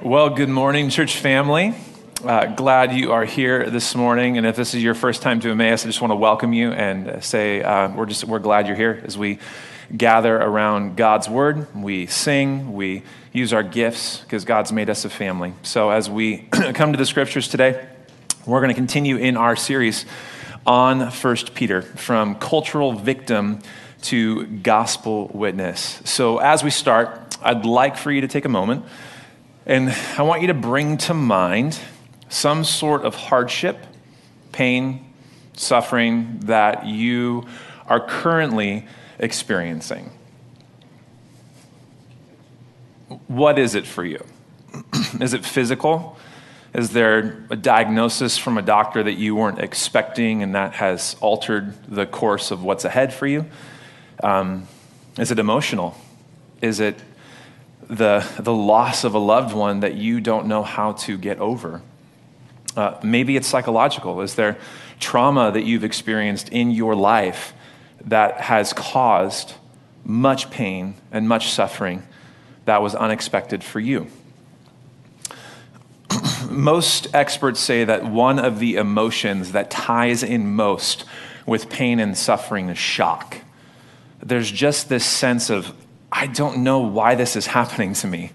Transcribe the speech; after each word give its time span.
Well, 0.00 0.30
good 0.30 0.48
morning, 0.48 0.90
church 0.90 1.16
family. 1.16 1.74
Uh, 2.24 2.46
glad 2.46 2.92
you 2.92 3.10
are 3.10 3.24
here 3.24 3.68
this 3.68 3.96
morning. 3.96 4.38
And 4.38 4.46
if 4.46 4.54
this 4.54 4.72
is 4.72 4.80
your 4.80 4.94
first 4.94 5.22
time 5.22 5.40
to 5.40 5.50
Emmaus, 5.50 5.84
I 5.84 5.88
just 5.88 6.00
want 6.00 6.12
to 6.12 6.16
welcome 6.16 6.52
you 6.52 6.70
and 6.70 7.22
say 7.24 7.64
uh, 7.64 7.88
we're 7.88 8.06
just 8.06 8.22
we're 8.22 8.38
glad 8.38 8.68
you're 8.68 8.76
here 8.76 9.02
as 9.04 9.18
we 9.18 9.40
gather 9.94 10.36
around 10.36 10.96
God's 10.96 11.28
word. 11.28 11.74
We 11.74 12.06
sing, 12.06 12.74
we 12.74 13.02
use 13.32 13.52
our 13.52 13.64
gifts 13.64 14.20
because 14.20 14.44
God's 14.44 14.70
made 14.70 14.88
us 14.88 15.04
a 15.04 15.10
family. 15.10 15.52
So 15.64 15.90
as 15.90 16.08
we 16.08 16.38
come 16.74 16.92
to 16.92 16.96
the 16.96 17.06
scriptures 17.06 17.48
today, 17.48 17.84
we're 18.46 18.60
going 18.60 18.70
to 18.70 18.76
continue 18.76 19.16
in 19.16 19.36
our 19.36 19.56
series 19.56 20.06
on 20.64 21.10
First 21.10 21.56
Peter 21.56 21.82
from 21.82 22.36
cultural 22.36 22.92
victim 22.92 23.58
to 24.02 24.46
gospel 24.46 25.26
witness. 25.34 26.00
So 26.04 26.38
as 26.38 26.62
we 26.62 26.70
start, 26.70 27.36
I'd 27.42 27.64
like 27.64 27.96
for 27.96 28.12
you 28.12 28.20
to 28.20 28.28
take 28.28 28.44
a 28.44 28.48
moment 28.48 28.84
and 29.68 29.90
I 30.16 30.22
want 30.22 30.40
you 30.40 30.48
to 30.48 30.54
bring 30.54 30.96
to 30.98 31.14
mind 31.14 31.78
some 32.30 32.64
sort 32.64 33.04
of 33.04 33.14
hardship, 33.14 33.76
pain, 34.50 35.12
suffering 35.52 36.40
that 36.44 36.86
you 36.86 37.46
are 37.86 38.00
currently 38.00 38.86
experiencing. 39.18 40.10
What 43.26 43.58
is 43.58 43.74
it 43.74 43.86
for 43.86 44.04
you? 44.04 44.24
is 45.20 45.34
it 45.34 45.44
physical? 45.44 46.16
Is 46.72 46.90
there 46.90 47.44
a 47.50 47.56
diagnosis 47.56 48.38
from 48.38 48.56
a 48.56 48.62
doctor 48.62 49.02
that 49.02 49.14
you 49.14 49.36
weren't 49.36 49.58
expecting 49.58 50.42
and 50.42 50.54
that 50.54 50.74
has 50.74 51.14
altered 51.20 51.74
the 51.86 52.06
course 52.06 52.50
of 52.50 52.62
what's 52.62 52.86
ahead 52.86 53.12
for 53.12 53.26
you? 53.26 53.44
Um, 54.22 54.66
is 55.18 55.30
it 55.30 55.38
emotional? 55.38 55.94
Is 56.62 56.80
it 56.80 56.96
the, 57.88 58.26
the 58.38 58.52
loss 58.52 59.04
of 59.04 59.14
a 59.14 59.18
loved 59.18 59.54
one 59.54 59.80
that 59.80 59.94
you 59.94 60.20
don't 60.20 60.46
know 60.46 60.62
how 60.62 60.92
to 60.92 61.16
get 61.16 61.38
over. 61.38 61.82
Uh, 62.76 62.98
maybe 63.02 63.36
it's 63.36 63.48
psychological. 63.48 64.20
Is 64.20 64.34
there 64.34 64.58
trauma 65.00 65.50
that 65.50 65.64
you've 65.64 65.84
experienced 65.84 66.48
in 66.50 66.70
your 66.70 66.94
life 66.94 67.54
that 68.04 68.40
has 68.42 68.72
caused 68.72 69.54
much 70.04 70.50
pain 70.50 70.94
and 71.10 71.28
much 71.28 71.50
suffering 71.50 72.02
that 72.66 72.82
was 72.82 72.94
unexpected 72.94 73.64
for 73.64 73.80
you? 73.80 74.06
most 76.50 77.08
experts 77.14 77.60
say 77.60 77.84
that 77.84 78.04
one 78.04 78.38
of 78.38 78.58
the 78.58 78.76
emotions 78.76 79.52
that 79.52 79.70
ties 79.70 80.22
in 80.22 80.54
most 80.54 81.04
with 81.46 81.70
pain 81.70 81.98
and 81.98 82.16
suffering 82.16 82.68
is 82.68 82.78
shock. 82.78 83.38
There's 84.22 84.50
just 84.50 84.88
this 84.88 85.06
sense 85.06 85.48
of 85.48 85.74
I 86.10 86.26
don't 86.26 86.58
know 86.58 86.80
why 86.80 87.14
this 87.14 87.36
is 87.36 87.46
happening 87.46 87.94
to 87.94 88.06
me. 88.06 88.32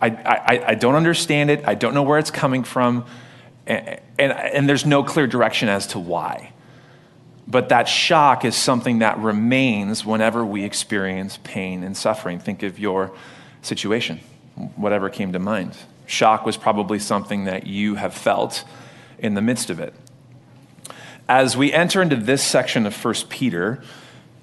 I, 0.00 0.08
I, 0.08 0.64
I 0.68 0.74
don't 0.74 0.94
understand 0.94 1.50
it. 1.50 1.66
I 1.66 1.74
don't 1.74 1.94
know 1.94 2.02
where 2.02 2.18
it's 2.18 2.30
coming 2.30 2.64
from. 2.64 3.06
And, 3.66 4.00
and, 4.18 4.32
and 4.32 4.68
there's 4.68 4.84
no 4.84 5.02
clear 5.02 5.26
direction 5.26 5.68
as 5.68 5.86
to 5.88 5.98
why. 5.98 6.52
But 7.46 7.68
that 7.70 7.88
shock 7.88 8.44
is 8.44 8.56
something 8.56 9.00
that 9.00 9.18
remains 9.18 10.04
whenever 10.04 10.44
we 10.44 10.64
experience 10.64 11.38
pain 11.44 11.82
and 11.82 11.96
suffering. 11.96 12.38
Think 12.38 12.62
of 12.62 12.78
your 12.78 13.12
situation, 13.62 14.20
whatever 14.76 15.10
came 15.10 15.32
to 15.32 15.38
mind. 15.38 15.76
Shock 16.06 16.44
was 16.46 16.56
probably 16.56 16.98
something 16.98 17.44
that 17.44 17.66
you 17.66 17.96
have 17.96 18.14
felt 18.14 18.64
in 19.18 19.34
the 19.34 19.42
midst 19.42 19.70
of 19.70 19.80
it. 19.80 19.94
As 21.28 21.56
we 21.56 21.72
enter 21.72 22.02
into 22.02 22.16
this 22.16 22.42
section 22.42 22.86
of 22.86 23.04
1 23.04 23.14
Peter, 23.28 23.82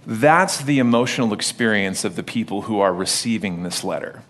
that's 0.06 0.64
the 0.64 0.80
emotional 0.80 1.34
experience 1.34 2.04
of 2.04 2.16
the 2.16 2.24
people 2.24 2.64
who 2.64 2.80
are 2.80 2.94
receiving 2.94 3.64
this 3.64 3.84
letter. 3.84 4.24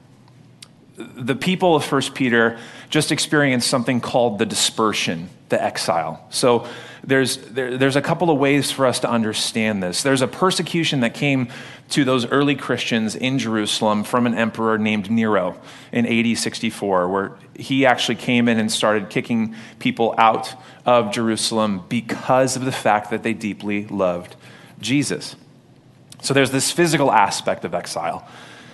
The 0.98 1.36
people 1.36 1.76
of 1.76 1.90
1 1.90 2.02
Peter 2.14 2.60
just 2.90 3.12
experienced 3.12 3.68
something 3.68 4.02
called 4.02 4.38
the 4.38 4.46
dispersion, 4.46 5.30
the 5.50 5.62
exile. 5.62 6.26
So 6.30 6.68
there's, 7.04 7.38
there, 7.38 7.78
there's 7.78 7.96
a 7.96 8.02
couple 8.02 8.30
of 8.30 8.38
ways 8.38 8.70
for 8.70 8.86
us 8.86 9.00
to 9.00 9.10
understand 9.10 9.82
this. 9.82 10.04
There's 10.04 10.22
a 10.22 10.28
persecution 10.28 11.00
that 11.00 11.14
came 11.14 11.48
to 11.92 12.04
those 12.04 12.26
early 12.28 12.56
Christians 12.56 13.16
in 13.16 13.40
Jerusalem 13.40 14.04
from 14.04 14.28
an 14.28 14.36
emperor 14.36 14.78
named 14.78 15.10
Nero 15.10 15.60
in 15.92 16.06
AD 16.06 16.38
64, 16.38 17.10
where 17.10 17.32
he 17.56 17.86
actually 17.86 18.16
came 18.16 18.48
in 18.48 18.60
and 18.60 18.72
started 18.72 19.10
kicking 19.10 19.56
people 19.80 20.14
out 20.18 20.54
of 20.86 21.12
Jerusalem 21.12 21.84
because 21.90 22.56
of 22.56 22.66
the 22.66 22.72
fact 22.72 23.10
that 23.10 23.24
they 23.24 23.34
deeply 23.34 23.88
loved 23.88 24.36
Jesus. 24.80 25.36
So 26.22 26.34
there's 26.34 26.52
this 26.52 26.72
physical 26.72 27.12
aspect 27.12 27.66
of 27.66 27.74
exile 27.74 28.28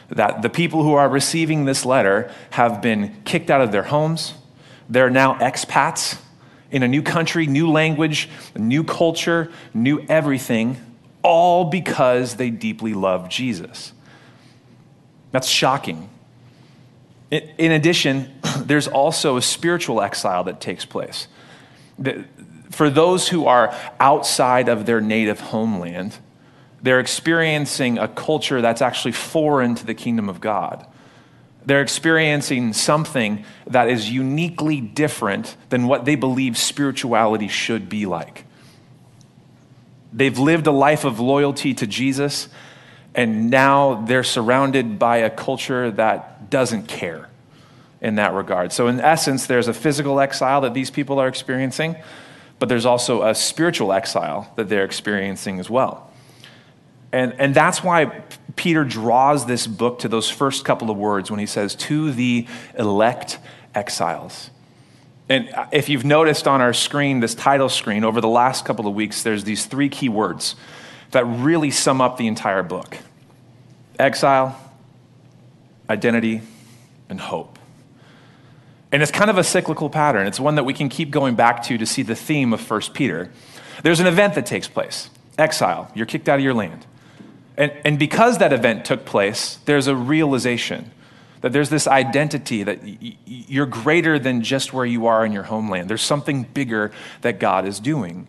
that 0.09 0.41
the 0.41 0.50
people 0.50 0.84
who 0.84 0.94
are 0.94 1.09
receiving 1.09 1.66
this 1.66 1.85
letter 1.85 2.31
have 2.52 2.81
been 2.81 3.16
kicked 3.25 3.50
out 3.50 3.62
of 3.62 3.72
their 3.72 3.84
homes. 3.84 4.34
They're 4.90 5.09
now 5.09 5.35
expats 5.35 6.19
in 6.72 6.84
a 6.84 6.88
new 6.88 7.02
country, 7.02 7.47
new 7.47 7.69
language, 7.69 8.30
new 8.56 8.84
culture, 8.84 9.52
new 9.74 10.06
everything, 10.08 10.78
all 11.24 11.66
because 11.66 12.35
they 12.35 12.50
deeply 12.50 12.94
love 12.94 13.30
Jesus. 13.30 13.94
That's 15.31 15.47
shocking. 15.47 16.09
In 17.29 17.72
addition, 17.72 18.34
there's 18.59 18.88
also 18.88 19.35
a 19.35 19.41
spiritual 19.41 20.02
exile 20.02 20.46
that 20.46 20.62
takes 20.62 20.85
place. 20.85 21.28
For 22.72 22.90
those 22.90 23.29
who 23.29 23.46
are 23.46 23.75
outside 24.00 24.69
of 24.69 24.85
their 24.85 25.02
native 25.02 25.40
homeland, 25.40 26.18
they're 26.81 26.99
experiencing 26.99 27.97
a 27.97 28.07
culture 28.07 28.61
that's 28.61 28.81
actually 28.81 29.13
foreign 29.13 29.75
to 29.75 29.85
the 29.85 29.93
kingdom 29.93 30.29
of 30.29 30.39
God. 30.39 30.85
They're 31.65 31.81
experiencing 31.81 32.73
something 32.73 33.43
that 33.67 33.89
is 33.89 34.09
uniquely 34.09 34.79
different 34.79 35.57
than 35.69 35.87
what 35.87 36.05
they 36.05 36.16
believe 36.16 36.57
spirituality 36.57 37.49
should 37.49 37.89
be 37.89 38.05
like. 38.05 38.45
They've 40.13 40.37
lived 40.37 40.67
a 40.67 40.71
life 40.71 41.03
of 41.03 41.19
loyalty 41.19 41.73
to 41.73 41.87
Jesus, 41.87 42.47
and 43.13 43.49
now 43.49 44.05
they're 44.05 44.23
surrounded 44.23 44.97
by 44.97 45.17
a 45.17 45.29
culture 45.29 45.91
that 45.91 46.49
doesn't 46.49 46.87
care 46.87 47.29
in 47.99 48.16
that 48.16 48.33
regard. 48.33 48.71
So, 48.71 48.87
in 48.87 49.01
essence, 49.01 49.47
there's 49.47 49.67
a 49.67 49.73
physical 49.73 50.19
exile 50.19 50.61
that 50.61 50.73
these 50.73 50.89
people 50.89 51.19
are 51.19 51.27
experiencing, 51.27 51.97
but 52.59 52.69
there's 52.69 52.85
also 52.85 53.23
a 53.23 53.35
spiritual 53.35 53.91
exile 53.91 54.51
that 54.55 54.69
they're 54.69 54.85
experiencing 54.85 55.59
as 55.59 55.69
well. 55.69 56.06
And, 57.12 57.34
and 57.40 57.56
that's 57.56 57.84
why 57.84 58.23
Peter 58.56 58.84
draws 58.84 59.45
this 59.45 59.68
book 59.68 60.00
to 60.00 60.07
those 60.07 60.29
first 60.29 60.66
couple 60.66 60.90
of 60.90 60.97
words 60.97 61.31
when 61.31 61.40
he 61.40 61.45
says, 61.45 61.75
To 61.75 62.12
the 62.12 62.47
elect 62.78 63.40
exiles. 63.73 64.50
And 65.29 65.50
if 65.72 65.90
you've 65.90 66.06
noticed 66.06 66.47
on 66.47 66.62
our 66.62 66.73
screen, 66.73 67.19
this 67.19 67.35
title 67.35 67.69
screen, 67.69 68.03
over 68.03 68.22
the 68.22 68.29
last 68.29 68.66
couple 68.66 68.88
of 68.88 68.96
weeks, 68.96 69.23
there's 69.23 69.44
these 69.44 69.66
three 69.66 69.90
key 69.90 70.09
words 70.09 70.56
that 71.12 71.25
really 71.25 71.72
sum 71.72 72.01
up 72.01 72.17
the 72.17 72.28
entire 72.28 72.63
book 72.63 72.97
exile, 74.00 74.56
identity, 75.90 76.41
and 77.09 77.19
hope. 77.19 77.57
And 78.91 79.01
it's 79.01 79.12
kind 79.12 79.29
of 79.29 79.38
a 79.38 79.44
cyclical 79.44 79.90
pattern. 79.90 80.28
It's 80.28 80.40
one 80.40 80.56
that 80.56 80.63
we 80.63 80.73
can 80.73 80.88
keep 80.88 81.09
going 81.09 81.35
back 81.35 81.63
to 81.63 81.78
to 81.78 81.85
see 81.85 82.03
the 82.03 82.16
theme 82.16 82.53
of 82.53 82.69
1 82.69 82.81
Peter. 82.94 83.31
There's 83.84 84.00
an 84.00 84.07
event 84.07 84.35
that 84.35 84.46
takes 84.46 84.67
place 84.67 85.09
exile, 85.38 85.91
you're 85.94 86.06
kicked 86.06 86.28
out 86.29 86.40
of 86.40 86.44
your 86.44 86.53
land. 86.53 86.85
And, 87.57 87.73
and 87.84 87.97
because 87.97 88.38
that 88.38 88.53
event 88.53 88.85
took 88.85 89.03
place, 89.06 89.59
there's 89.66 89.88
a 89.88 89.95
realization 89.95 90.91
that 91.41 91.53
there's 91.53 91.69
this 91.69 91.88
identity 91.88 92.63
that 92.63 92.79
you're 93.25 93.66
greater 93.66 94.18
than 94.18 94.41
just 94.41 94.73
where 94.73 94.85
you 94.85 95.06
are 95.07 95.25
in 95.25 95.31
your 95.31 95.44
homeland. 95.44 95.90
There's 95.90 96.01
something 96.01 96.44
bigger 96.44 96.91
that 97.22 97.40
God 97.40 97.67
is 97.67 97.79
doing. 97.79 98.28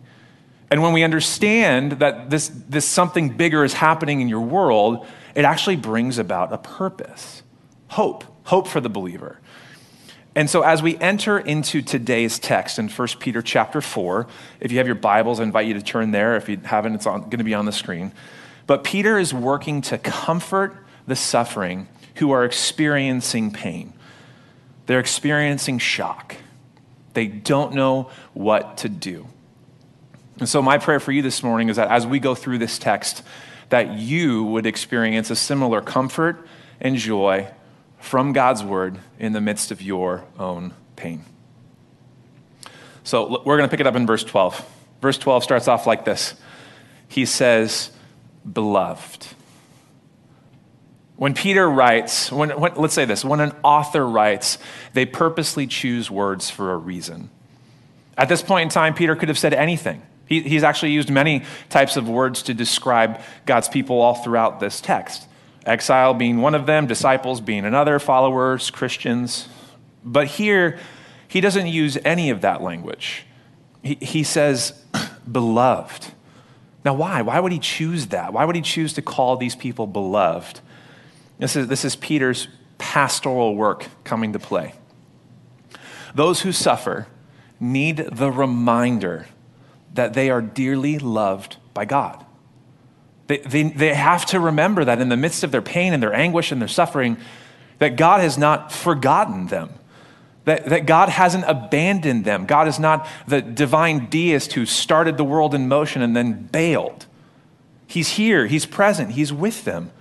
And 0.71 0.83
when 0.83 0.93
we 0.93 1.03
understand 1.03 1.93
that 1.93 2.29
this, 2.29 2.49
this 2.69 2.85
something 2.85 3.29
bigger 3.29 3.63
is 3.63 3.73
happening 3.73 4.21
in 4.21 4.29
your 4.29 4.41
world, 4.41 5.05
it 5.33 5.45
actually 5.45 5.75
brings 5.75 6.17
about 6.17 6.53
a 6.53 6.57
purpose 6.57 7.43
hope, 7.87 8.23
hope 8.43 8.67
for 8.67 8.79
the 8.79 8.89
believer. 8.89 9.39
And 10.35 10.47
so 10.47 10.61
as 10.61 10.83
we 10.83 10.95
enter 10.99 11.39
into 11.39 11.81
today's 11.81 12.37
text 12.37 12.77
in 12.77 12.87
1 12.87 13.07
Peter 13.19 13.41
chapter 13.41 13.81
4, 13.81 14.27
if 14.59 14.71
you 14.71 14.77
have 14.77 14.85
your 14.85 14.95
Bibles, 14.95 15.39
I 15.39 15.43
invite 15.43 15.65
you 15.65 15.73
to 15.73 15.81
turn 15.81 16.11
there. 16.11 16.35
If 16.35 16.47
you 16.47 16.57
haven't, 16.63 16.95
it's 16.95 17.05
going 17.05 17.29
to 17.31 17.43
be 17.43 17.55
on 17.55 17.65
the 17.65 17.71
screen. 17.71 18.11
But 18.69 18.83
Peter 18.83 19.17
is 19.17 19.33
working 19.33 19.81
to 19.81 19.97
comfort 19.97 20.77
the 21.07 21.15
suffering 21.15 21.87
who 22.17 22.29
are 22.29 22.45
experiencing 22.45 23.49
pain. 23.49 23.93
They're 24.85 24.99
experiencing 24.99 25.79
shock. 25.79 26.35
They 27.15 27.25
don't 27.25 27.73
know 27.73 28.11
what 28.35 28.77
to 28.77 28.87
do. 28.87 29.25
And 30.37 30.47
so, 30.47 30.61
my 30.61 30.77
prayer 30.77 30.99
for 30.99 31.11
you 31.11 31.23
this 31.23 31.41
morning 31.41 31.69
is 31.69 31.77
that 31.77 31.89
as 31.89 32.05
we 32.05 32.19
go 32.19 32.35
through 32.35 32.59
this 32.59 32.77
text, 32.77 33.23
that 33.69 33.97
you 33.97 34.43
would 34.43 34.67
experience 34.67 35.31
a 35.31 35.35
similar 35.35 35.81
comfort 35.81 36.47
and 36.79 36.95
joy 36.95 37.47
from 37.97 38.33
God's 38.33 38.63
word 38.63 38.99
in 39.17 39.33
the 39.33 39.41
midst 39.41 39.71
of 39.71 39.81
your 39.81 40.25
own 40.37 40.75
pain. 40.95 41.25
So, 43.03 43.41
we're 43.43 43.57
going 43.57 43.67
to 43.67 43.71
pick 43.71 43.79
it 43.79 43.87
up 43.87 43.95
in 43.95 44.05
verse 44.05 44.23
12. 44.23 44.63
Verse 45.01 45.17
12 45.17 45.43
starts 45.43 45.67
off 45.67 45.87
like 45.87 46.05
this 46.05 46.35
He 47.07 47.25
says, 47.25 47.93
beloved. 48.51 49.27
When 51.15 51.33
Peter 51.33 51.69
writes, 51.69 52.31
when, 52.31 52.49
when, 52.51 52.75
let's 52.75 52.93
say 52.93 53.05
this, 53.05 53.25
when 53.25 53.41
an 53.41 53.51
author 53.63 54.07
writes, 54.07 54.57
they 54.93 55.05
purposely 55.05 55.67
choose 55.67 56.09
words 56.09 56.49
for 56.49 56.71
a 56.71 56.77
reason. 56.77 57.29
At 58.17 58.29
this 58.29 58.41
point 58.41 58.63
in 58.63 58.69
time, 58.69 58.93
Peter 58.93 59.15
could 59.15 59.27
have 59.29 59.37
said 59.37 59.53
anything. 59.53 60.01
He, 60.27 60.41
he's 60.41 60.63
actually 60.63 60.91
used 60.91 61.09
many 61.09 61.43
types 61.69 61.97
of 61.97 62.07
words 62.07 62.43
to 62.43 62.53
describe 62.53 63.19
God's 63.45 63.67
people 63.67 63.99
all 63.99 64.15
throughout 64.15 64.59
this 64.59 64.79
text. 64.79 65.27
Exile 65.65 66.13
being 66.13 66.41
one 66.41 66.55
of 66.55 66.65
them, 66.65 66.87
disciples 66.87 67.41
being 67.41 67.65
another, 67.65 67.99
followers, 67.99 68.71
Christians. 68.71 69.49
But 70.05 70.27
here, 70.27 70.79
he 71.27 71.41
doesn't 71.41 71.67
use 71.67 71.97
any 72.05 72.29
of 72.29 72.41
that 72.41 72.61
language. 72.61 73.25
He, 73.83 73.95
he 73.95 74.23
says, 74.23 74.71
beloved. 75.31 76.13
Now, 76.85 76.93
why? 76.93 77.21
Why 77.21 77.39
would 77.39 77.51
he 77.51 77.59
choose 77.59 78.07
that? 78.07 78.31
Why 78.33 78.45
would 78.45 78.55
he 78.55 78.61
choose 78.61 78.93
to 78.93 79.01
call 79.01 79.37
these 79.37 79.55
people 79.55 79.85
beloved? 79.85 80.61
This 81.37 81.55
is, 81.55 81.67
this 81.67 81.85
is 81.85 81.95
Peter's 81.95 82.47
pastoral 82.77 83.55
work 83.55 83.87
coming 84.03 84.33
to 84.33 84.39
play. 84.39 84.73
Those 86.15 86.41
who 86.41 86.51
suffer 86.51 87.07
need 87.59 87.97
the 87.97 88.31
reminder 88.31 89.27
that 89.93 90.13
they 90.13 90.29
are 90.29 90.41
dearly 90.41 90.97
loved 90.99 91.57
by 91.73 91.85
God. 91.85 92.25
They, 93.27 93.37
they, 93.37 93.63
they 93.63 93.93
have 93.93 94.25
to 94.27 94.39
remember 94.39 94.85
that 94.85 94.99
in 94.99 95.09
the 95.09 95.17
midst 95.17 95.43
of 95.43 95.51
their 95.51 95.61
pain 95.61 95.93
and 95.93 96.01
their 96.01 96.13
anguish 96.13 96.51
and 96.51 96.61
their 96.61 96.67
suffering, 96.67 97.17
that 97.79 97.95
God 97.95 98.21
has 98.21 98.37
not 98.37 98.71
forgotten 98.71 99.47
them. 99.47 99.73
That, 100.45 100.65
that 100.65 100.85
God 100.85 101.09
hasn't 101.09 101.43
abandoned 101.47 102.25
them. 102.25 102.45
God 102.45 102.67
is 102.67 102.79
not 102.79 103.07
the 103.27 103.41
divine 103.41 104.09
deist 104.09 104.53
who 104.53 104.65
started 104.65 105.17
the 105.17 105.23
world 105.23 105.53
in 105.53 105.67
motion 105.67 106.01
and 106.01 106.15
then 106.15 106.47
bailed. 106.47 107.05
He's 107.85 108.09
here, 108.09 108.47
He's 108.47 108.65
present, 108.65 109.11
He's 109.11 109.33
with 109.33 109.65
them. 109.65 109.91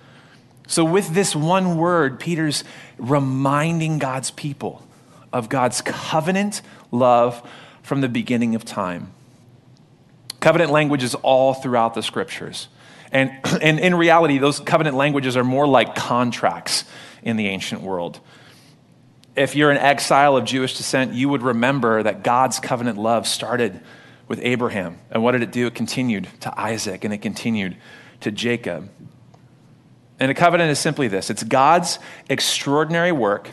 So, 0.66 0.84
with 0.84 1.14
this 1.14 1.34
one 1.34 1.78
word, 1.78 2.20
Peter's 2.20 2.62
reminding 2.98 3.98
God's 3.98 4.30
people 4.30 4.86
of 5.32 5.48
God's 5.48 5.80
covenant 5.80 6.62
love 6.90 7.42
from 7.82 8.00
the 8.02 8.08
beginning 8.08 8.54
of 8.54 8.64
time. 8.64 9.12
Covenant 10.40 10.70
language 10.70 11.02
is 11.02 11.14
all 11.16 11.54
throughout 11.54 11.94
the 11.94 12.02
scriptures. 12.02 12.68
And, 13.10 13.32
and 13.62 13.80
in 13.80 13.94
reality, 13.94 14.38
those 14.38 14.60
covenant 14.60 14.96
languages 14.96 15.36
are 15.36 15.44
more 15.44 15.66
like 15.66 15.94
contracts 15.94 16.84
in 17.22 17.36
the 17.36 17.48
ancient 17.48 17.82
world. 17.82 18.20
If 19.38 19.54
you're 19.54 19.70
an 19.70 19.78
exile 19.78 20.36
of 20.36 20.44
Jewish 20.44 20.76
descent, 20.76 21.14
you 21.14 21.28
would 21.28 21.42
remember 21.42 22.02
that 22.02 22.24
God's 22.24 22.58
covenant 22.58 22.98
love 22.98 23.26
started 23.26 23.80
with 24.26 24.40
Abraham. 24.42 24.98
And 25.12 25.22
what 25.22 25.32
did 25.32 25.42
it 25.42 25.52
do? 25.52 25.68
It 25.68 25.74
continued 25.76 26.28
to 26.40 26.60
Isaac 26.60 27.04
and 27.04 27.14
it 27.14 27.18
continued 27.18 27.76
to 28.20 28.32
Jacob. 28.32 28.90
And 30.18 30.30
a 30.30 30.34
covenant 30.34 30.70
is 30.70 30.80
simply 30.80 31.06
this 31.06 31.30
it's 31.30 31.44
God's 31.44 32.00
extraordinary 32.28 33.12
work 33.12 33.50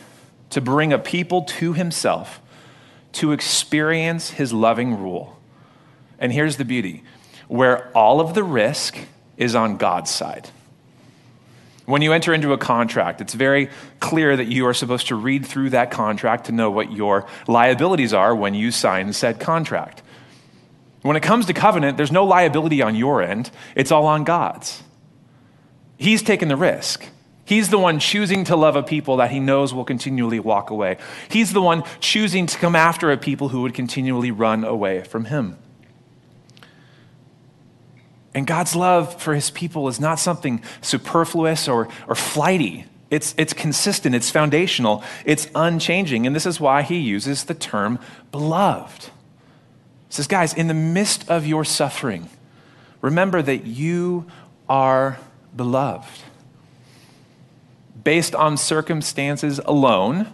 to 0.50 0.60
bring 0.60 0.92
a 0.92 0.98
people 0.98 1.42
to 1.42 1.72
himself 1.72 2.40
to 3.12 3.32
experience 3.32 4.30
his 4.30 4.52
loving 4.52 5.00
rule. 5.00 5.38
And 6.18 6.32
here's 6.32 6.56
the 6.56 6.64
beauty 6.64 7.04
where 7.48 7.90
all 7.96 8.20
of 8.20 8.34
the 8.34 8.42
risk 8.42 8.98
is 9.36 9.54
on 9.54 9.76
God's 9.76 10.10
side. 10.10 10.50
When 11.86 12.02
you 12.02 12.12
enter 12.12 12.34
into 12.34 12.52
a 12.52 12.58
contract, 12.58 13.20
it's 13.20 13.34
very 13.34 13.70
clear 14.00 14.36
that 14.36 14.48
you 14.48 14.66
are 14.66 14.74
supposed 14.74 15.06
to 15.08 15.14
read 15.14 15.46
through 15.46 15.70
that 15.70 15.92
contract 15.92 16.46
to 16.46 16.52
know 16.52 16.70
what 16.70 16.92
your 16.92 17.26
liabilities 17.46 18.12
are 18.12 18.34
when 18.34 18.54
you 18.54 18.72
sign 18.72 19.12
said 19.12 19.38
contract. 19.38 20.02
When 21.02 21.16
it 21.16 21.22
comes 21.22 21.46
to 21.46 21.52
covenant, 21.52 21.96
there's 21.96 22.10
no 22.10 22.24
liability 22.24 22.82
on 22.82 22.96
your 22.96 23.22
end, 23.22 23.52
it's 23.76 23.92
all 23.92 24.06
on 24.06 24.24
God's. 24.24 24.82
He's 25.96 26.22
taken 26.22 26.48
the 26.48 26.56
risk. 26.56 27.06
He's 27.44 27.68
the 27.68 27.78
one 27.78 28.00
choosing 28.00 28.42
to 28.44 28.56
love 28.56 28.74
a 28.74 28.82
people 28.82 29.18
that 29.18 29.30
he 29.30 29.38
knows 29.38 29.72
will 29.72 29.84
continually 29.84 30.40
walk 30.40 30.70
away. 30.70 30.98
He's 31.30 31.52
the 31.52 31.62
one 31.62 31.84
choosing 32.00 32.46
to 32.46 32.58
come 32.58 32.74
after 32.74 33.12
a 33.12 33.16
people 33.16 33.50
who 33.50 33.62
would 33.62 33.72
continually 33.72 34.32
run 34.32 34.64
away 34.64 35.04
from 35.04 35.26
him. 35.26 35.56
And 38.36 38.46
God's 38.46 38.76
love 38.76 39.18
for 39.18 39.34
his 39.34 39.50
people 39.50 39.88
is 39.88 39.98
not 39.98 40.18
something 40.18 40.62
superfluous 40.82 41.68
or, 41.68 41.88
or 42.06 42.14
flighty. 42.14 42.84
It's, 43.10 43.34
it's 43.38 43.54
consistent, 43.54 44.14
it's 44.14 44.30
foundational, 44.30 45.02
it's 45.24 45.48
unchanging. 45.54 46.26
And 46.26 46.36
this 46.36 46.44
is 46.44 46.60
why 46.60 46.82
he 46.82 46.98
uses 46.98 47.44
the 47.44 47.54
term 47.54 47.98
beloved. 48.32 49.04
He 49.04 49.10
says, 50.10 50.26
guys, 50.26 50.52
in 50.52 50.66
the 50.68 50.74
midst 50.74 51.30
of 51.30 51.46
your 51.46 51.64
suffering, 51.64 52.28
remember 53.00 53.40
that 53.40 53.64
you 53.64 54.26
are 54.68 55.18
beloved. 55.56 56.20
Based 58.04 58.34
on 58.34 58.58
circumstances 58.58 59.60
alone, 59.64 60.30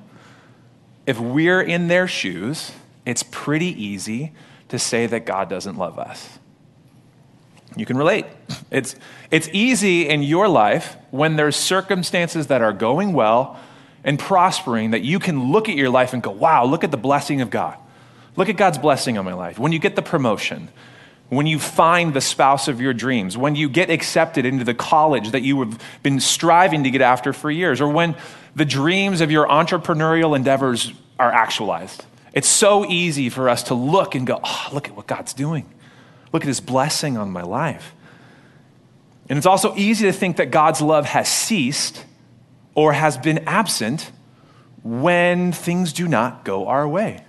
if 1.06 1.20
we're 1.20 1.62
in 1.62 1.86
their 1.86 2.08
shoes, 2.08 2.72
it's 3.06 3.22
pretty 3.22 3.80
easy 3.80 4.32
to 4.70 4.78
say 4.80 5.06
that 5.06 5.24
God 5.24 5.48
doesn't 5.48 5.76
love 5.78 6.00
us. 6.00 6.40
You 7.76 7.86
can 7.86 7.96
relate. 7.96 8.26
It's, 8.70 8.94
it's 9.30 9.48
easy 9.52 10.08
in 10.08 10.22
your 10.22 10.48
life 10.48 10.96
when 11.10 11.36
there's 11.36 11.56
circumstances 11.56 12.48
that 12.48 12.62
are 12.62 12.72
going 12.72 13.12
well 13.12 13.58
and 14.04 14.18
prospering 14.18 14.90
that 14.90 15.02
you 15.02 15.18
can 15.18 15.52
look 15.52 15.68
at 15.68 15.76
your 15.76 15.90
life 15.90 16.12
and 16.12 16.22
go, 16.22 16.30
wow, 16.30 16.64
look 16.64 16.84
at 16.84 16.90
the 16.90 16.96
blessing 16.96 17.40
of 17.40 17.50
God. 17.50 17.76
Look 18.36 18.48
at 18.48 18.56
God's 18.56 18.78
blessing 18.78 19.18
on 19.18 19.24
my 19.24 19.34
life. 19.34 19.58
When 19.58 19.72
you 19.72 19.78
get 19.78 19.96
the 19.96 20.02
promotion, 20.02 20.68
when 21.28 21.46
you 21.46 21.58
find 21.58 22.14
the 22.14 22.20
spouse 22.20 22.68
of 22.68 22.80
your 22.80 22.92
dreams, 22.92 23.36
when 23.36 23.54
you 23.54 23.68
get 23.68 23.90
accepted 23.90 24.44
into 24.44 24.64
the 24.64 24.74
college 24.74 25.30
that 25.30 25.42
you 25.42 25.60
have 25.60 25.82
been 26.02 26.20
striving 26.20 26.84
to 26.84 26.90
get 26.90 27.00
after 27.00 27.32
for 27.32 27.50
years, 27.50 27.80
or 27.80 27.88
when 27.88 28.16
the 28.54 28.64
dreams 28.64 29.20
of 29.20 29.30
your 29.30 29.46
entrepreneurial 29.46 30.36
endeavors 30.36 30.92
are 31.18 31.32
actualized. 31.32 32.04
It's 32.32 32.48
so 32.48 32.84
easy 32.86 33.28
for 33.28 33.48
us 33.48 33.62
to 33.64 33.74
look 33.74 34.14
and 34.14 34.26
go, 34.26 34.40
oh, 34.42 34.68
look 34.72 34.88
at 34.88 34.96
what 34.96 35.06
God's 35.06 35.32
doing. 35.34 35.66
Look 36.32 36.42
at 36.42 36.48
his 36.48 36.60
blessing 36.60 37.16
on 37.16 37.30
my 37.30 37.42
life. 37.42 37.94
And 39.28 39.36
it's 39.36 39.46
also 39.46 39.74
easy 39.76 40.06
to 40.06 40.12
think 40.12 40.36
that 40.36 40.50
God's 40.50 40.80
love 40.80 41.06
has 41.06 41.28
ceased 41.28 42.04
or 42.74 42.92
has 42.92 43.16
been 43.16 43.38
absent 43.46 44.10
when 44.82 45.52
things 45.52 45.92
do 45.92 46.08
not 46.08 46.44
go 46.44 46.66
our 46.66 46.88
way. 46.88 47.24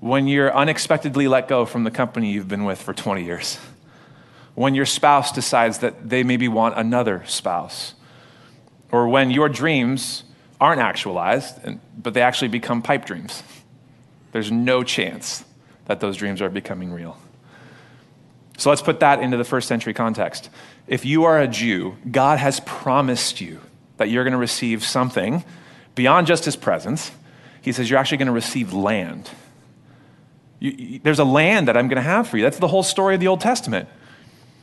When 0.00 0.28
you're 0.28 0.54
unexpectedly 0.54 1.28
let 1.28 1.48
go 1.48 1.64
from 1.64 1.84
the 1.84 1.90
company 1.90 2.32
you've 2.32 2.48
been 2.48 2.64
with 2.64 2.80
for 2.82 2.92
20 2.92 3.24
years. 3.24 3.58
When 4.54 4.74
your 4.74 4.86
spouse 4.86 5.32
decides 5.32 5.78
that 5.78 6.08
they 6.08 6.22
maybe 6.22 6.48
want 6.48 6.76
another 6.76 7.24
spouse. 7.26 7.94
Or 8.92 9.08
when 9.08 9.30
your 9.30 9.48
dreams 9.48 10.24
aren't 10.60 10.80
actualized, 10.80 11.58
but 12.00 12.14
they 12.14 12.22
actually 12.22 12.48
become 12.48 12.82
pipe 12.82 13.06
dreams. 13.06 13.42
There's 14.32 14.52
no 14.52 14.82
chance 14.82 15.44
that 15.86 16.00
those 16.00 16.16
dreams 16.16 16.42
are 16.42 16.50
becoming 16.50 16.92
real. 16.92 17.18
So 18.56 18.70
let's 18.70 18.82
put 18.82 19.00
that 19.00 19.20
into 19.20 19.36
the 19.36 19.44
first 19.44 19.66
century 19.68 19.94
context. 19.94 20.48
If 20.86 21.04
you 21.04 21.24
are 21.24 21.40
a 21.40 21.48
Jew, 21.48 21.96
God 22.10 22.38
has 22.38 22.60
promised 22.60 23.40
you 23.40 23.60
that 23.96 24.10
you're 24.10 24.24
going 24.24 24.32
to 24.32 24.38
receive 24.38 24.84
something 24.84 25.44
beyond 25.94 26.26
just 26.26 26.44
his 26.44 26.56
presence. 26.56 27.10
He 27.62 27.72
says 27.72 27.88
you're 27.88 27.98
actually 27.98 28.18
going 28.18 28.26
to 28.26 28.32
receive 28.32 28.72
land. 28.72 29.30
You, 30.60 31.00
there's 31.02 31.18
a 31.18 31.24
land 31.24 31.68
that 31.68 31.76
I'm 31.76 31.88
going 31.88 31.96
to 31.96 32.02
have 32.02 32.28
for 32.28 32.36
you. 32.36 32.42
That's 32.44 32.58
the 32.58 32.68
whole 32.68 32.82
story 32.82 33.14
of 33.14 33.20
the 33.20 33.28
Old 33.28 33.40
Testament. 33.40 33.88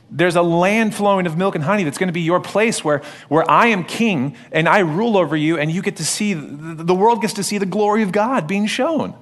There's 0.09 0.35
a 0.35 0.41
land 0.41 0.93
flowing 0.93 1.25
of 1.25 1.37
milk 1.37 1.55
and 1.55 1.63
honey 1.63 1.83
that's 1.83 1.97
going 1.97 2.09
to 2.09 2.13
be 2.13 2.21
your 2.21 2.41
place 2.41 2.83
where, 2.83 3.01
where 3.29 3.49
I 3.49 3.67
am 3.67 3.85
king 3.85 4.35
and 4.51 4.67
I 4.67 4.79
rule 4.79 5.17
over 5.17 5.37
you, 5.37 5.57
and 5.57 5.71
you 5.71 5.81
get 5.81 5.97
to 5.97 6.05
see, 6.05 6.33
the 6.33 6.95
world 6.95 7.21
gets 7.21 7.33
to 7.35 7.43
see 7.43 7.57
the 7.57 7.65
glory 7.65 8.03
of 8.03 8.11
God 8.11 8.45
being 8.45 8.67
shown. 8.67 9.15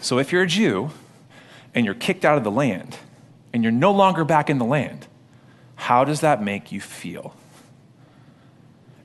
So 0.00 0.18
if 0.18 0.32
you're 0.32 0.42
a 0.42 0.46
Jew 0.46 0.90
and 1.74 1.84
you're 1.84 1.94
kicked 1.94 2.24
out 2.24 2.38
of 2.38 2.44
the 2.44 2.50
land, 2.50 2.96
and 3.58 3.64
you're 3.64 3.72
no 3.72 3.90
longer 3.90 4.24
back 4.24 4.48
in 4.48 4.58
the 4.58 4.64
land, 4.64 5.08
how 5.74 6.04
does 6.04 6.20
that 6.20 6.40
make 6.40 6.70
you 6.70 6.80
feel? 6.80 7.34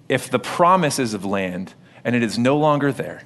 If 0.07 0.29
the 0.29 0.37
promise 0.37 0.99
is 0.99 1.15
of 1.15 1.25
land 1.25 1.73
and 2.03 2.15
it 2.15 2.21
is 2.21 2.37
no 2.37 2.55
longer 2.55 2.91
there, 2.91 3.23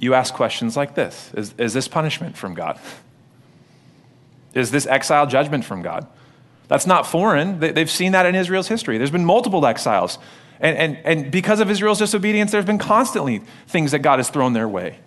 you 0.00 0.12
ask 0.12 0.34
questions 0.34 0.76
like 0.76 0.96
this 0.96 1.30
Is, 1.36 1.54
is 1.56 1.72
this 1.72 1.86
punishment 1.86 2.36
from 2.36 2.54
God? 2.54 2.80
Is 4.54 4.72
this 4.72 4.86
exile 4.86 5.26
judgment 5.26 5.64
from 5.64 5.82
God? 5.82 6.06
That's 6.66 6.86
not 6.86 7.06
foreign. 7.06 7.60
They, 7.60 7.72
have 7.76 7.90
seen 7.90 8.12
that 8.12 8.26
in 8.26 8.34
Israel's 8.34 8.68
history. 8.68 8.98
There's 8.98 9.10
been 9.10 9.24
multiple 9.24 9.64
exiles. 9.66 10.18
And, 10.60 10.76
and, 10.76 10.96
and 11.04 11.30
because 11.30 11.58
of 11.58 11.70
Israel's 11.70 11.98
disobedience, 11.98 12.52
there's 12.52 12.64
been 12.64 12.78
constantly 12.78 13.42
things 13.66 13.90
that 13.90 14.00
God 14.00 14.18
has 14.20 14.30
thrown 14.30 14.52
their 14.52 14.68
way. 14.68 14.98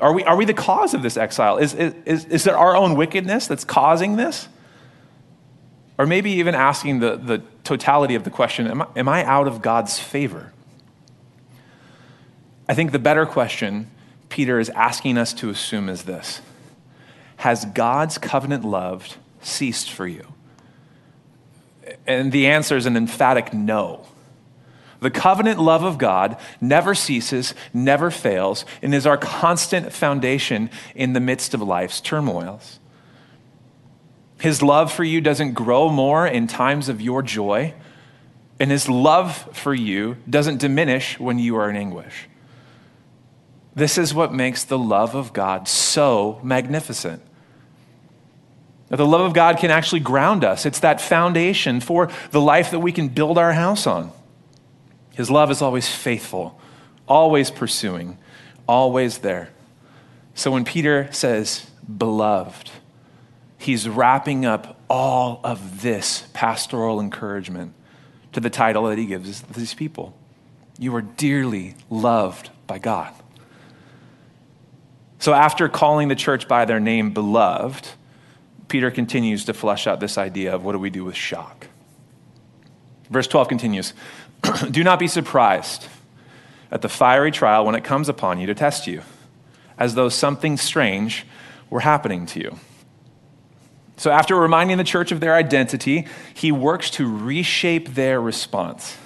Are 0.00 0.12
we, 0.12 0.22
are 0.24 0.36
we 0.36 0.44
the 0.44 0.54
cause 0.54 0.94
of 0.94 1.02
this 1.02 1.16
exile? 1.16 1.58
Is, 1.58 1.74
is, 1.74 2.24
is 2.26 2.46
it 2.46 2.54
our 2.54 2.76
own 2.76 2.94
wickedness 2.94 3.46
that's 3.46 3.64
causing 3.64 4.16
this? 4.16 4.48
Or 5.98 6.06
maybe 6.06 6.30
even 6.32 6.54
asking 6.54 7.00
the, 7.00 7.16
the 7.16 7.42
totality 7.64 8.14
of 8.14 8.22
the 8.22 8.30
question 8.30 8.68
am 8.68 8.82
I, 8.82 8.86
am 8.96 9.08
I 9.08 9.24
out 9.24 9.48
of 9.48 9.60
God's 9.60 9.98
favor? 9.98 10.52
I 12.68 12.74
think 12.74 12.92
the 12.92 12.98
better 12.98 13.26
question 13.26 13.90
Peter 14.28 14.60
is 14.60 14.68
asking 14.70 15.18
us 15.18 15.32
to 15.34 15.50
assume 15.50 15.88
is 15.88 16.04
this 16.04 16.40
Has 17.38 17.64
God's 17.64 18.18
covenant 18.18 18.64
love 18.64 19.18
ceased 19.40 19.90
for 19.90 20.06
you? 20.06 20.24
And 22.06 22.30
the 22.30 22.46
answer 22.46 22.76
is 22.76 22.86
an 22.86 22.96
emphatic 22.96 23.52
no. 23.52 24.06
The 25.00 25.10
covenant 25.10 25.60
love 25.60 25.84
of 25.84 25.96
God 25.96 26.36
never 26.60 26.94
ceases, 26.94 27.54
never 27.72 28.10
fails, 28.10 28.64
and 28.82 28.94
is 28.94 29.06
our 29.06 29.16
constant 29.16 29.92
foundation 29.92 30.70
in 30.94 31.12
the 31.12 31.20
midst 31.20 31.54
of 31.54 31.62
life's 31.62 32.00
turmoils. 32.00 32.80
His 34.40 34.62
love 34.62 34.92
for 34.92 35.04
you 35.04 35.20
doesn't 35.20 35.54
grow 35.54 35.88
more 35.88 36.26
in 36.26 36.46
times 36.46 36.88
of 36.88 37.00
your 37.00 37.22
joy, 37.22 37.74
and 38.58 38.70
his 38.70 38.88
love 38.88 39.48
for 39.52 39.74
you 39.74 40.16
doesn't 40.28 40.58
diminish 40.58 41.18
when 41.18 41.38
you 41.38 41.56
are 41.56 41.70
in 41.70 41.76
anguish. 41.76 42.28
This 43.74 43.98
is 43.98 44.12
what 44.12 44.32
makes 44.32 44.64
the 44.64 44.78
love 44.78 45.14
of 45.14 45.32
God 45.32 45.68
so 45.68 46.40
magnificent. 46.42 47.22
The 48.88 49.06
love 49.06 49.20
of 49.20 49.34
God 49.34 49.58
can 49.58 49.70
actually 49.70 50.00
ground 50.00 50.44
us. 50.44 50.66
It's 50.66 50.80
that 50.80 51.00
foundation 51.00 51.80
for 51.80 52.08
the 52.30 52.40
life 52.40 52.72
that 52.72 52.80
we 52.80 52.90
can 52.90 53.08
build 53.08 53.38
our 53.38 53.52
house 53.52 53.86
on. 53.86 54.10
His 55.18 55.32
love 55.32 55.50
is 55.50 55.60
always 55.62 55.88
faithful, 55.88 56.60
always 57.08 57.50
pursuing, 57.50 58.18
always 58.68 59.18
there. 59.18 59.50
So 60.36 60.52
when 60.52 60.64
Peter 60.64 61.08
says, 61.10 61.68
beloved, 61.88 62.70
he's 63.58 63.88
wrapping 63.88 64.46
up 64.46 64.80
all 64.88 65.40
of 65.42 65.82
this 65.82 66.28
pastoral 66.34 67.00
encouragement 67.00 67.74
to 68.32 68.38
the 68.38 68.48
title 68.48 68.84
that 68.84 68.96
he 68.96 69.06
gives 69.06 69.42
these 69.42 69.74
people. 69.74 70.16
You 70.78 70.94
are 70.94 71.02
dearly 71.02 71.74
loved 71.90 72.50
by 72.68 72.78
God. 72.78 73.12
So 75.18 75.34
after 75.34 75.68
calling 75.68 76.06
the 76.06 76.14
church 76.14 76.46
by 76.46 76.64
their 76.64 76.78
name, 76.78 77.10
beloved, 77.10 77.88
Peter 78.68 78.92
continues 78.92 79.46
to 79.46 79.52
flesh 79.52 79.88
out 79.88 79.98
this 79.98 80.16
idea 80.16 80.54
of 80.54 80.64
what 80.64 80.74
do 80.74 80.78
we 80.78 80.90
do 80.90 81.04
with 81.04 81.16
shock. 81.16 81.66
Verse 83.10 83.26
12 83.26 83.48
continues 83.48 83.94
Do 84.70 84.84
not 84.84 84.98
be 84.98 85.08
surprised 85.08 85.86
at 86.70 86.82
the 86.82 86.88
fiery 86.88 87.30
trial 87.30 87.64
when 87.64 87.74
it 87.74 87.84
comes 87.84 88.08
upon 88.08 88.40
you 88.40 88.46
to 88.46 88.54
test 88.54 88.86
you, 88.86 89.02
as 89.78 89.94
though 89.94 90.08
something 90.08 90.56
strange 90.56 91.26
were 91.70 91.80
happening 91.80 92.26
to 92.26 92.40
you. 92.40 92.58
So, 93.96 94.10
after 94.12 94.36
reminding 94.36 94.76
the 94.76 94.84
church 94.84 95.10
of 95.10 95.20
their 95.20 95.34
identity, 95.34 96.06
he 96.32 96.52
works 96.52 96.88
to 96.90 97.18
reshape 97.18 97.94
their 97.94 98.20
response. 98.20 98.96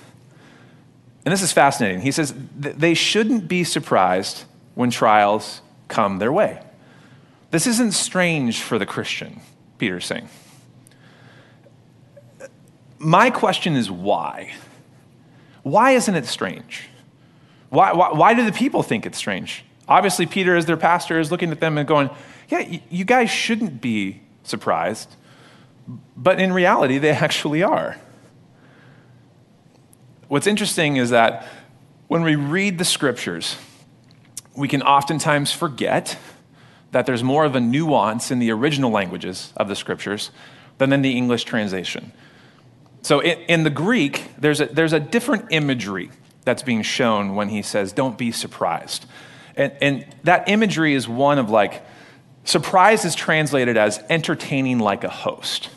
And 1.25 1.33
this 1.33 1.43
is 1.43 1.53
fascinating. 1.53 2.01
He 2.01 2.11
says 2.11 2.35
they 2.57 2.95
shouldn't 2.95 3.49
be 3.49 3.65
surprised 3.65 4.45
when 4.75 4.91
trials 4.91 5.61
come 5.89 6.19
their 6.19 6.33
way. 6.33 6.61
This 7.53 7.67
isn't 7.67 7.93
strange 7.93 8.61
for 8.61 8.79
the 8.79 8.87
Christian, 8.87 9.41
Peter's 9.79 10.07
saying. 10.07 10.29
My 12.99 13.31
question 13.31 13.77
is 13.77 13.91
why? 13.91 14.53
Why 15.62 15.92
isn't 15.92 16.14
it 16.14 16.26
strange? 16.26 16.88
Why, 17.71 17.92
why, 17.92 18.12
why 18.12 18.35
do 18.35 18.45
the 18.45 18.52
people 18.52 18.83
think 18.83 19.07
it's 19.07 19.19
strange? 19.19 19.64
Obviously, 19.88 20.26
Peter, 20.26 20.57
as 20.57 20.66
their 20.66 20.76
pastor, 20.76 21.19
is 21.19 21.31
looking 21.31 21.50
at 21.50 21.61
them 21.61 21.78
and 21.78 21.87
going, 21.87 22.11
Yeah, 22.49 22.78
you 22.90 23.04
guys 23.04 23.31
shouldn't 23.31 23.81
be 23.81 24.21
surprised. 24.42 25.14
But 26.16 26.40
in 26.40 26.52
reality, 26.52 26.99
they 26.99 27.11
actually 27.26 27.62
are. 27.62 27.97
What's 30.28 30.47
interesting 30.47 30.97
is 30.97 31.11
that 31.11 31.47
when 32.09 32.23
we 32.23 32.37
read 32.37 32.78
the 32.78 32.85
scriptures, 32.85 33.57
we 34.57 34.69
can 34.69 34.83
oftentimes 34.83 35.52
forget 35.52 36.19
that 36.92 37.07
there's 37.07 37.23
more 37.23 37.45
of 37.45 37.57
a 37.57 37.61
nuance 37.61 38.31
in 38.31 38.38
the 38.38 38.50
original 38.50 38.90
languages 38.90 39.52
of 39.57 39.69
the 39.69 39.76
scriptures 39.76 40.31
than 40.78 40.92
in 40.92 41.02
the 41.02 41.16
English 41.16 41.45
translation. 41.45 42.12
So 43.03 43.21
in, 43.21 43.39
in 43.49 43.65
the 43.65 43.71
Greek, 43.71 44.25
there's 44.39 44.61
a, 44.61 44.67
there's 44.67 44.93
a 44.93 45.01
different 45.01 45.47
imagery 45.51 46.11
that's 46.45 46.63
being 46.63 46.83
shown 46.83 47.35
when 47.35 47.49
he 47.49 47.63
says, 47.63 47.93
Don't 47.93 48.17
be 48.17 48.33
surprised. 48.33 49.07
And, 49.57 49.73
and 49.81 50.07
that 50.25 50.49
imagery 50.49 50.95
is 50.95 51.09
one 51.09 51.39
of 51.39 51.51
like, 51.51 51.83
surprise 52.45 53.05
is 53.05 53.15
translated 53.15 53.77
as 53.77 54.03
entertaining 54.09 54.79
like 54.79 55.05
a 55.05 55.11
host. 55.11 55.69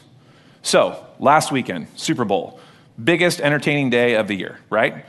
So, 0.62 1.06
last 1.20 1.52
weekend, 1.52 1.88
Super 1.96 2.26
Bowl, 2.26 2.60
biggest 3.02 3.42
entertaining 3.42 3.90
day 3.90 4.16
of 4.16 4.28
the 4.28 4.36
year, 4.36 4.60
right? 4.70 5.06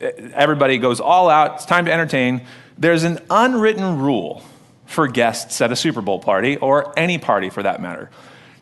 Everybody 0.00 0.78
goes 0.78 1.00
all 1.00 1.28
out, 1.28 1.56
it's 1.56 1.66
time 1.66 1.84
to 1.84 1.92
entertain. 1.92 2.46
There's 2.76 3.04
an 3.04 3.18
unwritten 3.30 3.98
rule 3.98 4.42
for 4.86 5.06
guests 5.06 5.60
at 5.60 5.70
a 5.70 5.76
Super 5.76 6.00
Bowl 6.00 6.18
party, 6.18 6.56
or 6.56 6.92
any 6.98 7.18
party 7.18 7.48
for 7.48 7.62
that 7.62 7.80
matter. 7.80 8.10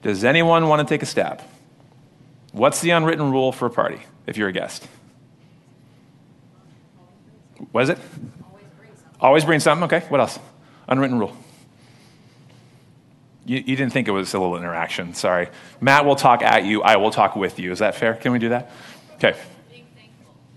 Does 0.03 0.25
anyone 0.25 0.69
want 0.69 0.87
to 0.87 0.93
take 0.93 1.03
a 1.03 1.07
stab? 1.07 1.43
What's 2.53 2.81
the 2.81 2.91
unwritten 2.91 3.31
rule 3.31 3.53
for 3.53 3.67
a 3.67 3.71
party 3.71 4.01
if 4.27 4.37
you're 4.37 4.49
a 4.49 4.53
guest? 4.53 4.87
What 7.73 7.83
is 7.85 7.91
it? 7.91 7.99
Always 8.43 8.65
bring 8.77 8.91
something. 8.95 9.17
Always 9.21 9.45
bring 9.45 9.61
something. 9.61 9.85
Okay. 9.85 10.07
What 10.09 10.21
else? 10.21 10.39
Unwritten 10.87 11.19
rule. 11.19 11.37
You, 13.45 13.57
you, 13.59 13.77
didn't 13.77 13.93
think 13.93 14.09
it 14.09 14.13
was 14.13 14.35
a 14.35 14.39
little 14.39 14.57
interaction. 14.57 15.15
Sorry. 15.15 15.49
Matt 15.81 16.05
will 16.05 16.17
talk 16.17 16.43
at 16.43 16.65
you. 16.65 16.83
I 16.83 16.97
will 16.97 17.11
talk 17.11 17.35
with 17.35 17.59
you. 17.59 17.73
Is 17.73 17.79
that 17.79 17.95
fair? 17.95 18.15
Can 18.15 18.33
we 18.33 18.39
do 18.39 18.51
that? 18.51 18.71
Okay. 19.15 19.35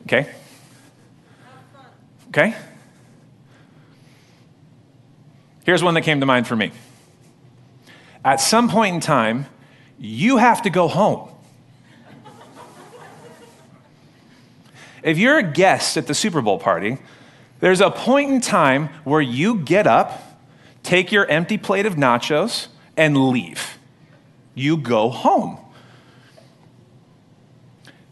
Okay. 0.04 0.30
Okay. 2.30 2.56
Here's 5.64 5.84
one 5.84 5.94
that 5.94 6.02
came 6.02 6.20
to 6.20 6.26
mind 6.26 6.48
for 6.48 6.56
me. 6.56 6.72
At 8.24 8.42
some 8.42 8.70
point 8.70 8.96
in 8.96 9.02
time, 9.02 9.46
you 9.98 10.38
have 10.38 10.62
to 10.64 10.70
go 10.70 10.88
home. 10.88 11.31
If 15.04 15.18
you're 15.18 15.38
a 15.38 15.44
guest 15.44 15.98
at 15.98 16.08
the 16.08 16.14
Super 16.14 16.42
Bowl 16.42 16.60
party, 16.60 16.98
there's 17.60 17.82
a 17.82 17.92
point 17.92 18.32
in 18.32 18.42
time 18.42 18.90
where 19.04 19.22
you 19.22 19.56
get 19.60 19.88
up, 19.88 20.22
take 20.84 21.12
your 21.12 21.26
empty 21.28 21.58
plate 21.58 21.86
of 21.86 21.96
nachos, 21.96 22.68
and 22.98 23.30
leave. 23.30 23.78
You 24.54 24.78
go 24.78 25.10
home. 25.10 25.58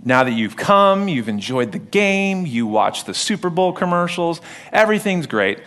Now 0.04 0.24
that 0.24 0.32
you've 0.32 0.56
come, 0.56 1.08
you've 1.08 1.28
enjoyed 1.28 1.72
the 1.74 1.80
game, 1.80 2.46
you 2.46 2.66
watch 2.66 3.04
the 3.04 3.14
Super 3.14 3.50
Bowl 3.50 3.74
commercials, 3.74 4.40
everything's 4.72 5.28
great, 5.28 5.60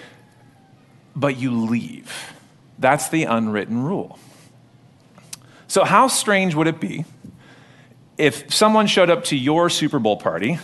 but 1.14 1.36
you 1.36 1.50
leave. 1.50 2.32
That's 2.78 3.10
the 3.10 3.24
unwritten 3.24 3.82
rule. 3.82 4.18
So, 5.68 5.84
how 5.84 6.08
strange 6.08 6.54
would 6.54 6.66
it 6.66 6.80
be 6.80 7.04
if 8.16 8.52
someone 8.52 8.86
showed 8.86 9.10
up 9.10 9.24
to 9.24 9.36
your 9.36 9.68
Super 9.70 9.98
Bowl 9.98 10.16
party 10.16 10.58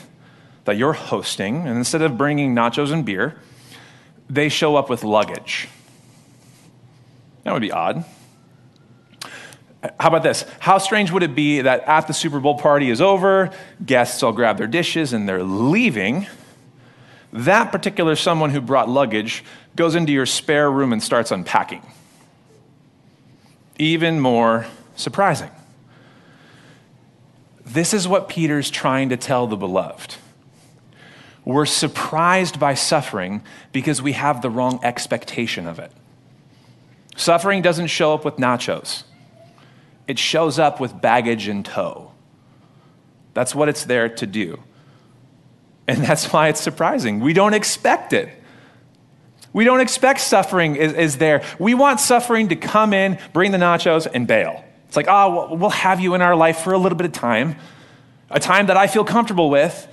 that 0.68 0.76
you're 0.76 0.92
hosting, 0.92 1.66
and 1.66 1.78
instead 1.78 2.02
of 2.02 2.18
bringing 2.18 2.54
nachos 2.54 2.92
and 2.92 3.02
beer, 3.02 3.40
they 4.28 4.50
show 4.50 4.76
up 4.76 4.90
with 4.90 5.02
luggage. 5.02 5.66
That 7.44 7.54
would 7.54 7.62
be 7.62 7.72
odd. 7.72 8.04
How 9.98 10.08
about 10.08 10.22
this? 10.22 10.44
How 10.58 10.76
strange 10.76 11.10
would 11.10 11.22
it 11.22 11.34
be 11.34 11.62
that 11.62 11.84
at 11.84 12.06
the 12.06 12.12
Super 12.12 12.38
Bowl 12.38 12.58
party 12.58 12.90
is 12.90 13.00
over, 13.00 13.50
guests 13.86 14.22
all 14.22 14.32
grab 14.32 14.58
their 14.58 14.66
dishes 14.66 15.14
and 15.14 15.26
they're 15.26 15.42
leaving? 15.42 16.26
That 17.32 17.72
particular 17.72 18.14
someone 18.14 18.50
who 18.50 18.60
brought 18.60 18.90
luggage 18.90 19.44
goes 19.74 19.94
into 19.94 20.12
your 20.12 20.26
spare 20.26 20.70
room 20.70 20.92
and 20.92 21.02
starts 21.02 21.30
unpacking. 21.30 21.80
Even 23.78 24.20
more 24.20 24.66
surprising. 24.96 25.50
This 27.64 27.94
is 27.94 28.06
what 28.06 28.28
Peter's 28.28 28.70
trying 28.70 29.08
to 29.08 29.16
tell 29.16 29.46
the 29.46 29.56
beloved. 29.56 30.16
We're 31.48 31.64
surprised 31.64 32.60
by 32.60 32.74
suffering 32.74 33.42
because 33.72 34.02
we 34.02 34.12
have 34.12 34.42
the 34.42 34.50
wrong 34.50 34.80
expectation 34.82 35.66
of 35.66 35.78
it. 35.78 35.90
Suffering 37.16 37.62
doesn't 37.62 37.86
show 37.86 38.12
up 38.12 38.22
with 38.22 38.36
nachos, 38.36 39.04
it 40.06 40.18
shows 40.18 40.58
up 40.58 40.78
with 40.78 41.00
baggage 41.00 41.48
in 41.48 41.62
tow. 41.62 42.12
That's 43.32 43.54
what 43.54 43.70
it's 43.70 43.86
there 43.86 44.10
to 44.10 44.26
do. 44.26 44.62
And 45.86 46.04
that's 46.04 46.30
why 46.30 46.48
it's 46.48 46.60
surprising. 46.60 47.20
We 47.20 47.32
don't 47.32 47.54
expect 47.54 48.12
it. 48.12 48.28
We 49.54 49.64
don't 49.64 49.80
expect 49.80 50.20
suffering 50.20 50.76
is, 50.76 50.92
is, 50.92 51.16
there. 51.16 51.42
We 51.58 51.72
want 51.72 51.98
suffering 51.98 52.48
to 52.48 52.56
come 52.56 52.92
in, 52.92 53.18
bring 53.32 53.52
the 53.52 53.58
nachos, 53.58 54.06
and 54.12 54.26
bail. 54.26 54.62
It's 54.86 54.96
like, 54.96 55.06
oh, 55.08 55.54
we'll 55.54 55.70
have 55.70 55.98
you 55.98 56.12
in 56.12 56.20
our 56.20 56.36
life 56.36 56.58
for 56.58 56.74
a 56.74 56.78
little 56.78 56.98
bit 56.98 57.06
of 57.06 57.12
time, 57.12 57.56
a 58.28 58.38
time 58.38 58.66
that 58.66 58.76
I 58.76 58.86
feel 58.86 59.02
comfortable 59.02 59.48
with, 59.48 59.88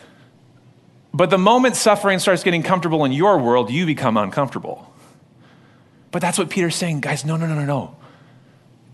but 1.16 1.30
the 1.30 1.38
moment 1.38 1.78
suffering 1.78 2.20
starts 2.20 2.44
getting 2.44 2.62
comfortable 2.62 3.06
in 3.06 3.14
your 3.14 3.38
world, 3.38 3.72
you 3.72 3.86
become 3.86 4.18
uncomfortable. 4.18 4.94
But 6.12 6.22
that's 6.22 6.38
what 6.38 6.50
Peter's 6.50 6.76
saying, 6.76 7.00
guys, 7.00 7.24
no, 7.24 7.38
no, 7.38 7.48
no, 7.48 7.56
no, 7.56 7.64
no. 7.64 7.96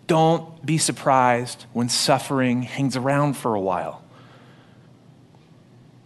Don't 0.06 0.64
be 0.64 0.78
surprised 0.78 1.66
when 1.74 1.90
suffering 1.90 2.62
hangs 2.62 2.96
around 2.96 3.38
for 3.38 3.56
a 3.56 3.60
while. 3.60 4.04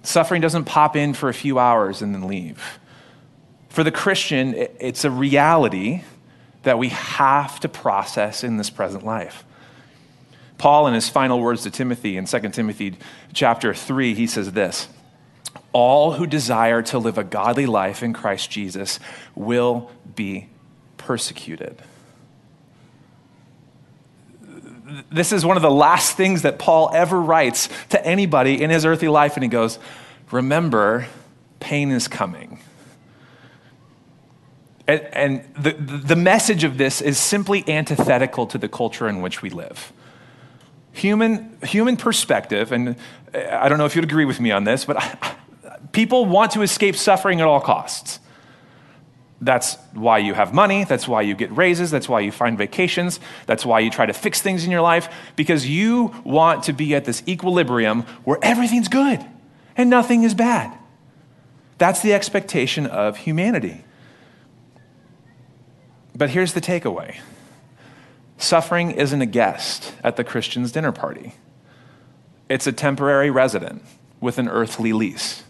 Suffering 0.03 0.41
doesn't 0.41 0.63
pop 0.63 0.95
in 0.95 1.13
for 1.13 1.27
a 1.27 1.33
few 1.33 1.59
hours 1.59 2.01
and 2.01 2.15
then 2.15 2.29
leave. 2.29 2.79
For 3.67 3.83
the 3.83 3.91
Christian, 3.91 4.53
it's 4.79 5.03
a 5.03 5.11
reality 5.11 6.03
that 6.63 6.79
we 6.79 6.89
have 6.89 7.59
to 7.59 7.67
process 7.67 8.41
in 8.41 8.55
this 8.55 8.69
present 8.69 9.03
life. 9.03 9.43
Paul, 10.57 10.87
in 10.87 10.93
his 10.93 11.09
final 11.09 11.41
words 11.41 11.63
to 11.63 11.71
Timothy 11.71 12.15
in 12.15 12.23
2 12.23 12.39
Timothy 12.51 12.95
chapter 13.33 13.73
3, 13.73 14.13
he 14.13 14.27
says 14.27 14.53
this 14.53 14.87
all 15.75 16.13
who 16.13 16.25
desire 16.25 16.81
to 16.81 16.97
live 16.97 17.17
a 17.17 17.23
godly 17.23 17.65
life 17.65 18.01
in 18.01 18.13
Christ 18.13 18.49
Jesus 18.49 18.97
will 19.35 19.91
be 20.15 20.47
persecuted. 20.95 21.81
This 25.11 25.33
is 25.33 25.45
one 25.45 25.57
of 25.57 25.61
the 25.61 25.69
last 25.69 26.15
things 26.15 26.43
that 26.43 26.57
Paul 26.59 26.91
ever 26.93 27.21
writes 27.21 27.67
to 27.89 28.03
anybody 28.05 28.63
in 28.63 28.69
his 28.69 28.85
earthly 28.85 29.09
life, 29.09 29.35
and 29.35 29.43
he 29.43 29.49
goes, 29.49 29.77
Remember, 30.31 31.07
pain 31.59 31.91
is 31.91 32.07
coming. 32.07 32.59
And, 34.87 35.01
and 35.11 35.55
the, 35.55 35.73
the 35.73 36.15
message 36.15 36.63
of 36.63 36.77
this 36.77 37.01
is 37.01 37.17
simply 37.17 37.67
antithetical 37.67 38.47
to 38.47 38.57
the 38.57 38.69
culture 38.69 39.09
in 39.09 39.21
which 39.21 39.41
we 39.41 39.49
live. 39.49 39.91
Human, 40.93 41.57
human 41.63 41.97
perspective, 41.97 42.71
and 42.71 42.95
I 43.33 43.67
don't 43.67 43.77
know 43.77 43.85
if 43.85 43.93
you'd 43.97 44.05
agree 44.05 44.23
with 44.23 44.39
me 44.39 44.51
on 44.51 44.63
this, 44.63 44.85
but 44.85 44.95
people 45.91 46.25
want 46.25 46.51
to 46.51 46.61
escape 46.61 46.95
suffering 46.95 47.41
at 47.41 47.47
all 47.47 47.61
costs. 47.61 48.19
That's 49.41 49.75
why 49.93 50.19
you 50.19 50.33
have 50.33 50.53
money. 50.53 50.85
That's 50.85 51.07
why 51.07 51.21
you 51.21 51.35
get 51.35 51.55
raises. 51.55 51.91
That's 51.91 52.07
why 52.07 52.21
you 52.21 52.31
find 52.31 52.57
vacations. 52.57 53.19
That's 53.45 53.65
why 53.65 53.79
you 53.79 53.89
try 53.89 54.05
to 54.05 54.13
fix 54.13 54.41
things 54.41 54.65
in 54.65 54.71
your 54.71 54.81
life 54.81 55.09
because 55.35 55.67
you 55.67 56.15
want 56.23 56.63
to 56.63 56.73
be 56.73 56.95
at 56.95 57.05
this 57.05 57.21
equilibrium 57.27 58.03
where 58.23 58.39
everything's 58.41 58.87
good 58.87 59.23
and 59.77 59.89
nothing 59.89 60.23
is 60.23 60.33
bad. 60.33 60.75
That's 61.77 62.01
the 62.01 62.13
expectation 62.13 62.85
of 62.85 63.17
humanity. 63.17 63.83
But 66.15 66.29
here's 66.29 66.53
the 66.53 66.61
takeaway 66.61 67.17
suffering 68.37 68.91
isn't 68.91 69.21
a 69.21 69.25
guest 69.25 69.93
at 70.03 70.17
the 70.17 70.23
Christian's 70.23 70.71
dinner 70.71 70.91
party, 70.91 71.35
it's 72.49 72.67
a 72.67 72.71
temporary 72.71 73.29
resident 73.29 73.83
with 74.21 74.37
an 74.37 74.47
earthly 74.47 74.93
lease. 74.93 75.43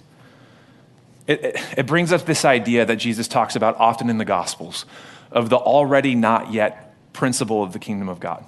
It, 1.27 1.43
it, 1.43 1.55
it, 1.77 1.85
brings 1.87 2.11
up 2.11 2.25
this 2.25 2.45
idea 2.45 2.85
that 2.85 2.97
Jesus 2.97 3.27
talks 3.27 3.55
about 3.55 3.77
often 3.77 4.09
in 4.09 4.19
the 4.19 4.25
Gospels 4.25 4.85
of 5.31 5.49
the 5.49 5.57
already 5.57 6.13
not 6.13 6.53
yet 6.53 6.95
principle 7.13 7.63
of 7.63 7.73
the 7.73 7.79
kingdom 7.79 8.09
of 8.09 8.19
God. 8.19 8.45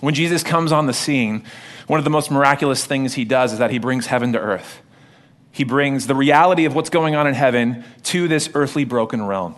When 0.00 0.14
Jesus 0.14 0.42
comes 0.42 0.72
on 0.72 0.86
the 0.86 0.92
scene, 0.92 1.44
one 1.86 1.98
of 1.98 2.04
the 2.04 2.10
most 2.10 2.30
miraculous 2.30 2.84
things 2.84 3.14
he 3.14 3.24
does 3.24 3.52
is 3.52 3.58
that 3.58 3.70
he 3.70 3.78
brings 3.78 4.06
heaven 4.06 4.32
to 4.32 4.38
earth. 4.38 4.82
He 5.52 5.64
brings 5.64 6.06
the 6.06 6.14
reality 6.14 6.64
of 6.64 6.74
what's 6.74 6.90
going 6.90 7.14
on 7.14 7.26
in 7.26 7.34
heaven 7.34 7.84
to 8.04 8.28
this 8.28 8.50
earthly 8.54 8.84
broken 8.84 9.24
realm. 9.26 9.56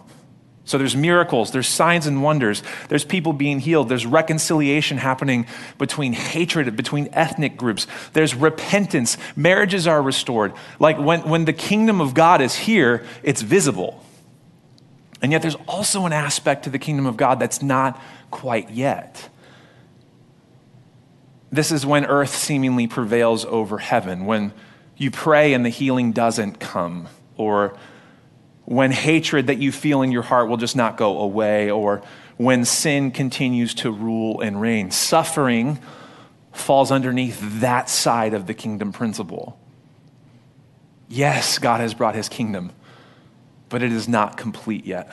So 0.72 0.78
there's 0.78 0.96
miracles, 0.96 1.50
there's 1.50 1.68
signs 1.68 2.06
and 2.06 2.22
wonders, 2.22 2.62
there's 2.88 3.04
people 3.04 3.34
being 3.34 3.60
healed, 3.60 3.90
there's 3.90 4.06
reconciliation 4.06 4.96
happening 4.96 5.46
between 5.76 6.14
hatred, 6.14 6.74
between 6.76 7.10
ethnic 7.12 7.58
groups, 7.58 7.86
there's 8.14 8.34
repentance, 8.34 9.18
marriages 9.36 9.86
are 9.86 10.00
restored. 10.00 10.54
Like 10.78 10.98
when, 10.98 11.28
when 11.28 11.44
the 11.44 11.52
kingdom 11.52 12.00
of 12.00 12.14
God 12.14 12.40
is 12.40 12.54
here, 12.54 13.04
it's 13.22 13.42
visible. 13.42 14.02
And 15.20 15.30
yet 15.30 15.42
there's 15.42 15.58
also 15.68 16.06
an 16.06 16.14
aspect 16.14 16.64
to 16.64 16.70
the 16.70 16.78
kingdom 16.78 17.04
of 17.04 17.18
God 17.18 17.38
that's 17.38 17.60
not 17.60 18.00
quite 18.30 18.70
yet. 18.70 19.28
This 21.50 21.70
is 21.70 21.84
when 21.84 22.06
earth 22.06 22.34
seemingly 22.34 22.86
prevails 22.86 23.44
over 23.44 23.76
heaven, 23.76 24.24
when 24.24 24.54
you 24.96 25.10
pray 25.10 25.52
and 25.52 25.66
the 25.66 25.68
healing 25.68 26.12
doesn't 26.12 26.60
come, 26.60 27.08
or 27.36 27.76
when 28.72 28.90
hatred 28.90 29.48
that 29.48 29.58
you 29.58 29.70
feel 29.70 30.00
in 30.00 30.10
your 30.10 30.22
heart 30.22 30.48
will 30.48 30.56
just 30.56 30.74
not 30.74 30.96
go 30.96 31.20
away, 31.20 31.70
or 31.70 32.02
when 32.38 32.64
sin 32.64 33.10
continues 33.10 33.74
to 33.74 33.90
rule 33.90 34.40
and 34.40 34.58
reign. 34.58 34.90
Suffering 34.90 35.78
falls 36.52 36.90
underneath 36.90 37.38
that 37.60 37.90
side 37.90 38.32
of 38.32 38.46
the 38.46 38.54
kingdom 38.54 38.90
principle. 38.90 39.60
Yes, 41.06 41.58
God 41.58 41.80
has 41.80 41.92
brought 41.92 42.14
his 42.14 42.30
kingdom, 42.30 42.72
but 43.68 43.82
it 43.82 43.92
is 43.92 44.08
not 44.08 44.38
complete 44.38 44.86
yet. 44.86 45.12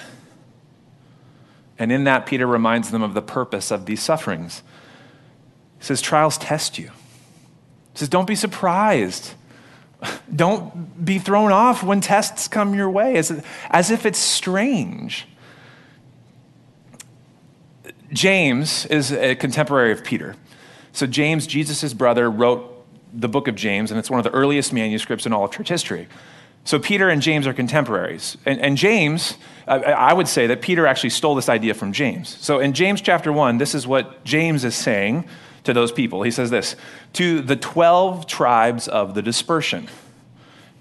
And 1.78 1.92
in 1.92 2.06
that, 2.06 2.26
Peter 2.26 2.48
reminds 2.48 2.92
them 2.92 3.02
of 3.02 3.14
the 3.14 3.22
purpose 3.22 3.72
of 3.72 3.86
these 3.86 4.02
sufferings. 4.02 4.64
He 5.80 5.84
says, 5.84 6.02
Trials 6.02 6.38
test 6.38 6.80
you. 6.80 6.92
He 7.92 8.00
says, 8.00 8.08
Don't 8.08 8.28
be 8.28 8.36
surprised 8.36 9.34
don't 10.34 11.04
be 11.04 11.20
thrown 11.20 11.52
off 11.52 11.84
when 11.84 12.02
tests 12.02 12.48
come 12.48 12.74
your 12.74 12.90
way 12.90 13.18
as, 13.18 13.44
as 13.70 13.92
if 13.92 14.06
it's 14.06 14.20
strange. 14.20 15.28
James 18.12 18.86
is 18.88 19.12
a 19.12 19.36
contemporary 19.36 19.92
of 19.92 20.04
Peter. 20.04 20.36
So, 20.94 21.06
James, 21.06 21.46
Jesus' 21.46 21.94
brother, 21.94 22.30
wrote 22.30 22.76
the 23.14 23.30
book 23.30 23.48
of 23.48 23.56
James, 23.56 23.92
and 23.92 24.00
it's 24.00 24.10
one 24.10 24.20
of 24.20 24.24
the 24.24 24.32
earliest 24.32 24.74
manuscripts 24.74 25.26
in 25.26 25.34
all 25.34 25.46
of 25.46 25.52
church 25.52 25.70
history. 25.70 26.08
So, 26.64 26.80
Peter 26.80 27.10
and 27.10 27.22
James 27.22 27.46
are 27.46 27.54
contemporaries. 27.54 28.38
And, 28.46 28.60
and 28.60 28.78
James, 28.78 29.36
I, 29.68 29.78
I 29.78 30.14
would 30.14 30.28
say 30.28 30.48
that 30.48 30.62
Peter 30.62 30.88
actually 30.88 31.12
stole 31.12 31.36
this 31.36 31.50
idea 31.50 31.74
from 31.74 31.94
James. 31.94 32.38
So, 32.40 32.60
in 32.60 32.74
James 32.74 33.02
chapter 33.02 33.32
1, 33.32 33.58
this 33.58 33.76
is 33.76 33.86
what 33.86 34.24
James 34.24 34.66
is 34.66 34.76
saying 34.76 35.28
to 35.64 35.74
those 35.74 35.92
people. 35.92 36.24
He 36.24 36.32
says 36.32 36.50
this 36.50 36.76
To 37.14 37.42
the 37.42 37.56
12 37.56 38.28
tribes 38.28 38.88
of 38.88 39.14
the 39.14 39.22
dispersion. 39.22 39.88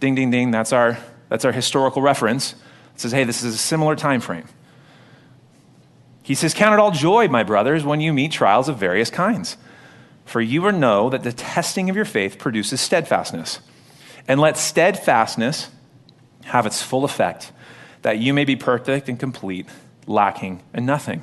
Ding, 0.01 0.15
ding, 0.15 0.31
ding. 0.31 0.51
That's 0.51 0.73
our, 0.73 0.99
that's 1.29 1.45
our 1.45 1.53
historical 1.53 2.03
reference. 2.03 2.55
It 2.95 3.01
says, 3.01 3.13
hey, 3.13 3.25
this 3.25 3.43
is 3.43 3.55
a 3.55 3.59
similar 3.59 3.97
time 3.97 4.21
frame. 4.21 4.47
He 6.23 6.35
says, 6.35 6.53
Count 6.53 6.75
it 6.75 6.81
all 6.81 6.91
joy, 6.91 7.29
my 7.29 7.43
brothers, 7.43 7.85
when 7.85 8.01
you 8.01 8.13
meet 8.13 8.33
trials 8.33 8.69
of 8.69 8.77
various 8.77 9.11
kinds. 9.11 9.57
For 10.25 10.41
you 10.41 10.61
will 10.61 10.73
know 10.73 11.09
that 11.09 11.23
the 11.23 11.33
testing 11.33 11.89
of 11.89 11.97
your 11.97 12.05
faith 12.05 12.39
produces 12.39 12.81
steadfastness. 12.81 13.61
And 14.27 14.39
let 14.39 14.59
steadfastness 14.59 15.71
have 16.45 16.67
its 16.67 16.83
full 16.83 17.05
effect, 17.05 17.51
that 18.03 18.19
you 18.19 18.35
may 18.35 18.45
be 18.45 18.57
perfect 18.57 19.09
and 19.09 19.19
complete, 19.19 19.67
lacking 20.07 20.63
in 20.75 20.85
nothing. 20.85 21.23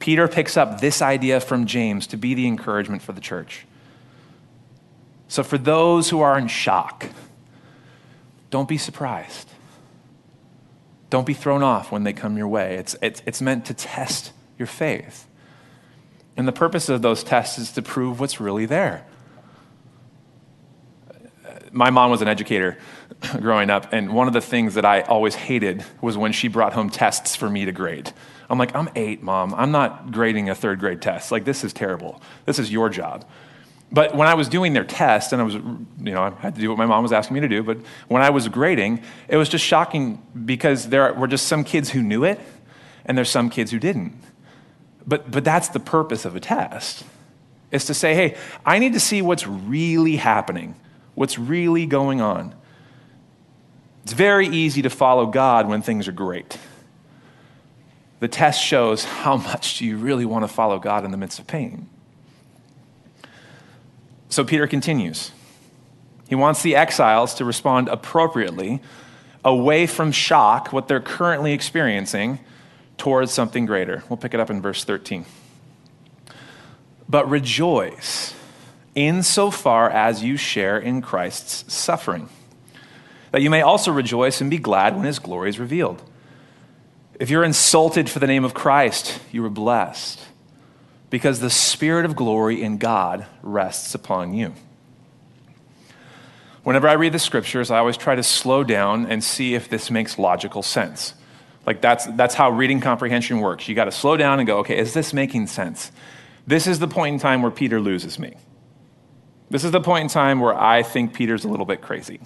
Peter 0.00 0.26
picks 0.26 0.56
up 0.56 0.80
this 0.80 1.00
idea 1.00 1.40
from 1.40 1.66
James 1.66 2.08
to 2.08 2.16
be 2.16 2.34
the 2.34 2.46
encouragement 2.46 3.02
for 3.02 3.12
the 3.12 3.20
church. 3.20 3.66
So, 5.28 5.44
for 5.44 5.58
those 5.58 6.10
who 6.10 6.20
are 6.22 6.36
in 6.36 6.48
shock, 6.48 7.06
don't 8.50 8.68
be 8.68 8.78
surprised. 8.78 9.48
Don't 11.10 11.26
be 11.26 11.34
thrown 11.34 11.62
off 11.62 11.92
when 11.92 12.02
they 12.02 12.12
come 12.12 12.36
your 12.36 12.48
way. 12.48 12.76
It's, 12.76 12.96
it's, 13.02 13.22
it's 13.26 13.40
meant 13.40 13.66
to 13.66 13.74
test 13.74 14.32
your 14.58 14.66
faith. 14.66 15.26
And 16.36 16.48
the 16.48 16.52
purpose 16.52 16.88
of 16.88 17.02
those 17.02 17.22
tests 17.22 17.58
is 17.58 17.72
to 17.72 17.82
prove 17.82 18.18
what's 18.18 18.40
really 18.40 18.66
there. 18.66 19.04
My 21.72 21.90
mom 21.90 22.10
was 22.10 22.22
an 22.22 22.28
educator 22.28 22.78
growing 23.40 23.70
up, 23.70 23.92
and 23.92 24.14
one 24.14 24.26
of 24.26 24.32
the 24.32 24.40
things 24.40 24.74
that 24.74 24.84
I 24.84 25.02
always 25.02 25.34
hated 25.34 25.84
was 26.00 26.16
when 26.16 26.32
she 26.32 26.48
brought 26.48 26.72
home 26.72 26.90
tests 26.90 27.36
for 27.36 27.50
me 27.50 27.64
to 27.66 27.72
grade. 27.72 28.12
I'm 28.50 28.58
like, 28.58 28.74
I'm 28.74 28.88
eight, 28.96 29.22
mom. 29.22 29.54
I'm 29.54 29.70
not 29.70 30.10
grading 30.10 30.50
a 30.50 30.56
third 30.56 30.80
grade 30.80 31.00
test. 31.00 31.30
Like, 31.30 31.44
this 31.44 31.62
is 31.62 31.72
terrible. 31.72 32.20
This 32.46 32.58
is 32.58 32.70
your 32.70 32.88
job. 32.88 33.24
But 33.92 34.14
when 34.16 34.26
I 34.26 34.34
was 34.34 34.48
doing 34.48 34.72
their 34.72 34.84
test, 34.84 35.32
and 35.32 35.40
I 35.40 35.44
was, 35.44 35.54
you 35.54 36.12
know, 36.12 36.22
I 36.22 36.30
had 36.30 36.56
to 36.56 36.60
do 36.60 36.68
what 36.68 36.76
my 36.76 36.86
mom 36.86 37.04
was 37.04 37.12
asking 37.12 37.34
me 37.34 37.40
to 37.40 37.48
do, 37.48 37.62
but 37.62 37.78
when 38.08 38.22
I 38.22 38.30
was 38.30 38.48
grading, 38.48 39.02
it 39.28 39.36
was 39.36 39.48
just 39.48 39.64
shocking 39.64 40.20
because 40.44 40.88
there 40.88 41.12
were 41.14 41.28
just 41.28 41.46
some 41.46 41.62
kids 41.62 41.90
who 41.90 42.02
knew 42.02 42.24
it, 42.24 42.40
and 43.04 43.16
there's 43.16 43.30
some 43.30 43.50
kids 43.50 43.70
who 43.70 43.78
didn't. 43.78 44.20
But, 45.06 45.30
but 45.30 45.44
that's 45.44 45.68
the 45.68 45.80
purpose 45.80 46.24
of 46.24 46.34
a 46.34 46.40
test, 46.40 47.04
is 47.70 47.84
to 47.86 47.94
say, 47.94 48.14
hey, 48.14 48.36
I 48.66 48.80
need 48.80 48.94
to 48.94 49.00
see 49.00 49.22
what's 49.22 49.46
really 49.46 50.16
happening, 50.16 50.74
what's 51.14 51.38
really 51.38 51.86
going 51.86 52.20
on. 52.20 52.54
It's 54.02 54.12
very 54.12 54.48
easy 54.48 54.82
to 54.82 54.90
follow 54.90 55.26
God 55.26 55.68
when 55.68 55.82
things 55.82 56.08
are 56.08 56.12
great 56.12 56.58
the 58.20 58.28
test 58.28 58.62
shows 58.62 59.04
how 59.04 59.36
much 59.36 59.78
do 59.78 59.84
you 59.84 59.96
really 59.96 60.24
want 60.24 60.44
to 60.44 60.48
follow 60.48 60.78
God 60.78 61.04
in 61.04 61.10
the 61.10 61.16
midst 61.16 61.38
of 61.38 61.46
pain. 61.46 61.88
So 64.28 64.44
Peter 64.44 64.66
continues. 64.66 65.32
He 66.28 66.36
wants 66.36 66.62
the 66.62 66.76
exiles 66.76 67.34
to 67.34 67.44
respond 67.44 67.88
appropriately 67.88 68.80
away 69.44 69.86
from 69.86 70.12
shock, 70.12 70.72
what 70.72 70.86
they're 70.86 71.00
currently 71.00 71.52
experiencing, 71.52 72.38
towards 72.98 73.32
something 73.32 73.66
greater. 73.66 74.04
We'll 74.08 74.18
pick 74.18 74.34
it 74.34 74.40
up 74.40 74.50
in 74.50 74.60
verse 74.62 74.84
13. 74.84 75.24
But 77.08 77.28
rejoice 77.28 78.34
insofar 78.94 79.88
as 79.90 80.22
you 80.22 80.36
share 80.36 80.78
in 80.78 81.00
Christ's 81.00 81.72
suffering, 81.72 82.28
that 83.32 83.40
you 83.40 83.50
may 83.50 83.62
also 83.62 83.90
rejoice 83.90 84.40
and 84.40 84.50
be 84.50 84.58
glad 84.58 84.94
when 84.94 85.06
his 85.06 85.18
glory 85.18 85.48
is 85.48 85.58
revealed. 85.58 86.02
If 87.20 87.28
you're 87.28 87.44
insulted 87.44 88.08
for 88.08 88.18
the 88.18 88.26
name 88.26 88.46
of 88.46 88.54
Christ, 88.54 89.20
you 89.30 89.44
are 89.44 89.50
blessed 89.50 90.18
because 91.10 91.38
the 91.38 91.50
Spirit 91.50 92.06
of 92.06 92.16
glory 92.16 92.62
in 92.62 92.78
God 92.78 93.26
rests 93.42 93.94
upon 93.94 94.32
you. 94.32 94.54
Whenever 96.62 96.88
I 96.88 96.94
read 96.94 97.12
the 97.12 97.18
scriptures, 97.18 97.70
I 97.70 97.76
always 97.76 97.98
try 97.98 98.14
to 98.14 98.22
slow 98.22 98.64
down 98.64 99.04
and 99.04 99.22
see 99.22 99.54
if 99.54 99.68
this 99.68 99.90
makes 99.90 100.18
logical 100.18 100.62
sense. 100.62 101.12
Like 101.66 101.82
that's, 101.82 102.06
that's 102.06 102.34
how 102.34 102.48
reading 102.48 102.80
comprehension 102.80 103.40
works. 103.40 103.68
You 103.68 103.74
got 103.74 103.84
to 103.84 103.92
slow 103.92 104.16
down 104.16 104.40
and 104.40 104.46
go, 104.46 104.60
okay, 104.60 104.78
is 104.78 104.94
this 104.94 105.12
making 105.12 105.48
sense? 105.48 105.92
This 106.46 106.66
is 106.66 106.78
the 106.78 106.88
point 106.88 107.12
in 107.14 107.20
time 107.20 107.42
where 107.42 107.50
Peter 107.50 107.82
loses 107.82 108.18
me. 108.18 108.34
This 109.50 109.62
is 109.62 109.72
the 109.72 109.80
point 109.82 110.04
in 110.04 110.08
time 110.08 110.40
where 110.40 110.58
I 110.58 110.82
think 110.82 111.12
Peter's 111.12 111.44
a 111.44 111.48
little 111.48 111.66
bit 111.66 111.82
crazy. 111.82 112.18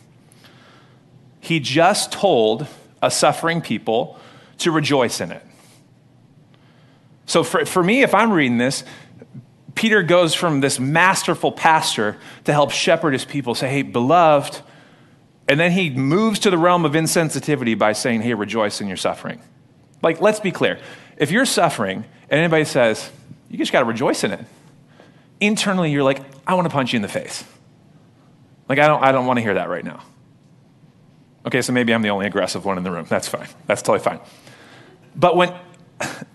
He 1.40 1.58
just 1.58 2.12
told 2.12 2.68
a 3.02 3.10
suffering 3.10 3.60
people 3.60 4.20
to 4.58 4.70
rejoice 4.70 5.20
in 5.20 5.32
it. 5.32 5.42
So 7.26 7.42
for, 7.42 7.64
for 7.64 7.82
me, 7.82 8.02
if 8.02 8.14
I'm 8.14 8.32
reading 8.32 8.58
this, 8.58 8.84
Peter 9.74 10.02
goes 10.02 10.34
from 10.34 10.60
this 10.60 10.78
masterful 10.78 11.50
pastor 11.50 12.16
to 12.44 12.52
help 12.52 12.70
shepherd 12.70 13.12
his 13.12 13.24
people, 13.24 13.54
say, 13.54 13.68
hey, 13.68 13.82
beloved, 13.82 14.60
and 15.48 15.58
then 15.58 15.72
he 15.72 15.90
moves 15.90 16.38
to 16.40 16.50
the 16.50 16.58
realm 16.58 16.84
of 16.84 16.92
insensitivity 16.92 17.76
by 17.78 17.92
saying, 17.92 18.22
hey, 18.22 18.34
rejoice 18.34 18.80
in 18.80 18.88
your 18.88 18.96
suffering. 18.96 19.40
Like, 20.02 20.20
let's 20.20 20.40
be 20.40 20.52
clear. 20.52 20.78
If 21.16 21.30
you're 21.30 21.46
suffering 21.46 22.04
and 22.28 22.40
anybody 22.40 22.64
says, 22.64 23.10
you 23.50 23.58
just 23.58 23.72
got 23.72 23.80
to 23.80 23.86
rejoice 23.86 24.24
in 24.24 24.32
it, 24.32 24.44
internally 25.40 25.90
you're 25.90 26.02
like, 26.02 26.20
I 26.46 26.54
want 26.54 26.66
to 26.66 26.72
punch 26.72 26.92
you 26.92 26.96
in 26.96 27.02
the 27.02 27.08
face. 27.08 27.44
Like, 28.68 28.78
I 28.78 28.86
don't, 28.86 29.02
I 29.02 29.12
don't 29.12 29.26
want 29.26 29.38
to 29.38 29.42
hear 29.42 29.54
that 29.54 29.68
right 29.68 29.84
now. 29.84 30.02
Okay, 31.46 31.60
so 31.60 31.72
maybe 31.72 31.92
I'm 31.92 32.02
the 32.02 32.08
only 32.08 32.26
aggressive 32.26 32.64
one 32.64 32.78
in 32.78 32.84
the 32.84 32.90
room. 32.90 33.06
That's 33.08 33.28
fine. 33.28 33.48
That's 33.66 33.82
totally 33.82 34.02
fine. 34.02 34.20
But 35.14 35.36
when, 35.36 35.54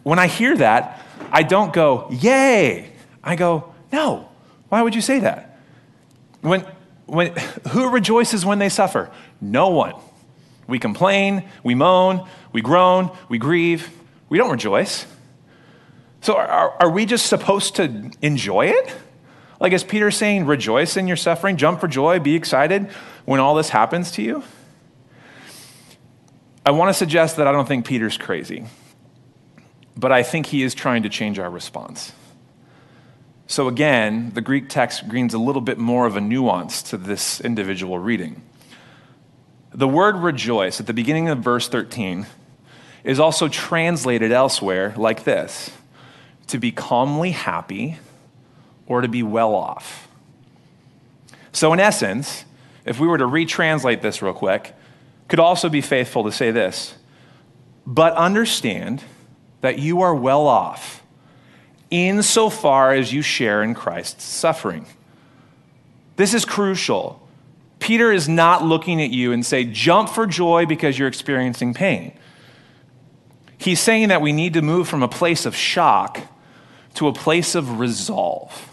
when 0.03 0.19
I 0.19 0.27
hear 0.27 0.55
that, 0.57 1.03
I 1.31 1.43
don't 1.43 1.73
go, 1.73 2.07
yay. 2.11 2.91
I 3.23 3.35
go, 3.35 3.73
no. 3.91 4.29
Why 4.69 4.81
would 4.81 4.93
you 4.93 5.01
say 5.01 5.19
that? 5.19 5.57
When, 6.41 6.65
when, 7.05 7.35
who 7.69 7.89
rejoices 7.89 8.45
when 8.45 8.59
they 8.59 8.69
suffer? 8.69 9.09
No 9.41 9.69
one. 9.69 9.95
We 10.67 10.77
complain, 10.77 11.49
we 11.63 11.73
moan, 11.73 12.27
we 12.53 12.61
groan, 12.61 13.09
we 13.27 13.39
grieve. 13.39 13.89
We 14.29 14.37
don't 14.37 14.51
rejoice. 14.51 15.07
So 16.21 16.37
are, 16.37 16.75
are 16.79 16.89
we 16.89 17.05
just 17.07 17.25
supposed 17.25 17.75
to 17.77 18.11
enjoy 18.21 18.67
it? 18.67 18.95
Like, 19.59 19.73
is 19.73 19.83
Peter 19.83 20.11
saying, 20.11 20.45
rejoice 20.45 20.95
in 20.95 21.07
your 21.07 21.17
suffering, 21.17 21.57
jump 21.57 21.81
for 21.81 21.87
joy, 21.87 22.19
be 22.19 22.35
excited 22.35 22.89
when 23.25 23.39
all 23.39 23.55
this 23.55 23.69
happens 23.69 24.11
to 24.11 24.21
you? 24.21 24.43
I 26.65 26.71
want 26.71 26.89
to 26.89 26.93
suggest 26.93 27.37
that 27.37 27.47
I 27.47 27.51
don't 27.51 27.67
think 27.67 27.85
Peter's 27.85 28.17
crazy, 28.17 28.65
but 29.95 30.11
I 30.11 30.23
think 30.23 30.47
he 30.47 30.63
is 30.63 30.75
trying 30.75 31.03
to 31.03 31.09
change 31.09 31.39
our 31.39 31.49
response. 31.49 32.11
So, 33.47 33.67
again, 33.67 34.31
the 34.35 34.41
Greek 34.41 34.69
text 34.69 35.07
brings 35.07 35.33
a 35.33 35.39
little 35.39 35.61
bit 35.61 35.79
more 35.79 36.05
of 36.05 36.15
a 36.15 36.21
nuance 36.21 36.83
to 36.83 36.97
this 36.97 37.41
individual 37.41 37.97
reading. 37.97 38.43
The 39.73 39.87
word 39.87 40.17
rejoice 40.17 40.79
at 40.79 40.85
the 40.85 40.93
beginning 40.93 41.29
of 41.29 41.39
verse 41.39 41.67
13 41.67 42.27
is 43.03 43.19
also 43.19 43.47
translated 43.47 44.31
elsewhere 44.31 44.93
like 44.97 45.23
this 45.23 45.71
to 46.47 46.59
be 46.59 46.71
calmly 46.71 47.31
happy 47.31 47.97
or 48.85 49.01
to 49.01 49.07
be 49.07 49.23
well 49.23 49.55
off. 49.55 50.07
So, 51.51 51.73
in 51.73 51.79
essence, 51.79 52.45
if 52.85 52.99
we 52.99 53.07
were 53.07 53.17
to 53.17 53.25
retranslate 53.25 54.01
this 54.01 54.21
real 54.21 54.33
quick, 54.33 54.75
could 55.29 55.39
also 55.39 55.69
be 55.69 55.81
faithful 55.81 56.25
to 56.25 56.31
say 56.31 56.51
this 56.51 56.95
but 57.89 58.13
understand 58.13 59.03
that 59.61 59.79
you 59.79 60.01
are 60.01 60.13
well 60.13 60.45
off 60.45 61.03
insofar 61.89 62.93
as 62.93 63.11
you 63.11 63.23
share 63.23 63.63
in 63.63 63.73
Christ's 63.73 64.23
suffering. 64.23 64.85
This 66.15 66.35
is 66.35 66.45
crucial. 66.45 67.27
Peter 67.79 68.11
is 68.11 68.29
not 68.29 68.63
looking 68.63 69.01
at 69.01 69.09
you 69.09 69.31
and 69.31 69.43
say, 69.43 69.63
jump 69.63 70.09
for 70.09 70.27
joy 70.27 70.67
because 70.67 70.99
you're 70.99 71.07
experiencing 71.07 71.73
pain. 71.73 72.13
He's 73.57 73.79
saying 73.79 74.09
that 74.09 74.21
we 74.21 74.33
need 74.33 74.53
to 74.53 74.61
move 74.61 74.87
from 74.87 75.01
a 75.01 75.07
place 75.07 75.47
of 75.47 75.55
shock 75.55 76.19
to 76.93 77.07
a 77.07 77.13
place 77.13 77.55
of 77.55 77.79
resolve, 77.79 78.69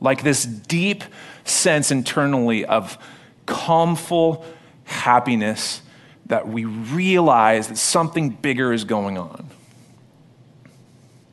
like 0.00 0.22
this 0.22 0.44
deep 0.44 1.04
sense 1.44 1.90
internally 1.90 2.64
of 2.64 2.96
calmful 3.44 4.44
happiness 4.84 5.82
that 6.26 6.48
we 6.48 6.64
realize 6.64 7.68
that 7.68 7.76
something 7.76 8.30
bigger 8.30 8.72
is 8.72 8.84
going 8.84 9.18
on. 9.18 9.50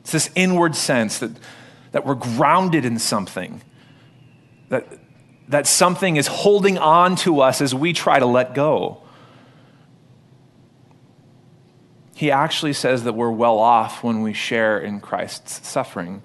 It's 0.00 0.12
this 0.12 0.30
inward 0.34 0.74
sense 0.74 1.18
that, 1.20 1.30
that 1.92 2.04
we're 2.04 2.14
grounded 2.14 2.84
in 2.84 2.98
something, 2.98 3.62
that, 4.68 4.86
that 5.48 5.66
something 5.66 6.16
is 6.16 6.26
holding 6.26 6.76
on 6.76 7.16
to 7.16 7.40
us 7.40 7.60
as 7.60 7.74
we 7.74 7.92
try 7.92 8.18
to 8.18 8.26
let 8.26 8.54
go. 8.54 9.02
He 12.14 12.30
actually 12.30 12.72
says 12.72 13.04
that 13.04 13.14
we're 13.14 13.30
well 13.30 13.58
off 13.58 14.04
when 14.04 14.22
we 14.22 14.32
share 14.32 14.78
in 14.78 15.00
Christ's 15.00 15.66
suffering. 15.66 16.22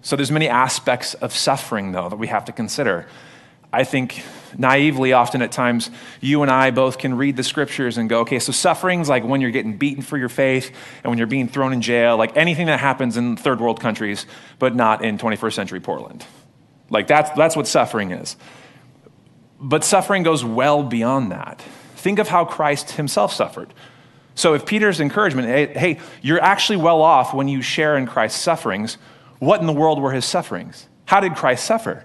So 0.00 0.16
there's 0.16 0.30
many 0.30 0.48
aspects 0.48 1.14
of 1.14 1.34
suffering 1.34 1.92
though 1.92 2.08
that 2.08 2.16
we 2.16 2.26
have 2.28 2.44
to 2.46 2.52
consider. 2.52 3.06
I 3.74 3.82
think 3.84 4.22
naively, 4.56 5.12
often 5.12 5.42
at 5.42 5.50
times, 5.50 5.90
you 6.20 6.42
and 6.42 6.50
I 6.50 6.70
both 6.70 6.98
can 6.98 7.16
read 7.16 7.36
the 7.36 7.42
scriptures 7.42 7.98
and 7.98 8.08
go, 8.08 8.20
okay, 8.20 8.38
so 8.38 8.52
suffering's 8.52 9.08
like 9.08 9.24
when 9.24 9.40
you're 9.40 9.50
getting 9.50 9.76
beaten 9.76 10.02
for 10.02 10.16
your 10.16 10.28
faith 10.28 10.70
and 11.02 11.10
when 11.10 11.18
you're 11.18 11.26
being 11.26 11.48
thrown 11.48 11.72
in 11.72 11.82
jail, 11.82 12.16
like 12.16 12.36
anything 12.36 12.66
that 12.66 12.78
happens 12.78 13.16
in 13.16 13.36
third 13.36 13.60
world 13.60 13.80
countries, 13.80 14.26
but 14.60 14.76
not 14.76 15.04
in 15.04 15.18
21st 15.18 15.52
century 15.52 15.80
Portland. 15.80 16.24
Like 16.88 17.08
that's, 17.08 17.30
that's 17.32 17.56
what 17.56 17.66
suffering 17.66 18.12
is. 18.12 18.36
But 19.58 19.82
suffering 19.82 20.22
goes 20.22 20.44
well 20.44 20.84
beyond 20.84 21.32
that. 21.32 21.60
Think 21.96 22.20
of 22.20 22.28
how 22.28 22.44
Christ 22.44 22.92
himself 22.92 23.32
suffered. 23.32 23.74
So 24.36 24.54
if 24.54 24.66
Peter's 24.66 25.00
encouragement, 25.00 25.48
hey, 25.48 25.66
hey, 25.66 26.00
you're 26.22 26.40
actually 26.40 26.76
well 26.76 27.02
off 27.02 27.34
when 27.34 27.48
you 27.48 27.60
share 27.60 27.96
in 27.96 28.06
Christ's 28.06 28.40
sufferings, 28.40 28.98
what 29.40 29.60
in 29.60 29.66
the 29.66 29.72
world 29.72 30.00
were 30.00 30.12
his 30.12 30.24
sufferings? 30.24 30.86
How 31.06 31.18
did 31.18 31.34
Christ 31.34 31.64
suffer? 31.64 32.04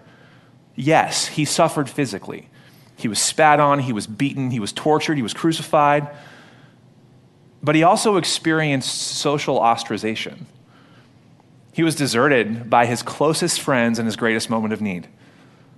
Yes, 0.75 1.27
he 1.27 1.45
suffered 1.45 1.89
physically. 1.89 2.47
He 2.95 3.07
was 3.07 3.19
spat 3.19 3.59
on, 3.59 3.79
he 3.79 3.93
was 3.93 4.07
beaten, 4.07 4.51
he 4.51 4.59
was 4.59 4.73
tortured, 4.73 5.15
he 5.15 5.21
was 5.21 5.33
crucified. 5.33 6.09
But 7.61 7.75
he 7.75 7.83
also 7.83 8.17
experienced 8.17 8.93
social 8.93 9.59
ostracization. 9.59 10.45
He 11.71 11.83
was 11.83 11.95
deserted 11.95 12.69
by 12.69 12.85
his 12.85 13.01
closest 13.01 13.61
friends 13.61 13.99
in 13.99 14.05
his 14.05 14.15
greatest 14.15 14.49
moment 14.49 14.73
of 14.73 14.81
need, 14.81 15.07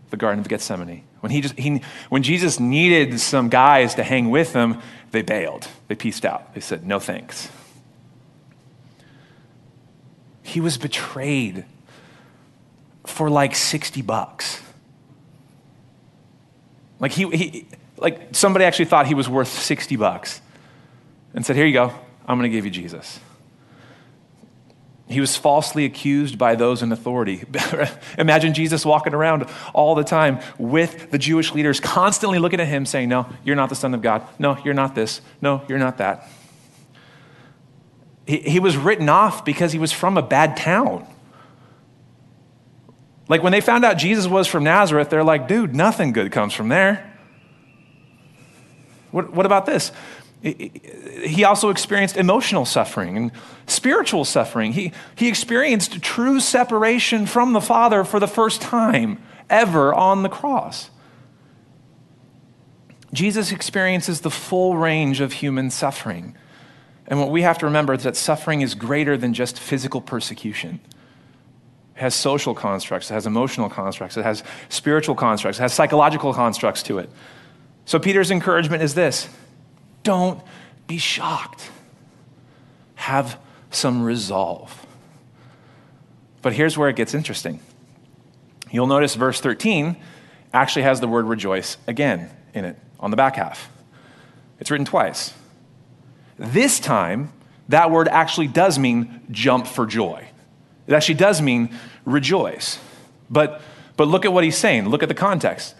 the 0.09 0.17
Garden 0.17 0.39
of 0.39 0.47
Gethsemane. 0.47 1.03
When, 1.19 1.31
he 1.31 1.41
just, 1.41 1.57
he, 1.59 1.81
when 2.09 2.23
Jesus 2.23 2.59
needed 2.59 3.19
some 3.19 3.49
guys 3.49 3.95
to 3.95 4.03
hang 4.03 4.29
with 4.31 4.53
him, 4.53 4.81
they 5.11 5.21
bailed. 5.21 5.67
They 5.87 5.95
pieced 5.95 6.25
out. 6.25 6.55
They 6.55 6.61
said, 6.61 6.85
no 6.85 6.99
thanks. 6.99 7.49
He 10.41 10.59
was 10.59 10.77
betrayed 10.77 11.65
for 13.05 13.29
like 13.29 13.55
60 13.55 14.01
bucks. 14.01 14.61
Like 17.01 17.11
he, 17.11 17.25
he 17.35 17.67
like 17.97 18.33
somebody 18.33 18.63
actually 18.63 18.85
thought 18.85 19.07
he 19.07 19.15
was 19.15 19.27
worth 19.27 19.49
60 19.49 19.97
bucks 19.97 20.39
and 21.33 21.45
said, 21.45 21.57
Here 21.57 21.65
you 21.65 21.73
go, 21.73 21.93
I'm 22.25 22.37
going 22.37 22.49
to 22.49 22.55
give 22.55 22.63
you 22.63 22.71
Jesus. 22.71 23.19
He 25.07 25.19
was 25.19 25.35
falsely 25.35 25.83
accused 25.83 26.37
by 26.37 26.55
those 26.55 26.81
in 26.81 26.91
authority. 26.93 27.43
Imagine 28.17 28.53
Jesus 28.53 28.85
walking 28.85 29.13
around 29.13 29.45
all 29.73 29.93
the 29.93 30.05
time 30.05 30.39
with 30.57 31.11
the 31.11 31.17
Jewish 31.17 31.53
leaders, 31.53 31.81
constantly 31.81 32.39
looking 32.39 32.61
at 32.61 32.67
him, 32.67 32.85
saying, 32.85 33.09
No, 33.09 33.27
you're 33.43 33.57
not 33.57 33.67
the 33.67 33.75
Son 33.75 33.93
of 33.93 34.01
God. 34.01 34.25
No, 34.39 34.57
you're 34.63 34.73
not 34.73 34.95
this. 34.95 35.19
No, 35.41 35.63
you're 35.67 35.79
not 35.79 35.97
that. 35.97 36.29
He, 38.25 38.37
he 38.37 38.59
was 38.59 38.77
written 38.77 39.09
off 39.09 39.43
because 39.43 39.73
he 39.73 39.79
was 39.79 39.91
from 39.91 40.17
a 40.17 40.21
bad 40.21 40.55
town. 40.55 41.05
Like 43.31 43.43
when 43.43 43.53
they 43.53 43.61
found 43.61 43.85
out 43.85 43.97
Jesus 43.97 44.27
was 44.27 44.45
from 44.45 44.65
Nazareth, 44.65 45.09
they're 45.09 45.23
like, 45.23 45.47
dude, 45.47 45.73
nothing 45.73 46.11
good 46.11 46.33
comes 46.33 46.53
from 46.53 46.67
there. 46.67 47.17
What, 49.11 49.31
what 49.31 49.45
about 49.45 49.65
this? 49.65 49.93
He 50.41 51.45
also 51.45 51.69
experienced 51.69 52.17
emotional 52.17 52.65
suffering 52.65 53.15
and 53.15 53.31
spiritual 53.67 54.25
suffering. 54.25 54.73
He, 54.73 54.91
he 55.15 55.29
experienced 55.29 56.01
true 56.01 56.41
separation 56.41 57.25
from 57.25 57.53
the 57.53 57.61
Father 57.61 58.03
for 58.03 58.19
the 58.19 58.27
first 58.27 58.61
time 58.61 59.23
ever 59.49 59.93
on 59.93 60.23
the 60.23 60.29
cross. 60.29 60.89
Jesus 63.13 63.53
experiences 63.53 64.21
the 64.21 64.29
full 64.29 64.75
range 64.75 65.21
of 65.21 65.31
human 65.31 65.69
suffering. 65.69 66.35
And 67.07 67.17
what 67.17 67.31
we 67.31 67.43
have 67.43 67.59
to 67.59 67.65
remember 67.65 67.93
is 67.93 68.03
that 68.03 68.17
suffering 68.17 68.59
is 68.59 68.75
greater 68.75 69.15
than 69.15 69.33
just 69.33 69.57
physical 69.57 70.01
persecution 70.01 70.81
has 72.01 72.15
social 72.15 72.53
constructs, 72.53 73.09
it 73.09 73.13
has 73.13 73.25
emotional 73.25 73.69
constructs, 73.69 74.17
it 74.17 74.23
has 74.23 74.43
spiritual 74.69 75.15
constructs, 75.15 75.59
it 75.59 75.61
has 75.61 75.73
psychological 75.73 76.33
constructs 76.33 76.83
to 76.83 76.99
it. 76.99 77.09
So 77.85 77.99
Peter's 77.99 78.31
encouragement 78.31 78.83
is 78.83 78.93
this 78.93 79.29
don't 80.03 80.41
be 80.87 80.97
shocked, 80.97 81.69
have 82.95 83.37
some 83.69 84.03
resolve. 84.03 84.85
But 86.41 86.53
here's 86.53 86.77
where 86.77 86.89
it 86.89 86.95
gets 86.95 87.13
interesting. 87.13 87.59
You'll 88.71 88.87
notice 88.87 89.15
verse 89.15 89.39
13 89.39 89.97
actually 90.53 90.83
has 90.83 90.99
the 90.99 91.07
word 91.07 91.25
rejoice 91.25 91.77
again 91.87 92.29
in 92.53 92.65
it 92.65 92.77
on 92.99 93.11
the 93.11 93.17
back 93.17 93.35
half. 93.35 93.71
It's 94.59 94.71
written 94.71 94.85
twice. 94.85 95.33
This 96.37 96.79
time, 96.79 97.31
that 97.69 97.91
word 97.91 98.07
actually 98.07 98.47
does 98.47 98.79
mean 98.79 99.21
jump 99.29 99.67
for 99.67 99.85
joy. 99.85 100.27
It 100.87 100.93
actually 100.93 101.15
does 101.15 101.41
mean 101.41 101.73
rejoice. 102.05 102.79
But, 103.29 103.61
But 103.97 104.07
look 104.07 104.25
at 104.25 104.33
what 104.33 104.43
he's 104.43 104.57
saying. 104.57 104.89
Look 104.89 105.03
at 105.03 105.09
the 105.09 105.15
context. 105.15 105.75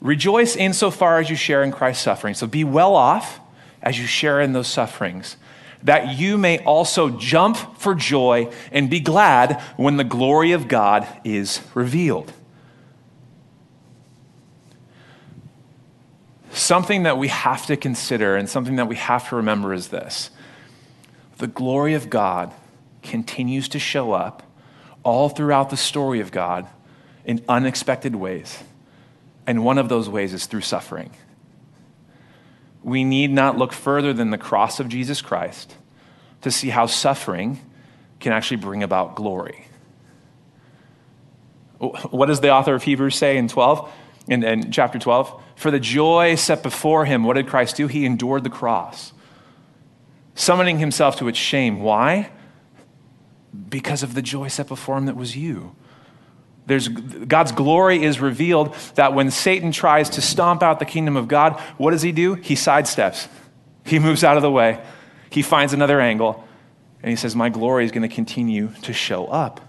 Rejoice 0.00 0.56
insofar 0.56 1.18
as 1.18 1.30
you 1.30 1.36
share 1.36 1.62
in 1.62 1.70
Christ's 1.70 2.02
suffering. 2.02 2.34
So 2.34 2.46
be 2.46 2.64
well 2.64 2.94
off 2.96 3.40
as 3.82 3.98
you 3.98 4.06
share 4.06 4.40
in 4.40 4.52
those 4.52 4.68
sufferings, 4.68 5.36
that 5.82 6.16
you 6.16 6.38
may 6.38 6.58
also 6.64 7.10
jump 7.10 7.78
for 7.78 7.94
joy 7.94 8.50
and 8.70 8.88
be 8.88 9.00
glad 9.00 9.60
when 9.76 9.96
the 9.96 10.04
glory 10.04 10.52
of 10.52 10.68
God 10.68 11.06
is 11.24 11.60
revealed. 11.74 12.32
Something 16.52 17.04
that 17.04 17.18
we 17.18 17.28
have 17.28 17.66
to 17.66 17.76
consider 17.76 18.36
and 18.36 18.48
something 18.48 18.76
that 18.76 18.86
we 18.86 18.96
have 18.96 19.28
to 19.30 19.36
remember 19.36 19.72
is 19.72 19.88
this 19.88 20.30
the 21.38 21.46
glory 21.46 21.94
of 21.94 22.08
God 22.08 22.52
continues 23.02 23.68
to 23.70 23.78
show 23.78 24.12
up 24.12 24.42
all 25.02 25.28
throughout 25.28 25.70
the 25.70 25.76
story 25.76 26.20
of 26.20 26.30
God 26.30 26.66
in 27.24 27.42
unexpected 27.48 28.14
ways. 28.14 28.58
And 29.46 29.64
one 29.64 29.78
of 29.78 29.88
those 29.88 30.08
ways 30.08 30.32
is 30.32 30.46
through 30.46 30.60
suffering. 30.60 31.10
We 32.82 33.04
need 33.04 33.30
not 33.30 33.58
look 33.58 33.72
further 33.72 34.12
than 34.12 34.30
the 34.30 34.38
cross 34.38 34.80
of 34.80 34.88
Jesus 34.88 35.22
Christ 35.22 35.74
to 36.42 36.50
see 36.50 36.68
how 36.68 36.86
suffering 36.86 37.60
can 38.20 38.32
actually 38.32 38.58
bring 38.58 38.82
about 38.82 39.14
glory. 39.14 39.66
What 41.78 42.26
does 42.26 42.40
the 42.40 42.50
author 42.50 42.74
of 42.74 42.84
Hebrews 42.84 43.16
say 43.16 43.36
in 43.36 43.48
12, 43.48 43.92
in, 44.28 44.44
in 44.44 44.70
chapter 44.70 44.98
12? 44.98 45.42
For 45.56 45.70
the 45.70 45.80
joy 45.80 46.36
set 46.36 46.62
before 46.62 47.04
him, 47.04 47.24
what 47.24 47.34
did 47.34 47.48
Christ 47.48 47.76
do? 47.76 47.88
He 47.88 48.04
endured 48.04 48.44
the 48.44 48.50
cross, 48.50 49.12
summoning 50.34 50.78
himself 50.78 51.16
to 51.16 51.28
its 51.28 51.38
shame. 51.38 51.80
Why? 51.80 52.30
Because 53.68 54.02
of 54.02 54.14
the 54.14 54.22
joy 54.22 54.48
set 54.48 54.68
before 54.68 54.96
him 54.96 55.06
that 55.06 55.16
was 55.16 55.36
you. 55.36 55.74
There's, 56.66 56.88
God's 56.88 57.52
glory 57.52 58.02
is 58.02 58.20
revealed 58.20 58.74
that 58.94 59.14
when 59.14 59.30
Satan 59.30 59.72
tries 59.72 60.10
to 60.10 60.22
stomp 60.22 60.62
out 60.62 60.78
the 60.78 60.84
kingdom 60.84 61.16
of 61.16 61.28
God, 61.28 61.60
what 61.76 61.90
does 61.90 62.02
he 62.02 62.12
do? 62.12 62.34
He 62.34 62.54
sidesteps. 62.54 63.26
He 63.84 63.98
moves 63.98 64.22
out 64.22 64.36
of 64.36 64.42
the 64.42 64.50
way. 64.50 64.80
He 65.28 65.42
finds 65.42 65.72
another 65.72 66.00
angle. 66.00 66.46
And 67.02 67.10
he 67.10 67.16
says, 67.16 67.34
My 67.34 67.48
glory 67.48 67.84
is 67.84 67.90
going 67.90 68.08
to 68.08 68.14
continue 68.14 68.70
to 68.82 68.92
show 68.92 69.26
up. 69.26 69.60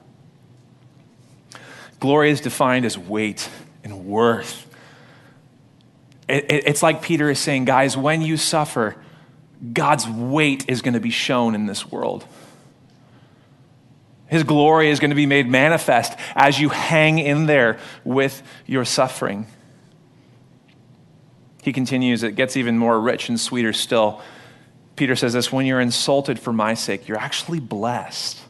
Glory 1.99 2.29
is 2.29 2.41
defined 2.41 2.85
as 2.85 2.97
weight 2.97 3.49
and 3.83 4.05
worth. 4.05 4.67
It, 6.27 6.45
it, 6.51 6.67
it's 6.67 6.83
like 6.83 7.01
Peter 7.01 7.29
is 7.29 7.39
saying, 7.39 7.65
guys, 7.65 7.97
when 7.97 8.21
you 8.21 8.37
suffer, 8.37 8.95
God's 9.71 10.07
weight 10.07 10.65
is 10.67 10.81
going 10.81 10.93
to 10.93 10.99
be 10.99 11.09
shown 11.09 11.55
in 11.55 11.65
this 11.65 11.89
world. 11.91 12.25
His 14.33 14.43
glory 14.43 14.89
is 14.89 14.99
going 14.99 15.11
to 15.11 15.15
be 15.15 15.27
made 15.27 15.47
manifest 15.47 16.17
as 16.35 16.59
you 16.59 16.69
hang 16.69 17.19
in 17.19 17.45
there 17.45 17.77
with 18.03 18.41
your 18.65 18.83
suffering. 18.83 19.45
He 21.61 21.71
continues, 21.71 22.23
it 22.23 22.33
gets 22.33 22.57
even 22.57 22.79
more 22.79 22.99
rich 22.99 23.29
and 23.29 23.39
sweeter 23.39 23.73
still. 23.73 24.23
Peter 24.95 25.15
says 25.15 25.33
this 25.33 25.51
when 25.51 25.67
you're 25.67 25.79
insulted 25.79 26.39
for 26.39 26.51
my 26.51 26.73
sake, 26.73 27.07
you're 27.07 27.19
actually 27.19 27.59
blessed. 27.59 28.41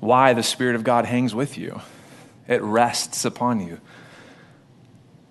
Why? 0.00 0.34
The 0.34 0.42
Spirit 0.42 0.76
of 0.76 0.84
God 0.84 1.06
hangs 1.06 1.34
with 1.34 1.56
you, 1.56 1.80
it 2.46 2.60
rests 2.60 3.24
upon 3.24 3.66
you. 3.66 3.80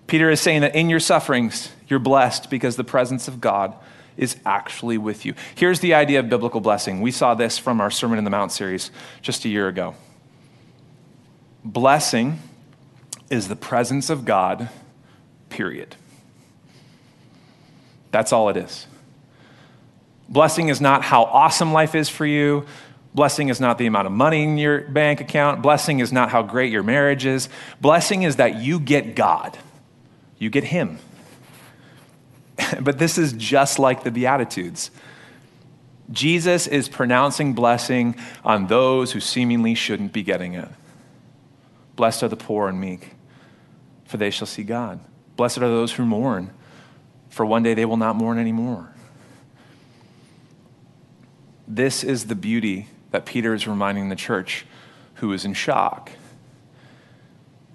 Peter 0.08 0.30
is 0.30 0.40
saying 0.40 0.62
that 0.62 0.74
in 0.74 0.90
your 0.90 0.98
sufferings, 0.98 1.70
you're 1.86 2.00
blessed 2.00 2.50
because 2.50 2.74
the 2.74 2.82
presence 2.82 3.28
of 3.28 3.40
God 3.40 3.72
is 4.20 4.36
actually 4.44 4.98
with 4.98 5.24
you. 5.24 5.34
Here's 5.54 5.80
the 5.80 5.94
idea 5.94 6.20
of 6.20 6.28
biblical 6.28 6.60
blessing. 6.60 7.00
We 7.00 7.10
saw 7.10 7.34
this 7.34 7.58
from 7.58 7.80
our 7.80 7.90
Sermon 7.90 8.18
in 8.18 8.24
the 8.24 8.30
Mount 8.30 8.52
series 8.52 8.90
just 9.22 9.46
a 9.46 9.48
year 9.48 9.66
ago. 9.66 9.94
Blessing 11.64 12.38
is 13.30 13.48
the 13.48 13.56
presence 13.56 14.10
of 14.10 14.26
God, 14.26 14.68
period. 15.48 15.96
That's 18.10 18.30
all 18.30 18.50
it 18.50 18.58
is. 18.58 18.86
Blessing 20.28 20.68
is 20.68 20.82
not 20.82 21.02
how 21.02 21.24
awesome 21.24 21.72
life 21.72 21.94
is 21.94 22.10
for 22.10 22.26
you. 22.26 22.66
Blessing 23.14 23.48
is 23.48 23.58
not 23.58 23.78
the 23.78 23.86
amount 23.86 24.06
of 24.06 24.12
money 24.12 24.42
in 24.42 24.58
your 24.58 24.82
bank 24.82 25.22
account. 25.22 25.62
Blessing 25.62 26.00
is 26.00 26.12
not 26.12 26.28
how 26.28 26.42
great 26.42 26.70
your 26.70 26.82
marriage 26.82 27.24
is. 27.24 27.48
Blessing 27.80 28.22
is 28.22 28.36
that 28.36 28.56
you 28.60 28.78
get 28.78 29.16
God, 29.16 29.56
you 30.38 30.50
get 30.50 30.64
Him. 30.64 30.98
but 32.80 32.98
this 32.98 33.18
is 33.18 33.32
just 33.32 33.78
like 33.78 34.04
the 34.04 34.10
Beatitudes. 34.10 34.90
Jesus 36.10 36.66
is 36.66 36.88
pronouncing 36.88 37.52
blessing 37.52 38.16
on 38.44 38.66
those 38.66 39.12
who 39.12 39.20
seemingly 39.20 39.74
shouldn't 39.74 40.12
be 40.12 40.22
getting 40.22 40.54
it. 40.54 40.68
Blessed 41.94 42.24
are 42.24 42.28
the 42.28 42.36
poor 42.36 42.68
and 42.68 42.80
meek, 42.80 43.10
for 44.06 44.16
they 44.16 44.30
shall 44.30 44.46
see 44.46 44.64
God. 44.64 45.00
Blessed 45.36 45.58
are 45.58 45.68
those 45.68 45.92
who 45.92 46.04
mourn, 46.04 46.50
for 47.28 47.46
one 47.46 47.62
day 47.62 47.74
they 47.74 47.84
will 47.84 47.96
not 47.96 48.16
mourn 48.16 48.38
anymore. 48.38 48.92
This 51.68 52.02
is 52.02 52.26
the 52.26 52.34
beauty 52.34 52.88
that 53.12 53.26
Peter 53.26 53.54
is 53.54 53.68
reminding 53.68 54.08
the 54.08 54.16
church 54.16 54.66
who 55.14 55.32
is 55.32 55.44
in 55.44 55.54
shock. 55.54 56.10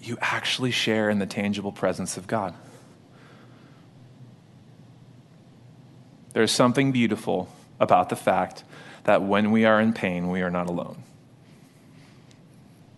You 0.02 0.18
actually 0.20 0.72
share 0.72 1.10
in 1.10 1.20
the 1.20 1.26
tangible 1.26 1.72
presence 1.72 2.18
of 2.18 2.28
God. 2.28 2.54
There's 6.36 6.52
something 6.52 6.92
beautiful 6.92 7.48
about 7.80 8.10
the 8.10 8.18
fact 8.18 8.66
that 9.06 9.24
when 9.24 9.52
we 9.52 9.64
are 9.64 9.80
in 9.80 9.94
pain, 9.94 10.30
we 10.30 10.42
are 10.42 10.52
not 10.52 10.68
alone. 10.68 11.02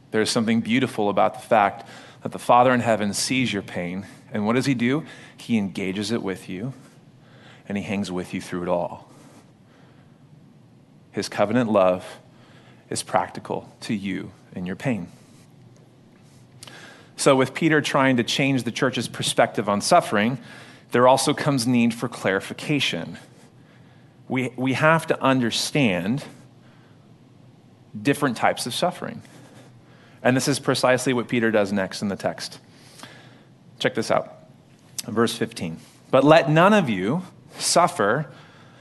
There's 0.09 0.31
something 0.31 0.61
beautiful 0.61 1.07
about 1.07 1.35
the 1.35 1.41
fact 1.41 1.87
that 2.23 2.31
the 2.31 2.39
Father 2.39 2.73
in 2.73 2.79
heaven 2.79 3.13
sees 3.13 3.53
your 3.53 3.61
pain, 3.61 4.07
and 4.33 4.47
what 4.47 4.53
does 4.53 4.65
He 4.65 4.73
do? 4.73 5.05
He 5.37 5.59
engages 5.59 6.09
it 6.09 6.23
with 6.23 6.49
you, 6.49 6.73
and 7.69 7.77
He 7.77 7.83
hangs 7.83 8.11
with 8.11 8.33
you 8.33 8.41
through 8.41 8.63
it 8.63 8.69
all. 8.69 9.07
His 11.11 11.29
covenant 11.29 11.71
love 11.71 12.17
is 12.89 13.03
practical 13.03 13.71
to 13.81 13.93
you 13.93 14.31
in 14.55 14.65
your 14.65 14.75
pain. 14.75 15.09
So, 17.17 17.35
with 17.35 17.53
Peter 17.53 17.81
trying 17.81 18.17
to 18.17 18.23
change 18.23 18.63
the 18.63 18.71
church's 18.71 19.07
perspective 19.07 19.69
on 19.69 19.81
suffering, 19.81 20.39
there 20.91 21.07
also 21.07 21.33
comes 21.33 21.67
need 21.67 21.93
for 21.93 22.07
clarification. 22.07 23.17
We, 24.27 24.51
we 24.55 24.73
have 24.73 25.07
to 25.07 25.21
understand 25.21 26.23
different 27.99 28.37
types 28.37 28.65
of 28.65 28.73
suffering. 28.73 29.21
And 30.23 30.35
this 30.35 30.47
is 30.47 30.59
precisely 30.59 31.13
what 31.13 31.27
Peter 31.27 31.51
does 31.51 31.71
next 31.71 32.01
in 32.01 32.07
the 32.07 32.15
text. 32.15 32.59
Check 33.79 33.95
this 33.95 34.11
out. 34.11 34.33
Verse 35.05 35.35
15. 35.35 35.77
But 36.09 36.23
let 36.23 36.49
none 36.49 36.73
of 36.73 36.89
you 36.89 37.23
suffer 37.57 38.27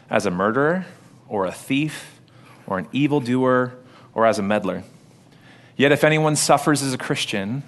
as 0.08 0.26
a 0.26 0.30
murderer 0.30 0.86
or 1.28 1.46
a 1.46 1.52
thief 1.52 2.20
or 2.66 2.78
an 2.78 2.88
evildoer 2.92 3.74
or 4.14 4.26
as 4.26 4.38
a 4.38 4.42
meddler. 4.42 4.84
Yet 5.76 5.92
if 5.92 6.04
anyone 6.04 6.36
suffers 6.36 6.82
as 6.82 6.94
a 6.94 6.98
Christian, 6.98 7.62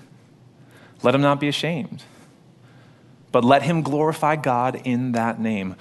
let 1.03 1.15
him 1.15 1.21
not 1.21 1.41
be 1.41 1.49
ashamed 1.49 2.03
but 3.33 3.45
let 3.45 3.63
him 3.63 3.83
glorify 3.83 4.37
God 4.37 4.81
in 4.85 5.13
that 5.13 5.41
name. 5.41 5.77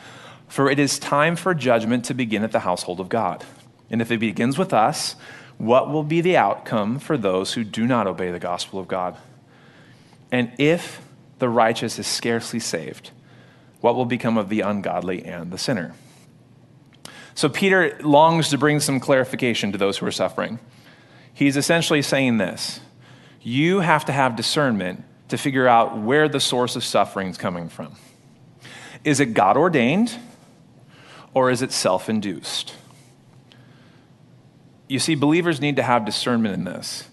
For 0.48 0.70
it 0.70 0.80
is 0.80 1.00
time 1.00 1.36
for 1.36 1.54
judgment 1.54 2.06
to 2.06 2.14
begin 2.14 2.44
at 2.44 2.52
the 2.52 2.62
household 2.62 3.00
of 3.00 3.10
God. 3.10 3.46
And 3.90 4.02
if 4.02 4.12
it 4.12 4.20
begins 4.20 4.58
with 4.58 4.74
us, 4.74 5.16
what 5.58 5.90
will 5.90 6.04
be 6.04 6.22
the 6.22 6.38
outcome 6.38 7.00
for 7.00 7.18
those 7.18 7.54
who 7.54 7.64
do 7.64 7.88
not 7.88 8.08
obey 8.08 8.32
the 8.32 8.40
gospel 8.40 8.80
of 8.80 8.88
God? 8.88 9.18
And 10.32 10.52
if 10.58 11.02
the 11.40 11.50
righteous 11.50 11.98
is 12.00 12.08
scarcely 12.08 12.60
saved, 12.60 13.12
what 13.82 13.96
will 13.96 14.06
become 14.06 14.38
of 14.38 14.50
the 14.50 14.62
ungodly 14.62 15.24
and 15.24 15.52
the 15.52 15.58
sinner? 15.58 15.94
So 17.34 17.50
Peter 17.50 17.98
longs 18.02 18.50
to 18.50 18.58
bring 18.58 18.80
some 18.80 19.00
clarification 19.00 19.72
to 19.72 19.78
those 19.78 19.98
who 19.98 20.06
are 20.06 20.12
suffering. 20.12 20.60
He's 21.34 21.56
essentially 21.56 22.02
saying 22.02 22.38
this 22.38 22.80
You 23.42 23.82
have 23.82 24.06
to 24.06 24.12
have 24.12 24.36
discernment 24.36 25.04
to 25.30 25.38
figure 25.38 25.68
out 25.68 25.98
where 25.98 26.30
the 26.30 26.40
source 26.40 26.76
of 26.76 26.84
suffering 26.84 27.30
is 27.30 27.38
coming 27.38 27.70
from. 27.70 27.96
Is 29.04 29.20
it 29.20 29.34
God 29.34 29.58
ordained 29.58 30.18
or 31.34 31.52
is 31.52 31.62
it 31.62 31.72
self 31.72 32.10
induced? 32.10 32.74
You 34.88 35.00
see, 35.00 35.16
believers 35.16 35.60
need 35.60 35.76
to 35.76 35.84
have 35.84 36.06
discernment 36.06 36.54
in 36.56 36.64
this 36.64 37.10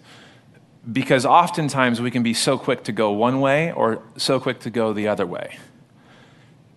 because 0.91 1.25
oftentimes 1.25 2.01
we 2.01 2.11
can 2.11 2.23
be 2.23 2.35
so 2.35 2.59
quick 2.59 2.85
to 2.85 2.93
go 2.93 3.11
one 3.13 3.41
way 3.41 3.73
or 3.73 4.03
so 4.17 4.39
quick 4.39 4.61
to 4.61 4.71
go 4.71 4.93
the 4.93 5.09
other 5.09 5.27
way. 5.27 5.59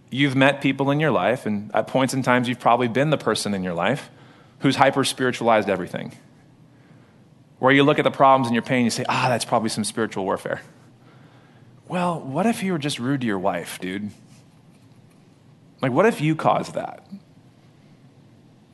You've 0.10 0.36
met 0.36 0.62
people 0.62 0.90
in 0.92 1.00
your 1.02 1.12
life, 1.12 1.46
and 1.46 1.70
at 1.76 1.88
points 1.88 2.14
in 2.14 2.24
times, 2.24 2.48
you've 2.48 2.60
probably 2.60 2.88
been 2.88 3.10
the 3.10 3.18
person 3.18 3.54
in 3.54 3.64
your 3.64 3.74
life 3.74 4.10
who's 4.60 4.78
hyper 4.78 5.04
spiritualized 5.04 5.70
everything. 5.70 6.14
Where 7.60 7.74
you 7.74 7.84
look 7.84 8.00
at 8.00 8.04
the 8.04 8.12
problems 8.12 8.48
and 8.48 8.56
your 8.56 8.62
pain, 8.62 8.86
you 8.86 8.90
say, 8.90 9.04
ah, 9.10 9.28
that's 9.28 9.44
probably 9.44 9.70
some 9.70 9.84
spiritual 9.84 10.24
warfare. 10.24 10.62
Well, 11.88 12.20
what 12.20 12.46
if 12.46 12.64
you 12.64 12.74
were 12.74 12.78
just 12.80 13.00
rude 13.00 13.22
to 13.22 13.28
your 13.28 13.40
wife, 13.40 13.80
dude? 13.80 14.12
Like, 15.82 15.92
what 15.92 16.06
if 16.06 16.20
you 16.20 16.36
caused 16.36 16.74
that? 16.74 17.06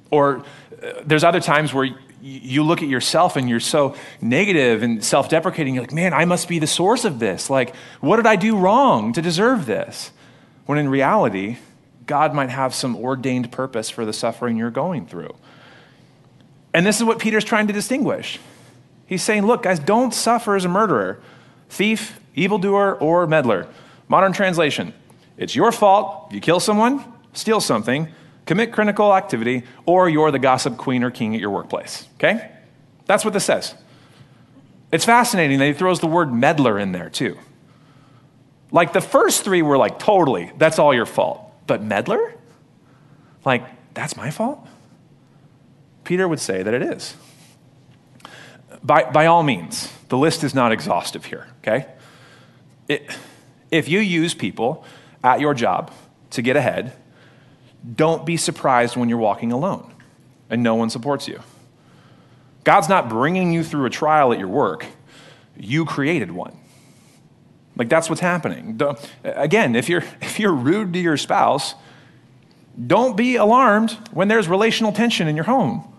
Or 0.09 0.43
uh, 0.81 0.93
there's 1.05 1.23
other 1.23 1.39
times 1.39 1.73
where 1.73 1.89
you 2.21 2.63
look 2.63 2.81
at 2.81 2.87
yourself 2.87 3.35
and 3.35 3.49
you're 3.49 3.59
so 3.59 3.95
negative 4.21 4.81
and 4.81 5.03
self 5.03 5.29
deprecating. 5.29 5.75
You're 5.75 5.83
like, 5.83 5.91
man, 5.91 6.13
I 6.13 6.25
must 6.25 6.47
be 6.47 6.57
the 6.59 6.67
source 6.67 7.03
of 7.03 7.19
this. 7.19 7.49
Like, 7.49 7.75
what 7.99 8.15
did 8.15 8.25
I 8.25 8.37
do 8.37 8.55
wrong 8.55 9.11
to 9.13 9.21
deserve 9.21 9.65
this? 9.65 10.11
When 10.65 10.77
in 10.77 10.87
reality, 10.87 11.57
God 12.05 12.33
might 12.33 12.49
have 12.49 12.73
some 12.73 12.95
ordained 12.95 13.51
purpose 13.51 13.89
for 13.89 14.05
the 14.05 14.13
suffering 14.13 14.55
you're 14.55 14.71
going 14.71 15.05
through. 15.05 15.35
And 16.73 16.85
this 16.85 16.97
is 16.97 17.03
what 17.03 17.19
Peter's 17.19 17.43
trying 17.43 17.67
to 17.67 17.73
distinguish. 17.73 18.39
He's 19.05 19.21
saying, 19.21 19.45
look, 19.45 19.63
guys, 19.63 19.79
don't 19.79 20.13
suffer 20.13 20.55
as 20.55 20.65
a 20.65 20.69
murderer, 20.69 21.21
thief, 21.73 22.19
evildoer, 22.35 22.95
or 22.95 23.27
meddler. 23.27 23.67
Modern 24.07 24.33
translation 24.33 24.93
it's 25.37 25.55
your 25.55 25.71
fault 25.71 26.27
if 26.27 26.35
you 26.35 26.41
kill 26.41 26.59
someone, 26.59 27.03
steal 27.33 27.59
something, 27.59 28.09
commit 28.45 28.71
criminal 28.71 29.15
activity, 29.15 29.63
or 29.85 30.07
you're 30.07 30.31
the 30.31 30.39
gossip 30.39 30.77
queen 30.77 31.03
or 31.03 31.09
king 31.09 31.33
at 31.33 31.41
your 31.41 31.49
workplace. 31.49 32.07
Okay? 32.15 32.51
That's 33.05 33.25
what 33.25 33.33
this 33.33 33.45
says. 33.45 33.73
It's 34.91 35.05
fascinating 35.05 35.57
that 35.59 35.65
he 35.65 35.73
throws 35.73 35.99
the 35.99 36.07
word 36.07 36.31
meddler 36.31 36.77
in 36.77 36.91
there 36.91 37.09
too. 37.09 37.37
Like 38.71 38.93
the 38.93 39.01
first 39.01 39.43
three 39.43 39.61
were 39.61 39.77
like, 39.77 39.99
totally, 39.99 40.51
that's 40.57 40.77
all 40.79 40.93
your 40.93 41.05
fault. 41.05 41.41
But 41.65 41.81
meddler? 41.81 42.35
Like, 43.45 43.65
that's 43.93 44.15
my 44.15 44.31
fault? 44.31 44.65
Peter 46.03 46.27
would 46.27 46.39
say 46.39 46.63
that 46.63 46.73
it 46.73 46.81
is. 46.81 47.15
By, 48.83 49.09
by 49.09 49.27
all 49.27 49.43
means, 49.43 49.92
the 50.13 50.17
list 50.19 50.43
is 50.43 50.53
not 50.53 50.71
exhaustive 50.71 51.25
here, 51.25 51.47
okay? 51.57 51.87
It, 52.87 53.09
if 53.71 53.89
you 53.89 53.97
use 53.97 54.35
people 54.35 54.85
at 55.23 55.39
your 55.39 55.55
job 55.55 55.91
to 56.29 56.43
get 56.43 56.55
ahead, 56.55 56.93
don't 57.95 58.23
be 58.23 58.37
surprised 58.37 58.95
when 58.95 59.09
you're 59.09 59.17
walking 59.17 59.51
alone 59.51 59.91
and 60.51 60.61
no 60.61 60.75
one 60.75 60.91
supports 60.91 61.27
you. 61.27 61.39
God's 62.63 62.89
not 62.89 63.09
bringing 63.09 63.51
you 63.51 63.63
through 63.63 63.87
a 63.87 63.89
trial 63.89 64.31
at 64.31 64.37
your 64.37 64.49
work, 64.49 64.85
you 65.57 65.83
created 65.83 66.29
one. 66.29 66.55
Like 67.75 67.89
that's 67.89 68.07
what's 68.07 68.21
happening. 68.21 68.79
Again, 69.23 69.75
if 69.75 69.89
you're, 69.89 70.03
if 70.21 70.39
you're 70.39 70.53
rude 70.53 70.93
to 70.93 70.99
your 70.99 71.17
spouse, 71.17 71.73
don't 72.85 73.17
be 73.17 73.35
alarmed 73.35 73.93
when 74.11 74.27
there's 74.27 74.47
relational 74.47 74.91
tension 74.91 75.27
in 75.27 75.35
your 75.35 75.45
home. 75.45 75.91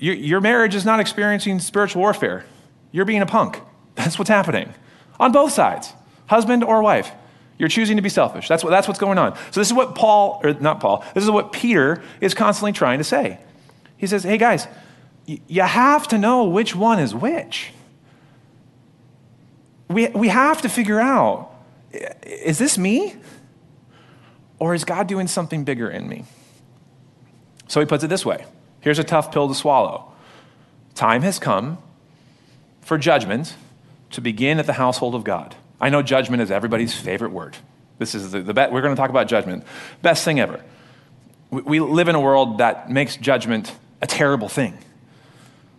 Your, 0.00 0.16
your 0.16 0.40
marriage 0.40 0.74
is 0.74 0.84
not 0.84 0.98
experiencing 0.98 1.60
spiritual 1.60 2.02
warfare. 2.02 2.44
You're 2.92 3.04
being 3.04 3.22
a 3.22 3.26
punk. 3.26 3.60
That's 3.94 4.18
what's 4.18 4.30
happening 4.30 4.72
on 5.18 5.32
both 5.32 5.52
sides, 5.52 5.92
husband 6.26 6.64
or 6.64 6.82
wife. 6.82 7.12
You're 7.58 7.68
choosing 7.68 7.96
to 7.96 8.02
be 8.02 8.08
selfish. 8.08 8.48
That's, 8.48 8.64
what, 8.64 8.70
that's 8.70 8.88
what's 8.88 8.98
going 8.98 9.18
on. 9.18 9.36
So, 9.50 9.60
this 9.60 9.68
is 9.68 9.74
what 9.74 9.94
Paul, 9.94 10.40
or 10.42 10.54
not 10.54 10.80
Paul, 10.80 11.04
this 11.14 11.22
is 11.22 11.30
what 11.30 11.52
Peter 11.52 12.02
is 12.20 12.32
constantly 12.32 12.72
trying 12.72 12.98
to 12.98 13.04
say. 13.04 13.38
He 13.98 14.06
says, 14.06 14.22
hey 14.22 14.38
guys, 14.38 14.66
y- 15.28 15.40
you 15.46 15.60
have 15.60 16.08
to 16.08 16.16
know 16.16 16.44
which 16.44 16.74
one 16.74 16.98
is 16.98 17.14
which. 17.14 17.72
We, 19.88 20.08
we 20.08 20.28
have 20.28 20.62
to 20.62 20.70
figure 20.70 21.00
out 21.00 21.50
is 22.22 22.58
this 22.58 22.78
me? 22.78 23.16
Or 24.58 24.74
is 24.74 24.84
God 24.84 25.06
doing 25.06 25.26
something 25.26 25.64
bigger 25.64 25.90
in 25.90 26.08
me? 26.08 26.24
So 27.68 27.80
he 27.80 27.86
puts 27.86 28.04
it 28.04 28.08
this 28.08 28.24
way 28.24 28.46
here's 28.80 28.98
a 28.98 29.04
tough 29.04 29.32
pill 29.32 29.48
to 29.48 29.54
swallow. 29.54 30.12
Time 30.94 31.22
has 31.22 31.38
come 31.38 31.78
for 32.90 32.98
judgment 32.98 33.54
to 34.10 34.20
begin 34.20 34.58
at 34.58 34.66
the 34.66 34.72
household 34.72 35.14
of 35.14 35.22
God. 35.22 35.54
I 35.80 35.90
know 35.90 36.02
judgment 36.02 36.42
is 36.42 36.50
everybody's 36.50 36.92
favorite 36.92 37.30
word. 37.30 37.56
This 37.98 38.16
is 38.16 38.32
the, 38.32 38.42
the 38.42 38.52
we're 38.52 38.80
going 38.80 38.92
to 38.92 39.00
talk 39.00 39.10
about 39.10 39.28
judgment. 39.28 39.62
Best 40.02 40.24
thing 40.24 40.40
ever. 40.40 40.60
We, 41.52 41.62
we 41.62 41.78
live 41.78 42.08
in 42.08 42.16
a 42.16 42.20
world 42.20 42.58
that 42.58 42.90
makes 42.90 43.14
judgment 43.14 43.72
a 44.02 44.08
terrible 44.08 44.48
thing. 44.48 44.76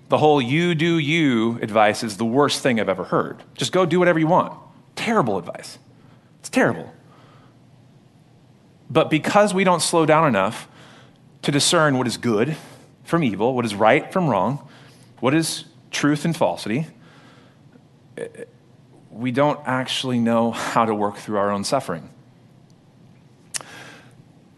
The 0.08 0.20
whole 0.20 0.42
you 0.42 0.74
do 0.74 0.98
you 0.98 1.60
advice 1.62 2.02
is 2.02 2.16
the 2.16 2.24
worst 2.24 2.64
thing 2.64 2.80
I've 2.80 2.88
ever 2.88 3.04
heard. 3.04 3.44
Just 3.56 3.74
go 3.74 3.86
do 3.86 4.00
whatever 4.00 4.18
you 4.18 4.28
want. 4.28 4.58
Terrible 4.96 5.38
advice. 5.38 5.80
It's 6.40 6.50
terrible. 6.50 6.94
But 8.90 9.10
because 9.10 9.54
we 9.54 9.66
don't 9.66 9.82
slow 9.82 10.06
down 10.06 10.30
enough 10.30 10.66
to 11.42 11.52
discern 11.52 11.98
what 11.98 12.08
is 12.08 12.16
good 12.16 12.56
from 13.04 13.22
evil, 13.22 13.54
what 13.54 13.66
is 13.66 13.76
right 13.76 14.14
from 14.14 14.30
wrong, 14.30 14.66
what 15.20 15.34
is 15.34 15.66
truth 15.92 16.24
and 16.24 16.36
falsity, 16.38 16.88
we 19.10 19.32
don't 19.32 19.60
actually 19.66 20.20
know 20.20 20.52
how 20.52 20.86
to 20.86 20.96
work 20.96 21.18
through 21.18 21.38
our 21.38 21.52
own 21.52 21.64
suffering. 21.64 22.10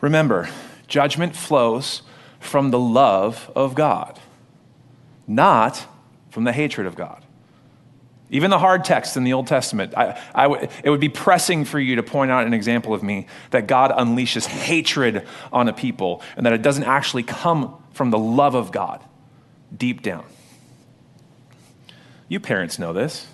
Remember, 0.02 0.50
judgment 0.88 1.36
flows 1.36 2.04
from 2.40 2.72
the 2.72 2.80
love 2.80 3.52
of 3.56 3.74
God, 3.74 4.20
not 5.28 5.88
from 6.30 6.44
the 6.44 6.52
hatred 6.52 6.86
of 6.86 6.96
God. 6.96 7.24
Even 8.30 8.50
the 8.50 8.60
hard 8.60 8.84
texts 8.84 9.16
in 9.16 9.24
the 9.24 9.34
Old 9.34 9.48
Testament, 9.48 9.94
I, 9.96 10.20
I 10.34 10.44
w- 10.44 10.68
it 10.84 10.90
would 10.90 11.00
be 11.00 11.10
pressing 11.10 11.66
for 11.66 11.80
you 11.80 11.98
to 11.98 12.04
point 12.04 12.32
out 12.32 12.48
an 12.48 12.54
example 12.54 12.94
of 12.94 13.04
me 13.04 13.28
that 13.52 13.68
God 13.68 13.92
unleashes 13.92 14.46
hatred 14.48 15.28
on 15.52 15.70
a 15.70 15.74
people 15.74 16.22
and 16.36 16.46
that 16.46 16.54
it 16.54 16.64
doesn't 16.64 16.84
actually 16.84 17.24
come 17.24 17.76
from 17.92 18.10
the 18.10 18.18
love 18.18 18.56
of 18.56 18.72
God 18.72 19.04
deep 19.76 20.02
down. 20.02 20.26
You 22.28 22.40
parents 22.40 22.80
know 22.80 22.92
this. 22.92 23.28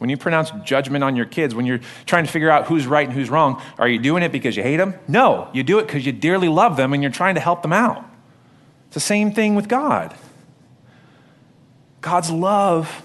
When 0.00 0.08
you 0.08 0.16
pronounce 0.16 0.50
judgment 0.64 1.04
on 1.04 1.14
your 1.14 1.26
kids, 1.26 1.54
when 1.54 1.66
you're 1.66 1.80
trying 2.06 2.24
to 2.24 2.32
figure 2.32 2.48
out 2.48 2.66
who's 2.66 2.86
right 2.86 3.06
and 3.06 3.14
who's 3.14 3.28
wrong, 3.28 3.60
are 3.76 3.86
you 3.86 3.98
doing 3.98 4.22
it 4.22 4.32
because 4.32 4.56
you 4.56 4.62
hate 4.62 4.78
them? 4.78 4.94
No, 5.06 5.50
you 5.52 5.62
do 5.62 5.78
it 5.78 5.86
because 5.86 6.06
you 6.06 6.12
dearly 6.12 6.48
love 6.48 6.78
them 6.78 6.94
and 6.94 7.02
you're 7.02 7.12
trying 7.12 7.34
to 7.34 7.40
help 7.40 7.60
them 7.60 7.74
out. 7.74 8.02
It's 8.86 8.94
the 8.94 9.00
same 9.00 9.30
thing 9.30 9.56
with 9.56 9.68
God. 9.68 10.14
God's 12.00 12.30
love 12.30 13.02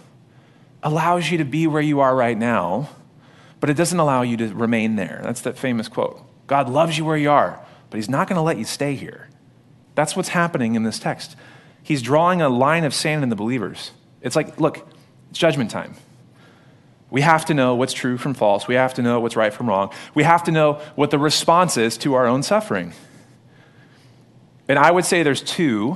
allows 0.81 1.29
you 1.29 1.37
to 1.39 1.43
be 1.43 1.67
where 1.67 1.81
you 1.81 1.99
are 1.99 2.15
right 2.15 2.37
now, 2.37 2.87
but 3.59 3.69
it 3.69 3.73
doesn't 3.73 3.99
allow 3.99 4.21
you 4.21 4.37
to 4.37 4.55
remain 4.55 4.95
there. 4.95 5.19
That's 5.21 5.41
that 5.41 5.57
famous 5.57 5.89
quote. 5.89 6.21
God 6.47 6.69
loves 6.69 6.97
you 6.97 7.03
where 7.03 7.17
you 7.17 7.29
are, 7.29 7.59
but 7.89 7.97
He's 7.97 8.09
not 8.09 8.29
going 8.29 8.37
to 8.37 8.41
let 8.41 8.57
you 8.57 8.63
stay 8.63 8.95
here. 8.95 9.27
That's 9.95 10.15
what's 10.15 10.29
happening 10.29 10.75
in 10.75 10.83
this 10.83 10.97
text. 10.97 11.35
He's 11.83 12.01
drawing 12.01 12.41
a 12.41 12.47
line 12.47 12.85
of 12.85 12.93
sand 12.93 13.21
in 13.21 13.27
the 13.27 13.35
believers. 13.35 13.91
It's 14.21 14.37
like, 14.37 14.61
look, 14.61 14.87
it's 15.29 15.39
judgment 15.39 15.71
time. 15.71 15.95
We 17.15 17.21
have 17.21 17.45
to 17.45 17.53
know 17.53 17.75
what's 17.75 17.93
true 17.93 18.17
from 18.17 18.33
false. 18.33 18.67
We 18.67 18.75
have 18.75 18.95
to 18.95 19.01
know 19.01 19.21
what's 19.21 19.37
right 19.37 19.53
from 19.53 19.69
wrong. 19.69 19.93
We 20.15 20.23
have 20.23 20.43
to 20.43 20.51
know 20.51 20.81
what 20.95 21.11
the 21.11 21.17
response 21.17 21.77
is 21.77 21.97
to 21.99 22.13
our 22.15 22.27
own 22.27 22.43
suffering. 22.43 22.91
And 24.67 24.77
I 24.77 24.91
would 24.91 25.05
say 25.05 25.23
there's 25.23 25.41
two 25.41 25.95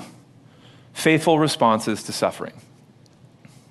faithful 0.94 1.38
responses 1.38 2.04
to 2.04 2.14
suffering. 2.14 2.54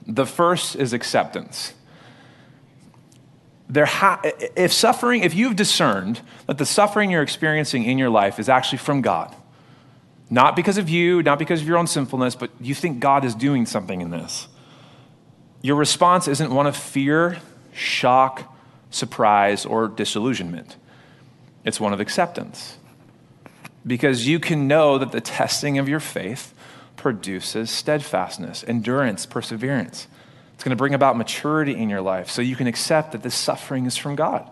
The 0.07 0.27
first 0.27 0.77
is 0.77 0.93
acceptance. 0.93 1.73
There 3.71 3.87
ha- 3.87 4.21
if 4.55 4.71
suffering, 4.71 5.23
if 5.23 5.35
you've 5.35 5.57
discerned 5.57 6.21
that 6.49 6.59
the 6.59 6.67
suffering 6.67 7.11
you're 7.11 7.23
experiencing 7.23 7.83
in 7.83 7.97
your 7.97 8.11
life 8.11 8.39
is 8.39 8.51
actually 8.51 8.77
from 8.77 9.01
God, 9.01 9.35
not 10.29 10.55
because 10.55 10.77
of 10.77 10.91
you, 10.91 11.23
not 11.23 11.39
because 11.39 11.63
of 11.63 11.67
your 11.67 11.79
own 11.79 11.87
sinfulness, 11.87 12.35
but 12.35 12.51
you 12.61 12.75
think 12.75 13.01
God 13.01 13.25
is 13.25 13.35
doing 13.35 13.65
something 13.65 14.03
in 14.03 14.11
this 14.11 14.49
your 15.62 15.77
response 15.77 16.29
isn't 16.29 16.53
one 16.53 16.66
of 16.66 16.77
fear, 16.77 17.38
shock, 17.73 18.55
surprise, 18.90 19.66
or 19.66 19.88
disillusionment. 19.88 20.77
It's 21.64 21.81
one 21.81 21.92
of 21.92 22.01
acceptance. 22.01 22.77
Because 23.87 24.27
you 24.27 24.38
can 24.38 24.68
know 24.68 24.99
that 24.99 25.12
the 25.12 25.21
testing 25.21 25.79
of 25.79 25.88
your 25.88 26.01
faith 26.01 26.55
produces 26.97 27.71
steadfastness, 27.71 28.64
endurance, 28.66 29.27
perseverance. 29.27 30.07
It's 30.55 30.64
going 30.64 30.71
to 30.71 30.77
bring 30.77 30.94
about 30.94 31.16
maturity 31.16 31.77
in 31.77 31.88
your 31.88 32.01
life 32.01 32.31
so 32.31 32.42
you 32.42 32.57
can 32.57 32.66
accept 32.66 33.12
that 33.12 33.23
this 33.23 33.35
suffering 33.35 33.87
is 33.87 33.97
from 33.97 34.16
God. 34.16 34.51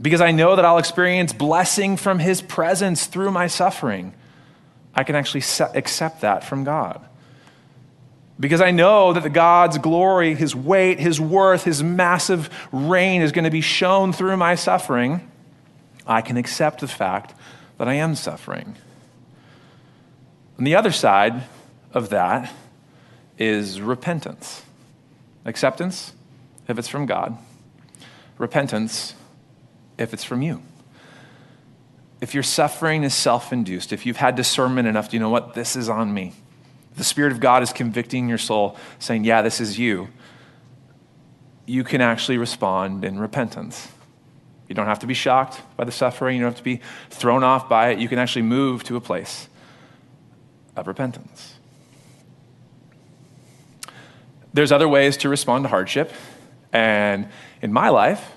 Because 0.00 0.20
I 0.20 0.32
know 0.32 0.56
that 0.56 0.64
I'll 0.64 0.78
experience 0.78 1.32
blessing 1.32 1.96
from 1.96 2.18
His 2.18 2.42
presence 2.42 3.06
through 3.06 3.30
my 3.30 3.46
suffering, 3.46 4.12
I 4.94 5.04
can 5.04 5.14
actually 5.14 5.44
accept 5.74 6.20
that 6.22 6.44
from 6.44 6.64
God. 6.64 7.04
Because 8.38 8.60
I 8.60 8.72
know 8.72 9.12
that 9.12 9.22
the 9.22 9.30
God's 9.30 9.78
glory, 9.78 10.34
His 10.34 10.54
weight, 10.54 10.98
His 10.98 11.20
worth, 11.20 11.64
His 11.64 11.82
massive 11.82 12.50
reign 12.72 13.22
is 13.22 13.32
going 13.32 13.44
to 13.44 13.50
be 13.50 13.60
shown 13.60 14.12
through 14.12 14.36
my 14.36 14.54
suffering, 14.56 15.30
I 16.06 16.20
can 16.20 16.36
accept 16.36 16.80
the 16.80 16.88
fact 16.88 17.34
that 17.78 17.88
I 17.88 17.94
am 17.94 18.14
suffering. 18.14 18.76
And 20.58 20.66
the 20.66 20.74
other 20.74 20.92
side 20.92 21.44
of 21.92 22.10
that 22.10 22.52
is 23.38 23.80
repentance. 23.80 24.62
Acceptance, 25.44 26.12
if 26.68 26.78
it's 26.78 26.88
from 26.88 27.06
God. 27.06 27.36
Repentance, 28.38 29.14
if 29.96 30.12
it's 30.12 30.24
from 30.24 30.42
you. 30.42 30.62
If 32.20 32.34
your 32.34 32.42
suffering 32.42 33.04
is 33.04 33.14
self 33.14 33.52
induced, 33.52 33.92
if 33.92 34.06
you've 34.06 34.16
had 34.16 34.34
discernment 34.34 34.88
enough, 34.88 35.10
do 35.10 35.16
you 35.16 35.20
know 35.20 35.30
what? 35.30 35.54
This 35.54 35.76
is 35.76 35.88
on 35.88 36.12
me 36.12 36.32
the 36.96 37.04
Spirit 37.04 37.32
of 37.32 37.40
God 37.40 37.62
is 37.62 37.72
convicting 37.72 38.28
your 38.28 38.38
soul, 38.38 38.76
saying, 38.98 39.24
Yeah, 39.24 39.42
this 39.42 39.60
is 39.60 39.78
you, 39.78 40.08
you 41.66 41.84
can 41.84 42.00
actually 42.00 42.38
respond 42.38 43.04
in 43.04 43.18
repentance. 43.18 43.88
You 44.68 44.74
don't 44.74 44.86
have 44.86 45.00
to 45.00 45.06
be 45.06 45.14
shocked 45.14 45.60
by 45.76 45.84
the 45.84 45.92
suffering, 45.92 46.36
you 46.36 46.42
don't 46.42 46.52
have 46.52 46.58
to 46.58 46.64
be 46.64 46.80
thrown 47.10 47.44
off 47.44 47.68
by 47.68 47.90
it. 47.90 47.98
You 47.98 48.08
can 48.08 48.18
actually 48.18 48.42
move 48.42 48.84
to 48.84 48.96
a 48.96 49.00
place 49.00 49.48
of 50.76 50.86
repentance. 50.86 51.54
There's 54.52 54.72
other 54.72 54.88
ways 54.88 55.16
to 55.18 55.28
respond 55.28 55.64
to 55.64 55.68
hardship. 55.68 56.12
And 56.72 57.28
in 57.60 57.72
my 57.72 57.88
life, 57.88 58.32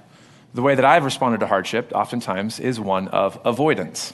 the 0.53 0.61
way 0.61 0.75
that 0.75 0.85
I've 0.85 1.05
responded 1.05 1.39
to 1.41 1.47
hardship 1.47 1.91
oftentimes 1.93 2.59
is 2.59 2.79
one 2.79 3.07
of 3.09 3.39
avoidance. 3.45 4.13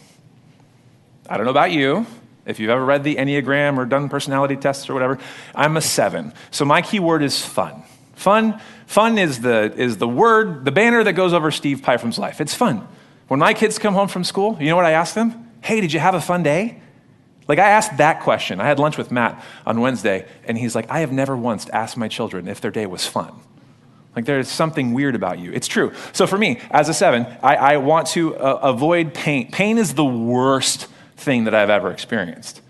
I 1.30 1.38
don't 1.38 1.46
know 1.46 1.52
about 1.52 1.72
you, 1.72 2.06
if 2.46 2.60
you've 2.60 2.70
ever 2.70 2.84
read 2.84 3.04
the 3.04 3.16
Enneagram 3.16 3.78
or 3.78 3.86
done 3.86 4.10
personality 4.10 4.56
tests 4.56 4.90
or 4.90 4.94
whatever, 4.94 5.18
I'm 5.56 5.78
a 5.78 5.82
seven. 5.82 6.34
So 6.52 6.66
my 6.66 6.82
key 6.82 7.00
word 7.00 7.24
is 7.24 7.44
fun. 7.44 7.84
Fun, 8.16 8.60
fun 8.86 9.18
is 9.18 9.42
the, 9.42 9.74
is 9.76 9.98
the 9.98 10.08
word, 10.08 10.66
the 10.66 10.72
banner 10.72 11.04
that 11.04 11.14
goes 11.14 11.34
over 11.34 11.52
Steve 11.52 11.82
Pyfram's 11.84 12.20
life. 12.20 12.42
It's 12.42 12.54
fun. 12.54 12.88
When 13.28 13.40
my 13.40 13.54
kids 13.54 13.80
come 13.80 13.94
home 13.94 14.08
from 14.08 14.24
school, 14.24 14.58
you 14.60 14.68
know 14.68 14.76
what 14.76 14.86
I 14.86 14.92
ask 14.92 15.16
them? 15.16 15.52
Hey, 15.62 15.82
did 15.82 15.94
you 15.94 16.00
have 16.00 16.16
a 16.16 16.22
fun 16.22 16.44
day? 16.44 16.82
Like, 17.48 17.60
I 17.60 17.70
asked 17.70 17.98
that 17.98 18.22
question. 18.22 18.62
I 18.62 18.68
had 18.68 18.80
lunch 18.80 18.98
with 18.98 19.12
Matt 19.12 19.44
on 19.66 19.82
Wednesday, 19.82 20.28
and 20.46 20.58
he's 20.58 20.76
like, 20.76 20.90
I 20.90 21.00
have 21.00 21.12
never 21.12 21.36
once 21.36 21.68
asked 21.70 21.98
my 21.98 22.08
children 22.08 22.48
if 22.48 22.62
their 22.62 22.72
day 22.72 22.86
was 22.86 23.06
fun. 23.06 23.34
Like, 24.16 24.26
there's 24.26 24.48
something 24.48 24.94
weird 24.94 25.16
about 25.16 25.40
you. 25.40 25.52
It's 25.52 25.68
true. 25.68 25.92
So, 26.14 26.28
for 26.28 26.38
me, 26.38 26.62
as 26.72 26.88
a 26.88 26.94
seven, 26.94 27.26
I, 27.42 27.56
I 27.56 27.78
want 27.78 28.08
to 28.10 28.36
uh, 28.38 28.60
avoid 28.62 29.14
pain. 29.14 29.52
Pain 29.52 29.78
is 29.78 29.94
the 29.96 30.06
worst 30.06 30.88
thing 31.24 31.46
that 31.46 31.56
I've 31.56 31.70
ever 31.70 31.92
experienced. 31.92 32.62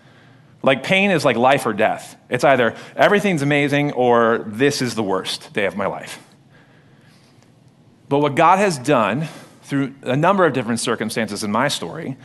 Like, 0.62 0.82
pain 0.82 1.10
is 1.10 1.24
like 1.24 1.36
life 1.36 1.66
or 1.66 1.74
death. 1.74 2.16
It's 2.30 2.44
either 2.44 2.74
everything's 2.96 3.42
amazing 3.42 3.92
or 3.92 4.44
this 4.46 4.80
is 4.80 4.94
the 4.94 5.02
worst 5.02 5.52
day 5.52 5.66
of 5.66 5.76
my 5.76 5.86
life. 5.86 6.26
But 8.08 8.20
what 8.20 8.34
God 8.34 8.58
has 8.58 8.78
done 8.78 9.28
through 9.62 9.94
a 10.02 10.16
number 10.16 10.46
of 10.46 10.52
different 10.52 10.80
circumstances 10.80 11.44
in 11.44 11.52
my 11.52 11.68
story 11.68 12.16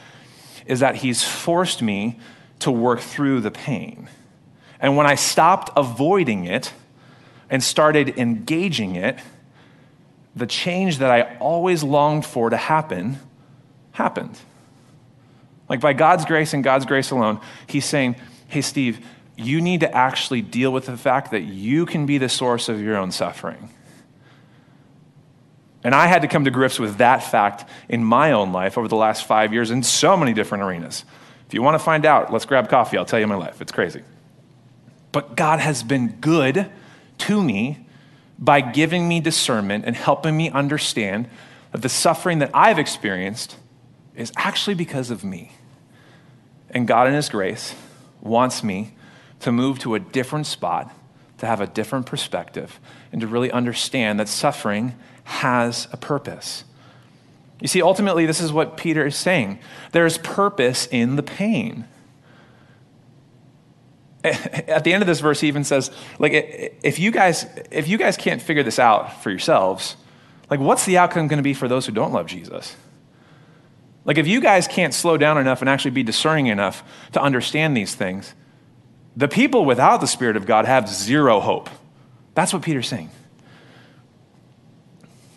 is 0.66 0.80
that 0.80 0.96
He's 0.96 1.24
forced 1.24 1.82
me 1.82 2.20
to 2.60 2.72
work 2.72 3.00
through 3.00 3.42
the 3.42 3.52
pain. 3.52 4.08
And 4.80 4.96
when 4.96 5.06
I 5.06 5.16
stopped 5.16 5.72
avoiding 5.76 6.46
it 6.46 6.72
and 7.50 7.64
started 7.64 8.18
engaging 8.18 8.96
it, 8.96 9.20
the 10.36 10.48
change 10.48 11.00
that 11.00 11.12
I 11.12 11.38
always 11.40 11.84
longed 11.84 12.26
for 12.26 12.50
to 12.50 12.58
happen 12.58 13.20
happened. 13.92 14.40
Like 15.70 15.80
by 15.80 15.94
God's 15.94 16.26
grace 16.26 16.54
and 16.54 16.64
God's 16.64 16.86
grace 16.86 17.12
alone, 17.12 17.40
He's 17.68 17.86
saying, 17.86 18.16
Hey, 18.48 18.62
Steve, 18.62 19.06
you 19.38 19.62
need 19.62 19.82
to 19.82 19.96
actually 19.96 20.42
deal 20.42 20.74
with 20.74 20.88
the 20.88 20.98
fact 20.98 21.32
that 21.32 21.42
you 21.42 21.86
can 21.86 22.06
be 22.06 22.18
the 22.18 22.28
source 22.28 22.68
of 22.68 22.82
your 22.82 22.98
own 22.98 23.12
suffering. 23.12 23.70
And 25.84 25.96
I 25.96 26.08
had 26.08 26.24
to 26.24 26.28
come 26.28 26.44
to 26.44 26.52
grips 26.52 26.78
with 26.78 26.98
that 26.98 27.24
fact 27.24 27.70
in 27.88 28.04
my 28.04 28.34
own 28.34 28.52
life 28.52 28.78
over 28.78 28.88
the 28.88 28.98
last 28.98 29.26
five 29.26 29.54
years 29.54 29.72
in 29.72 29.82
so 29.84 30.18
many 30.18 30.34
different 30.34 30.64
arenas. 30.64 31.06
If 31.48 31.54
you 31.54 31.62
want 31.62 31.76
to 31.76 31.80
find 31.80 32.06
out, 32.06 32.34
let's 32.34 32.46
grab 32.46 32.70
coffee. 32.70 32.98
I'll 32.98 33.06
tell 33.06 33.20
you 33.20 33.28
my 33.28 33.36
life. 33.36 33.62
It's 33.62 33.72
crazy. 33.72 34.04
But 35.12 35.36
God 35.36 35.60
has 35.60 35.84
been 35.84 36.18
good 36.20 36.70
to 37.20 37.42
me 37.42 37.86
by 38.38 38.62
giving 38.62 39.08
me 39.08 39.20
discernment 39.20 39.86
and 39.86 39.96
helping 39.96 40.36
me 40.36 40.50
understand 40.50 41.30
that 41.72 41.82
the 41.82 41.90
suffering 41.90 42.40
that 42.40 42.52
I've 42.54 42.78
experienced 42.78 43.56
is 44.16 44.32
actually 44.36 44.74
because 44.74 45.12
of 45.12 45.24
me. 45.24 45.52
And 46.70 46.88
God, 46.88 47.08
in 47.08 47.14
His 47.14 47.30
grace, 47.30 47.76
wants 48.22 48.64
me 48.64 48.94
to 49.40 49.52
move 49.52 49.80
to 49.80 49.96
a 49.96 50.00
different 50.00 50.46
spot, 50.46 50.94
to 51.38 51.46
have 51.46 51.62
a 51.62 51.68
different 51.68 52.06
perspective, 52.06 52.80
and 53.12 53.22
to 53.22 53.28
really 53.28 53.52
understand 53.52 54.20
that 54.20 54.28
suffering 54.28 54.96
has 55.24 55.88
a 55.92 55.98
purpose. 55.98 56.64
You 57.62 57.68
see, 57.68 57.82
ultimately, 57.82 58.26
this 58.26 58.40
is 58.40 58.54
what 58.54 58.78
Peter 58.78 59.06
is 59.06 59.16
saying 59.16 59.60
there's 59.92 60.18
purpose 60.18 60.88
in 60.88 61.16
the 61.16 61.24
pain. 61.24 61.86
At 64.24 64.84
the 64.84 64.94
end 64.94 65.02
of 65.02 65.08
this 65.08 65.22
verse, 65.22 65.40
he 65.40 65.48
even 65.48 65.64
says, 65.64 65.92
like, 66.20 66.34
if 66.84 67.00
you 67.00 67.12
guys, 67.12 67.46
if 67.72 67.88
you 67.88 67.98
guys 67.98 68.18
can't 68.18 68.42
figure 68.42 68.64
this 68.64 68.78
out 68.78 69.24
for 69.24 69.30
yourselves, 69.30 69.96
like, 70.50 70.60
what's 70.60 70.86
the 70.86 70.98
outcome 70.98 71.28
going 71.28 71.38
to 71.38 71.44
be 71.44 71.54
for 71.54 71.68
those 71.68 71.86
who 71.86 71.92
don't 71.92 72.12
love 72.12 72.28
Jesus? 72.28 72.76
Like, 74.10 74.18
if 74.18 74.26
you 74.26 74.42
guys 74.42 74.68
can't 74.68 74.92
slow 74.92 75.18
down 75.18 75.38
enough 75.38 75.62
and 75.62 75.70
actually 75.70 75.92
be 75.92 76.02
discerning 76.02 76.48
enough 76.48 76.84
to 77.12 77.22
understand 77.22 77.78
these 77.78 77.94
things, 77.94 78.34
the 79.16 79.28
people 79.28 79.66
without 79.66 80.02
the 80.02 80.08
Spirit 80.08 80.36
of 80.36 80.48
God 80.48 80.66
have 80.66 80.90
zero 80.90 81.40
hope. 81.40 81.70
That's 82.34 82.52
what 82.52 82.64
Peter's 82.64 82.88
saying. 82.88 83.12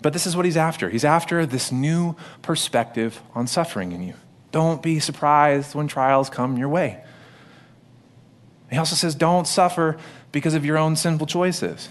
But 0.00 0.14
this 0.14 0.26
is 0.26 0.34
what 0.34 0.46
he's 0.46 0.56
after. 0.56 0.88
He's 0.88 1.04
after 1.04 1.44
this 1.44 1.70
new 1.70 2.16
perspective 2.40 3.20
on 3.34 3.46
suffering 3.46 3.92
in 3.92 4.02
you. 4.02 4.14
Don't 4.52 4.82
be 4.82 5.00
surprised 5.00 5.74
when 5.74 5.86
trials 5.86 6.30
come 6.30 6.56
your 6.56 6.70
way. 6.70 7.04
He 8.70 8.78
also 8.78 8.96
says, 8.96 9.14
don't 9.14 9.46
suffer 9.46 9.98
because 10.32 10.54
of 10.54 10.64
your 10.64 10.78
own 10.78 10.96
sinful 10.96 11.26
choices. 11.26 11.90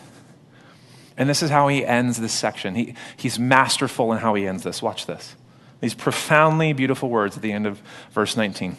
And 1.16 1.30
this 1.30 1.44
is 1.44 1.52
how 1.52 1.68
he 1.68 1.86
ends 1.86 2.20
this 2.20 2.34
section. 2.34 2.74
He, 2.74 2.96
he's 3.18 3.38
masterful 3.38 4.12
in 4.14 4.18
how 4.18 4.34
he 4.34 4.48
ends 4.48 4.64
this. 4.64 4.82
Watch 4.82 5.06
this. 5.06 5.36
These 5.82 5.96
profoundly 5.96 6.74
beautiful 6.74 7.10
words 7.10 7.36
at 7.36 7.44
the 7.44 7.52
end 7.52 7.68
of 7.68 7.82
verse 8.12 8.38
19. 8.38 8.78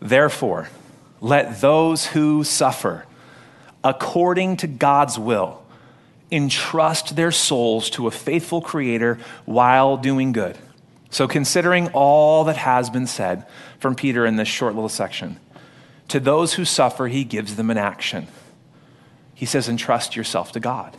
Therefore, 0.00 0.68
let 1.20 1.60
those 1.60 2.06
who 2.06 2.44
suffer 2.44 3.06
according 3.82 4.58
to 4.58 4.66
God's 4.66 5.18
will 5.18 5.62
entrust 6.30 7.16
their 7.16 7.32
souls 7.32 7.90
to 7.90 8.06
a 8.06 8.10
faithful 8.10 8.60
Creator 8.60 9.18
while 9.46 9.96
doing 9.96 10.32
good. 10.32 10.58
So, 11.10 11.26
considering 11.26 11.88
all 11.88 12.44
that 12.44 12.56
has 12.56 12.88
been 12.88 13.06
said 13.06 13.46
from 13.78 13.94
Peter 13.94 14.24
in 14.26 14.36
this 14.36 14.48
short 14.48 14.74
little 14.74 14.88
section, 14.88 15.40
to 16.08 16.20
those 16.20 16.54
who 16.54 16.64
suffer, 16.64 17.08
he 17.08 17.24
gives 17.24 17.56
them 17.56 17.70
an 17.70 17.78
action. 17.78 18.28
He 19.34 19.46
says, 19.46 19.68
entrust 19.68 20.16
yourself 20.16 20.52
to 20.52 20.60
God. 20.60 20.96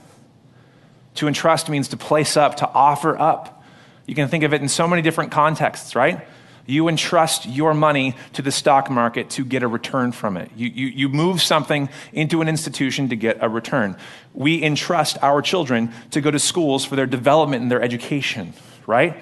To 1.15 1.28
entrust 1.28 1.69
means 1.69 1.89
to 1.89 1.97
place 1.97 2.36
up, 2.36 2.55
to 2.57 2.69
offer 2.69 3.17
up. 3.17 3.61
You 4.06 4.16
can 4.16 4.28
think 4.28 4.43
of 4.43 4.54
it 4.54 4.62
in 4.62 4.68
so 4.68 4.88
many 4.88 5.02
different 5.02 5.32
contexts, 5.32 5.95
right? 5.95 6.28
You 6.66 6.88
entrust 6.88 7.45
your 7.47 7.74
money 7.74 8.16
to 8.34 8.41
the 8.41 8.52
stock 8.52 8.89
market 8.89 9.30
to 9.32 9.43
get 9.43 9.64
a 9.64 9.68
return 9.68 10.12
from 10.12 10.38
it. 10.38 10.52
You, 10.56 10.70
you, 10.70 10.88
you 10.88 11.10
move 11.10 11.41
something 11.41 11.89
into 12.14 12.41
an 12.41 12.47
institution 12.47 13.10
to 13.10 13.16
get 13.16 13.38
a 13.41 13.49
return. 13.49 13.97
We 14.34 14.64
entrust 14.64 15.18
our 15.22 15.41
children 15.41 15.91
to 16.12 16.22
go 16.22 16.30
to 16.30 16.39
schools 16.39 16.86
for 16.86 16.95
their 16.95 17.08
development 17.08 17.64
and 17.64 17.72
their 17.72 17.82
education, 17.82 18.54
right? 18.86 19.22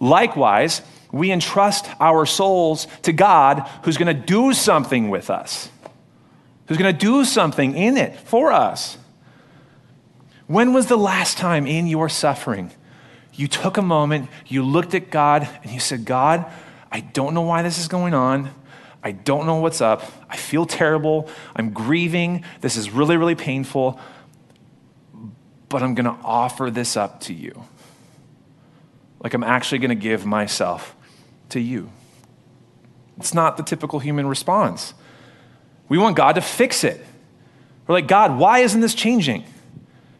Likewise, 0.00 0.82
we 1.12 1.30
entrust 1.30 1.86
our 2.00 2.24
souls 2.24 2.86
to 3.02 3.12
God 3.12 3.68
who's 3.82 3.98
going 3.98 4.14
to 4.14 4.22
do 4.26 4.52
something 4.52 5.10
with 5.10 5.28
us, 5.28 5.68
who's 6.66 6.78
going 6.78 6.92
to 6.92 6.98
do 6.98 7.24
something 7.24 7.76
in 7.76 7.98
it 7.98 8.16
for 8.16 8.52
us. 8.52 8.96
When 10.46 10.72
was 10.72 10.86
the 10.86 10.96
last 10.96 11.36
time 11.36 11.66
in 11.66 11.86
your 11.86 12.08
suffering 12.08 12.72
you 13.40 13.48
took 13.48 13.78
a 13.78 13.82
moment, 13.82 14.28
you 14.46 14.62
looked 14.62 14.94
at 14.94 15.10
God, 15.10 15.48
and 15.62 15.72
you 15.72 15.80
said, 15.80 16.04
God, 16.04 16.44
I 16.92 17.00
don't 17.00 17.32
know 17.32 17.40
why 17.40 17.62
this 17.62 17.78
is 17.78 17.88
going 17.88 18.12
on. 18.12 18.50
I 19.02 19.12
don't 19.12 19.46
know 19.46 19.56
what's 19.56 19.80
up. 19.80 20.02
I 20.28 20.36
feel 20.36 20.66
terrible. 20.66 21.26
I'm 21.56 21.70
grieving. 21.70 22.44
This 22.60 22.76
is 22.76 22.90
really, 22.90 23.16
really 23.16 23.34
painful. 23.34 23.98
But 25.70 25.82
I'm 25.82 25.94
going 25.94 26.04
to 26.04 26.22
offer 26.22 26.70
this 26.70 26.98
up 26.98 27.20
to 27.22 27.32
you. 27.32 27.64
Like 29.24 29.32
I'm 29.32 29.44
actually 29.44 29.78
going 29.78 29.88
to 29.88 29.94
give 29.94 30.26
myself 30.26 30.94
to 31.48 31.60
you. 31.60 31.90
It's 33.16 33.32
not 33.32 33.56
the 33.56 33.62
typical 33.62 34.00
human 34.00 34.26
response. 34.26 34.92
We 35.88 35.96
want 35.96 36.14
God 36.14 36.34
to 36.34 36.42
fix 36.42 36.84
it. 36.84 37.02
We're 37.86 37.94
like, 37.94 38.06
God, 38.06 38.38
why 38.38 38.58
isn't 38.58 38.82
this 38.82 38.94
changing? 38.94 39.44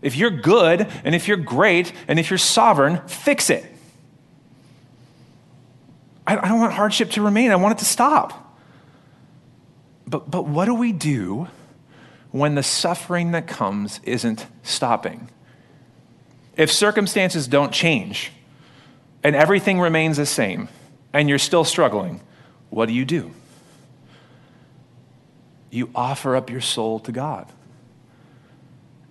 If 0.03 0.17
you're 0.17 0.31
good 0.31 0.87
and 1.05 1.15
if 1.15 1.29
you're 1.29 1.37
great 1.37 1.93
and 2.09 2.19
if 2.19 2.31
you're 2.31 2.39
sovereign, 2.39 3.07
fix 3.07 3.51
it. 3.51 3.65
I, 6.27 6.37
I 6.37 6.49
don't 6.49 6.61
want 6.61 6.73
hardship 6.73 7.11
to 7.13 7.23
remain, 7.23 7.51
I 7.51 7.57
want 7.57 7.73
it 7.73 7.79
to 7.79 7.85
stop. 7.85 8.57
But, 10.07 10.31
but 10.31 10.47
what 10.47 10.65
do 10.65 10.75
we 10.75 10.93
do 10.93 11.49
when 12.31 12.55
the 12.55 12.63
suffering 12.63 13.33
that 13.33 13.47
comes 13.47 14.01
isn't 14.05 14.47
stopping? 14.63 15.29
If 16.57 16.73
circumstances 16.73 17.47
don't 17.47 17.73
change 17.73 18.33
and 19.23 19.37
everything 19.37 19.81
remains 19.81 20.17
the 20.17 20.27
same 20.27 20.69
and 21.13 21.29
you're 21.29 21.39
still 21.39 21.65
struggling, 21.65 22.21
what 22.71 22.87
do 22.87 22.93
you 22.93 23.05
do? 23.05 23.33
You 25.71 25.91
offer 25.95 26.35
up 26.35 26.51
your 26.51 26.61
soul 26.61 26.99
to 27.01 27.13
God. 27.13 27.47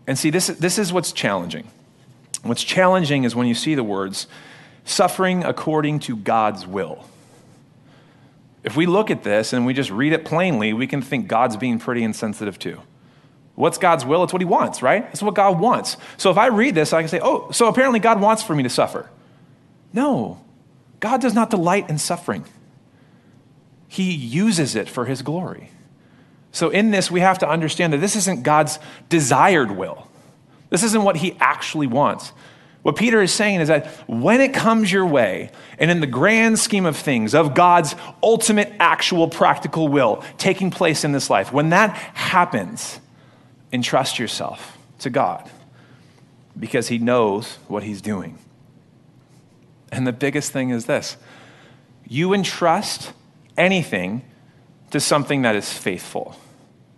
And 0.10 0.18
see, 0.18 0.32
this, 0.32 0.48
this 0.48 0.80
is 0.80 0.92
what's 0.92 1.12
challenging. 1.12 1.70
What's 2.42 2.64
challenging 2.64 3.26
is 3.26 3.36
when 3.36 3.46
you 3.46 3.54
see 3.54 3.76
the 3.76 3.84
words, 3.84 4.26
suffering 4.84 5.44
according 5.44 6.00
to 6.00 6.16
God's 6.16 6.66
will. 6.66 7.06
If 8.64 8.76
we 8.76 8.88
look 8.88 9.12
at 9.12 9.22
this 9.22 9.54
and 9.54 9.68
we 9.68 9.76
just 9.76 9.92
read 9.92 10.12
it 10.12 10.26
plainly, 10.26 10.74
we 10.74 10.88
can 10.88 11.04
think 11.04 11.28
God's 11.28 11.58
being 11.58 11.78
pretty 11.78 12.02
insensitive 12.02 12.58
too. 12.58 12.82
What's 13.54 13.78
God's 13.78 14.04
will? 14.04 14.24
It's 14.24 14.34
what 14.34 14.42
he 14.42 14.48
wants, 14.48 14.82
right? 14.82 15.08
It's 15.12 15.22
what 15.22 15.36
God 15.36 15.60
wants. 15.60 15.96
So 16.18 16.32
if 16.32 16.40
I 16.40 16.48
read 16.48 16.74
this, 16.74 16.92
I 16.92 17.04
can 17.04 17.10
say, 17.10 17.20
oh, 17.22 17.52
so 17.52 17.68
apparently 17.68 18.00
God 18.00 18.20
wants 18.20 18.42
for 18.42 18.56
me 18.56 18.64
to 18.64 18.70
suffer. 18.70 19.12
No, 19.94 20.44
God 21.00 21.22
does 21.22 21.36
not 21.36 21.52
delight 21.52 21.88
in 21.88 22.00
suffering, 22.00 22.46
He 23.88 24.12
uses 24.12 24.76
it 24.76 24.90
for 24.90 25.06
His 25.06 25.22
glory. 25.22 25.70
So, 26.52 26.70
in 26.70 26.92
this, 26.92 27.12
we 27.12 27.20
have 27.20 27.40
to 27.40 27.50
understand 27.50 27.94
that 27.94 28.00
this 28.00 28.16
isn't 28.16 28.44
God's 28.44 28.80
desired 29.08 29.72
will. 29.72 30.08
This 30.70 30.84
isn't 30.84 31.04
what 31.04 31.18
he 31.18 31.36
actually 31.40 31.88
wants. 31.88 32.32
What 32.82 32.96
Peter 32.96 33.22
is 33.22 33.34
saying 33.34 33.60
is 33.60 33.68
that 33.68 33.88
when 34.08 34.40
it 34.40 34.54
comes 34.54 34.92
your 34.92 35.06
way, 35.06 35.52
and 35.78 35.92
in 35.92 36.00
the 36.00 36.08
grand 36.08 36.58
scheme 36.60 36.86
of 36.86 36.96
things, 36.96 37.36
of 37.36 37.54
God's 37.54 37.96
ultimate, 38.24 38.72
actual, 38.80 39.28
practical 39.28 39.90
will 39.90 40.24
taking 40.38 40.72
place 40.72 41.04
in 41.04 41.12
this 41.12 41.30
life, 41.30 41.52
when 41.52 41.70
that 41.70 41.92
happens, 41.92 43.00
entrust 43.72 44.18
yourself 44.18 44.78
to 45.00 45.10
God 45.10 45.50
because 46.58 46.88
he 46.88 46.98
knows 46.98 47.58
what 47.68 47.84
he's 47.84 48.02
doing. 48.02 48.38
And 49.92 50.08
the 50.08 50.14
biggest 50.14 50.52
thing 50.52 50.70
is 50.70 50.86
this 50.86 51.18
you 52.08 52.34
entrust 52.34 53.14
anything 53.58 54.24
to 54.92 55.00
something 55.00 55.44
that 55.44 55.56
is 55.56 55.72
faithful. 55.72 56.36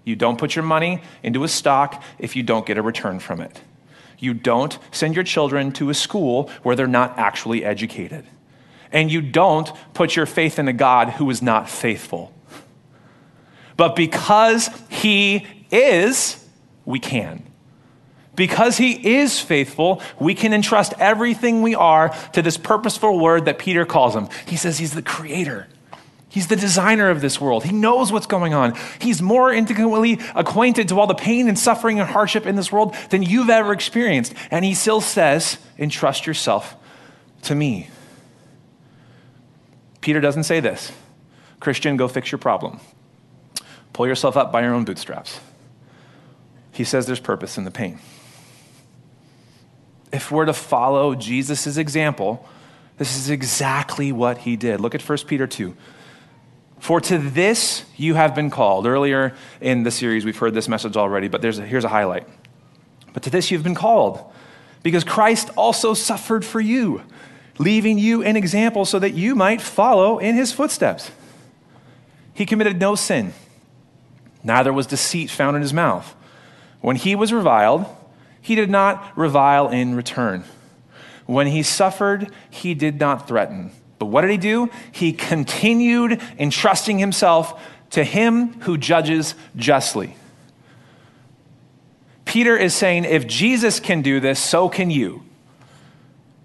You 0.03 0.15
don't 0.15 0.37
put 0.37 0.55
your 0.55 0.63
money 0.63 1.01
into 1.23 1.43
a 1.43 1.47
stock 1.47 2.03
if 2.17 2.35
you 2.35 2.43
don't 2.43 2.65
get 2.65 2.77
a 2.77 2.81
return 2.81 3.19
from 3.19 3.41
it. 3.41 3.61
You 4.17 4.33
don't 4.33 4.77
send 4.91 5.15
your 5.15 5.23
children 5.23 5.71
to 5.73 5.89
a 5.89 5.93
school 5.93 6.49
where 6.63 6.75
they're 6.75 6.87
not 6.87 7.17
actually 7.17 7.65
educated. 7.65 8.25
And 8.91 9.11
you 9.11 9.21
don't 9.21 9.71
put 9.93 10.15
your 10.15 10.25
faith 10.25 10.59
in 10.59 10.67
a 10.67 10.73
God 10.73 11.09
who 11.09 11.29
is 11.29 11.41
not 11.41 11.69
faithful. 11.69 12.33
But 13.77 13.95
because 13.95 14.69
He 14.89 15.47
is, 15.71 16.45
we 16.85 16.99
can. 16.99 17.43
Because 18.35 18.77
He 18.77 19.15
is 19.17 19.39
faithful, 19.39 20.01
we 20.19 20.35
can 20.35 20.53
entrust 20.53 20.93
everything 20.99 21.61
we 21.61 21.73
are 21.73 22.09
to 22.33 22.41
this 22.41 22.57
purposeful 22.57 23.19
word 23.19 23.45
that 23.45 23.59
Peter 23.59 23.85
calls 23.85 24.15
Him. 24.15 24.27
He 24.45 24.55
says 24.55 24.77
He's 24.77 24.93
the 24.93 25.01
creator. 25.01 25.67
He's 26.31 26.47
the 26.47 26.55
designer 26.55 27.09
of 27.09 27.19
this 27.19 27.41
world. 27.41 27.65
He 27.65 27.73
knows 27.73 28.09
what's 28.09 28.25
going 28.25 28.53
on. 28.53 28.73
He's 29.01 29.21
more 29.21 29.51
intimately 29.51 30.17
acquainted 30.33 30.87
to 30.87 30.97
all 30.97 31.05
the 31.05 31.13
pain 31.13 31.49
and 31.49 31.59
suffering 31.59 31.99
and 31.99 32.09
hardship 32.09 32.45
in 32.45 32.55
this 32.55 32.71
world 32.71 32.95
than 33.09 33.21
you've 33.21 33.49
ever 33.49 33.73
experienced. 33.73 34.33
And 34.49 34.63
he 34.63 34.73
still 34.73 35.01
says, 35.01 35.57
entrust 35.77 36.25
yourself 36.25 36.77
to 37.41 37.53
me. 37.53 37.89
Peter 39.99 40.21
doesn't 40.21 40.45
say 40.45 40.61
this 40.61 40.93
Christian, 41.59 41.97
go 41.97 42.07
fix 42.07 42.31
your 42.31 42.39
problem. 42.39 42.79
Pull 43.91 44.07
yourself 44.07 44.37
up 44.37 44.53
by 44.53 44.61
your 44.61 44.73
own 44.73 44.85
bootstraps. 44.85 45.41
He 46.71 46.85
says 46.85 47.07
there's 47.07 47.19
purpose 47.19 47.57
in 47.57 47.65
the 47.65 47.71
pain. 47.71 47.99
If 50.13 50.31
we're 50.31 50.45
to 50.45 50.53
follow 50.53 51.13
Jesus' 51.13 51.75
example, 51.75 52.47
this 52.97 53.17
is 53.17 53.29
exactly 53.29 54.13
what 54.13 54.37
he 54.37 54.55
did. 54.55 54.79
Look 54.79 54.95
at 54.95 55.01
1 55.01 55.17
Peter 55.27 55.45
2. 55.45 55.75
For 56.81 56.99
to 56.99 57.19
this 57.19 57.85
you 57.95 58.15
have 58.15 58.33
been 58.33 58.49
called. 58.49 58.87
Earlier 58.87 59.35
in 59.61 59.83
the 59.83 59.91
series, 59.91 60.25
we've 60.25 60.35
heard 60.35 60.55
this 60.55 60.67
message 60.67 60.97
already, 60.97 61.27
but 61.27 61.45
a, 61.45 61.61
here's 61.63 61.83
a 61.83 61.89
highlight. 61.89 62.27
But 63.13 63.21
to 63.21 63.29
this 63.29 63.51
you've 63.51 63.61
been 63.61 63.75
called, 63.75 64.19
because 64.81 65.03
Christ 65.03 65.51
also 65.55 65.93
suffered 65.93 66.43
for 66.43 66.59
you, 66.59 67.03
leaving 67.59 67.99
you 67.99 68.23
an 68.23 68.35
example 68.35 68.83
so 68.83 68.97
that 68.97 69.13
you 69.13 69.35
might 69.35 69.61
follow 69.61 70.17
in 70.17 70.33
his 70.33 70.51
footsteps. 70.51 71.11
He 72.33 72.47
committed 72.47 72.79
no 72.79 72.95
sin, 72.95 73.33
neither 74.43 74.73
was 74.73 74.87
deceit 74.87 75.29
found 75.29 75.55
in 75.55 75.61
his 75.61 75.73
mouth. 75.73 76.15
When 76.79 76.95
he 76.95 77.13
was 77.13 77.31
reviled, 77.31 77.85
he 78.41 78.55
did 78.55 78.71
not 78.71 79.15
revile 79.15 79.69
in 79.69 79.93
return. 79.93 80.45
When 81.27 81.45
he 81.45 81.61
suffered, 81.61 82.31
he 82.49 82.73
did 82.73 82.99
not 82.99 83.27
threaten 83.27 83.71
but 84.01 84.07
what 84.07 84.21
did 84.21 84.31
he 84.31 84.37
do? 84.37 84.67
He 84.91 85.13
continued 85.13 86.19
entrusting 86.39 86.97
himself 86.97 87.61
to 87.91 88.03
him 88.03 88.59
who 88.61 88.75
judges 88.75 89.35
justly. 89.55 90.15
Peter 92.25 92.57
is 92.57 92.73
saying, 92.73 93.05
if 93.05 93.27
Jesus 93.27 93.79
can 93.79 94.01
do 94.01 94.19
this, 94.19 94.39
so 94.39 94.69
can 94.69 94.89
you. 94.89 95.21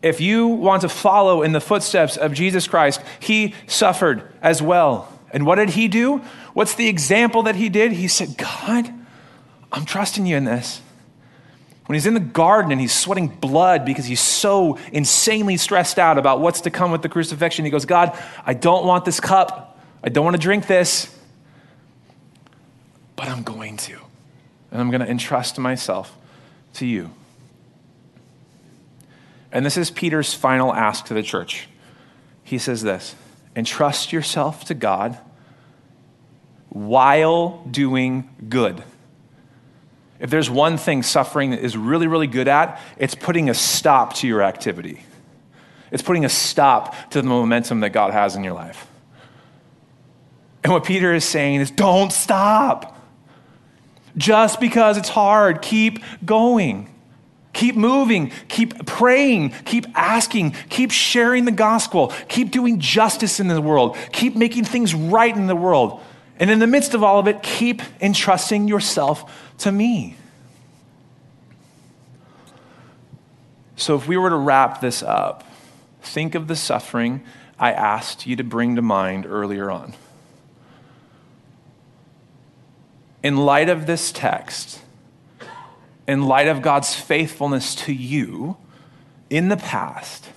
If 0.02 0.20
you 0.20 0.48
want 0.48 0.82
to 0.82 0.90
follow 0.90 1.42
in 1.42 1.52
the 1.52 1.60
footsteps 1.62 2.18
of 2.18 2.34
Jesus 2.34 2.68
Christ, 2.68 3.00
he 3.20 3.54
suffered 3.66 4.30
as 4.42 4.60
well. 4.60 5.10
And 5.30 5.46
what 5.46 5.54
did 5.54 5.70
he 5.70 5.88
do? 5.88 6.18
What's 6.52 6.74
the 6.74 6.88
example 6.88 7.44
that 7.44 7.56
he 7.56 7.70
did? 7.70 7.92
He 7.92 8.06
said, 8.06 8.36
God, 8.36 8.92
I'm 9.72 9.86
trusting 9.86 10.26
you 10.26 10.36
in 10.36 10.44
this. 10.44 10.82
When 11.86 11.94
he's 11.94 12.06
in 12.06 12.14
the 12.14 12.20
garden 12.20 12.72
and 12.72 12.80
he's 12.80 12.92
sweating 12.92 13.28
blood 13.28 13.84
because 13.84 14.04
he's 14.04 14.20
so 14.20 14.78
insanely 14.92 15.56
stressed 15.56 15.98
out 15.98 16.18
about 16.18 16.40
what's 16.40 16.62
to 16.62 16.70
come 16.70 16.90
with 16.90 17.02
the 17.02 17.08
crucifixion, 17.08 17.64
he 17.64 17.70
goes, 17.70 17.84
God, 17.84 18.18
I 18.44 18.54
don't 18.54 18.84
want 18.84 19.04
this 19.04 19.20
cup. 19.20 19.78
I 20.02 20.08
don't 20.08 20.24
want 20.24 20.36
to 20.36 20.42
drink 20.42 20.66
this, 20.66 21.12
but 23.14 23.28
I'm 23.28 23.42
going 23.42 23.76
to. 23.78 23.98
And 24.70 24.80
I'm 24.80 24.90
going 24.90 25.00
to 25.00 25.08
entrust 25.08 25.58
myself 25.58 26.16
to 26.74 26.86
you. 26.86 27.10
And 29.52 29.64
this 29.64 29.76
is 29.76 29.90
Peter's 29.90 30.34
final 30.34 30.74
ask 30.74 31.06
to 31.06 31.14
the 31.14 31.22
church. 31.22 31.68
He 32.42 32.58
says 32.58 32.82
this 32.82 33.14
entrust 33.54 34.12
yourself 34.12 34.64
to 34.66 34.74
God 34.74 35.18
while 36.68 37.64
doing 37.70 38.28
good. 38.48 38.82
If 40.18 40.30
there's 40.30 40.48
one 40.48 40.78
thing 40.78 41.02
suffering 41.02 41.52
is 41.52 41.76
really, 41.76 42.06
really 42.06 42.26
good 42.26 42.48
at, 42.48 42.80
it's 42.96 43.14
putting 43.14 43.50
a 43.50 43.54
stop 43.54 44.14
to 44.14 44.26
your 44.26 44.42
activity. 44.42 45.02
It's 45.90 46.02
putting 46.02 46.24
a 46.24 46.28
stop 46.28 46.94
to 47.10 47.22
the 47.22 47.28
momentum 47.28 47.80
that 47.80 47.90
God 47.90 48.12
has 48.12 48.36
in 48.36 48.42
your 48.42 48.54
life. 48.54 48.86
And 50.64 50.72
what 50.72 50.84
Peter 50.84 51.14
is 51.14 51.24
saying 51.24 51.60
is 51.60 51.70
don't 51.70 52.12
stop. 52.12 52.94
Just 54.16 54.58
because 54.58 54.96
it's 54.96 55.08
hard, 55.08 55.62
keep 55.62 56.02
going. 56.24 56.92
Keep 57.52 57.76
moving, 57.76 58.32
keep 58.48 58.84
praying, 58.84 59.50
keep 59.64 59.86
asking, 59.94 60.54
keep 60.68 60.90
sharing 60.90 61.46
the 61.46 61.50
gospel, 61.50 62.12
keep 62.28 62.50
doing 62.50 62.80
justice 62.80 63.40
in 63.40 63.48
the 63.48 63.62
world, 63.62 63.96
keep 64.12 64.36
making 64.36 64.64
things 64.64 64.94
right 64.94 65.34
in 65.34 65.46
the 65.46 65.56
world. 65.56 66.02
And 66.38 66.50
in 66.50 66.58
the 66.58 66.66
midst 66.66 66.94
of 66.94 67.02
all 67.02 67.18
of 67.18 67.28
it, 67.28 67.42
keep 67.42 67.82
entrusting 68.00 68.68
yourself 68.68 69.54
to 69.58 69.72
me. 69.72 70.16
So, 73.76 73.94
if 73.94 74.08
we 74.08 74.16
were 74.16 74.30
to 74.30 74.36
wrap 74.36 74.80
this 74.80 75.02
up, 75.02 75.44
think 76.02 76.34
of 76.34 76.48
the 76.48 76.56
suffering 76.56 77.22
I 77.58 77.72
asked 77.72 78.26
you 78.26 78.36
to 78.36 78.44
bring 78.44 78.76
to 78.76 78.82
mind 78.82 79.26
earlier 79.26 79.70
on. 79.70 79.94
In 83.22 83.36
light 83.36 83.68
of 83.68 83.86
this 83.86 84.12
text, 84.12 84.80
in 86.06 86.22
light 86.22 86.48
of 86.48 86.62
God's 86.62 86.94
faithfulness 86.94 87.74
to 87.76 87.92
you 87.92 88.56
in 89.28 89.48
the 89.48 89.56
past, 89.56 90.30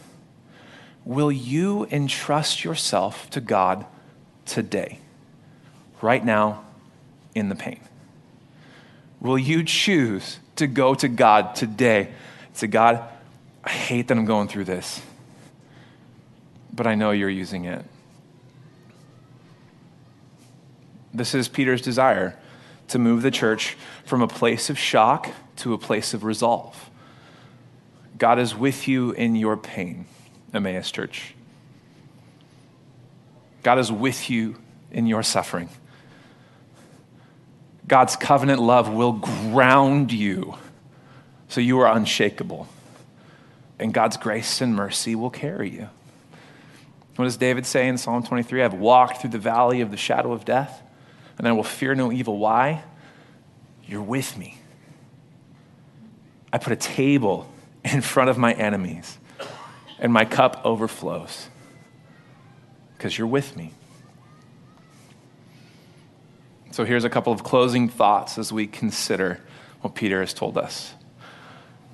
will 1.06 1.32
you 1.32 1.88
entrust 1.92 2.64
yourself 2.64 3.30
to 3.32 3.42
God 3.42 3.86
today, 4.46 5.00
right 6.02 6.24
now, 6.24 6.64
in 7.36 7.50
the 7.50 7.56
pain? 7.56 7.80
Will 9.22 9.38
you 9.38 9.64
choose 9.64 10.40
to 10.56 10.68
go 10.68 10.96
to 10.96 11.08
God 11.08 11.56
today 11.56 12.10
say, 12.54 12.68
God, 12.68 13.04
I 13.64 13.70
hate 13.70 14.08
that 14.08 14.18
I'm 14.18 14.26
going 14.26 14.48
through 14.48 14.66
this, 14.66 15.02
but 16.74 16.88
I 16.88 16.96
know 16.96 17.12
you're 17.12 17.30
using 17.30 17.66
it? 17.66 17.86
This 21.14 21.34
is 21.34 21.48
Peter's 21.48 21.82
desire 21.82 22.38
to 22.90 23.00
move 23.00 23.22
the 23.22 23.32
church 23.32 23.78
from 24.06 24.22
a 24.22 24.28
place 24.28 24.70
of 24.70 24.78
shock 24.78 25.30
to 25.58 25.74
a 25.74 25.78
place 25.78 26.14
of 26.14 26.24
resolve. 26.24 26.90
God 28.18 28.40
is 28.40 28.56
with 28.56 28.88
you 28.88 29.12
in 29.12 29.36
your 29.36 29.58
pain, 29.58 30.06
Emmaus 30.54 30.92
Church. 30.92 31.34
God 33.64 33.80
is 33.80 33.92
with 33.92 34.30
you 34.30 34.56
in 34.92 35.08
your 35.08 35.24
suffering. 35.24 35.70
God's 37.90 38.16
covenant 38.16 38.62
love 38.62 38.88
will 38.94 39.14
ground 39.14 40.14
you 40.14 40.56
so 41.50 41.60
you 41.60 41.80
are 41.80 41.92
unshakable. 41.92 42.68
And 43.80 43.94
God's 43.94 44.16
grace 44.16 44.62
and 44.62 44.76
mercy 44.76 45.16
will 45.16 45.32
carry 45.32 45.70
you. 45.70 45.90
What 47.16 47.26
does 47.26 47.36
David 47.36 47.66
say 47.66 47.88
in 47.88 47.98
Psalm 47.98 48.24
23? 48.24 48.64
I've 48.64 48.76
walked 48.76 49.20
through 49.20 49.32
the 49.32 49.40
valley 49.40 49.82
of 49.82 49.92
the 49.92 49.98
shadow 49.98 50.32
of 50.32 50.46
death, 50.46 50.82
and 51.38 51.48
I 51.48 51.52
will 51.52 51.64
fear 51.64 51.96
no 51.96 52.12
evil. 52.12 52.38
Why? 52.38 52.84
You're 53.86 54.04
with 54.04 54.38
me. 54.38 54.60
I 56.54 56.60
put 56.60 56.72
a 56.72 56.78
table 56.78 57.52
in 57.84 58.02
front 58.02 58.30
of 58.30 58.38
my 58.38 58.54
enemies, 58.54 59.18
and 59.98 60.14
my 60.14 60.26
cup 60.26 60.62
overflows 60.64 61.50
because 62.98 63.18
you're 63.18 63.28
with 63.28 63.58
me. 63.58 63.74
So 66.72 66.86
here's 66.86 67.04
a 67.04 67.10
couple 67.10 67.34
of 67.34 67.44
closing 67.44 67.90
thoughts 67.90 68.38
as 68.38 68.54
we 68.54 68.68
consider 68.68 69.42
what 69.82 69.96
Peter 69.96 70.20
has 70.20 70.34
told 70.34 70.58
us. 70.58 70.94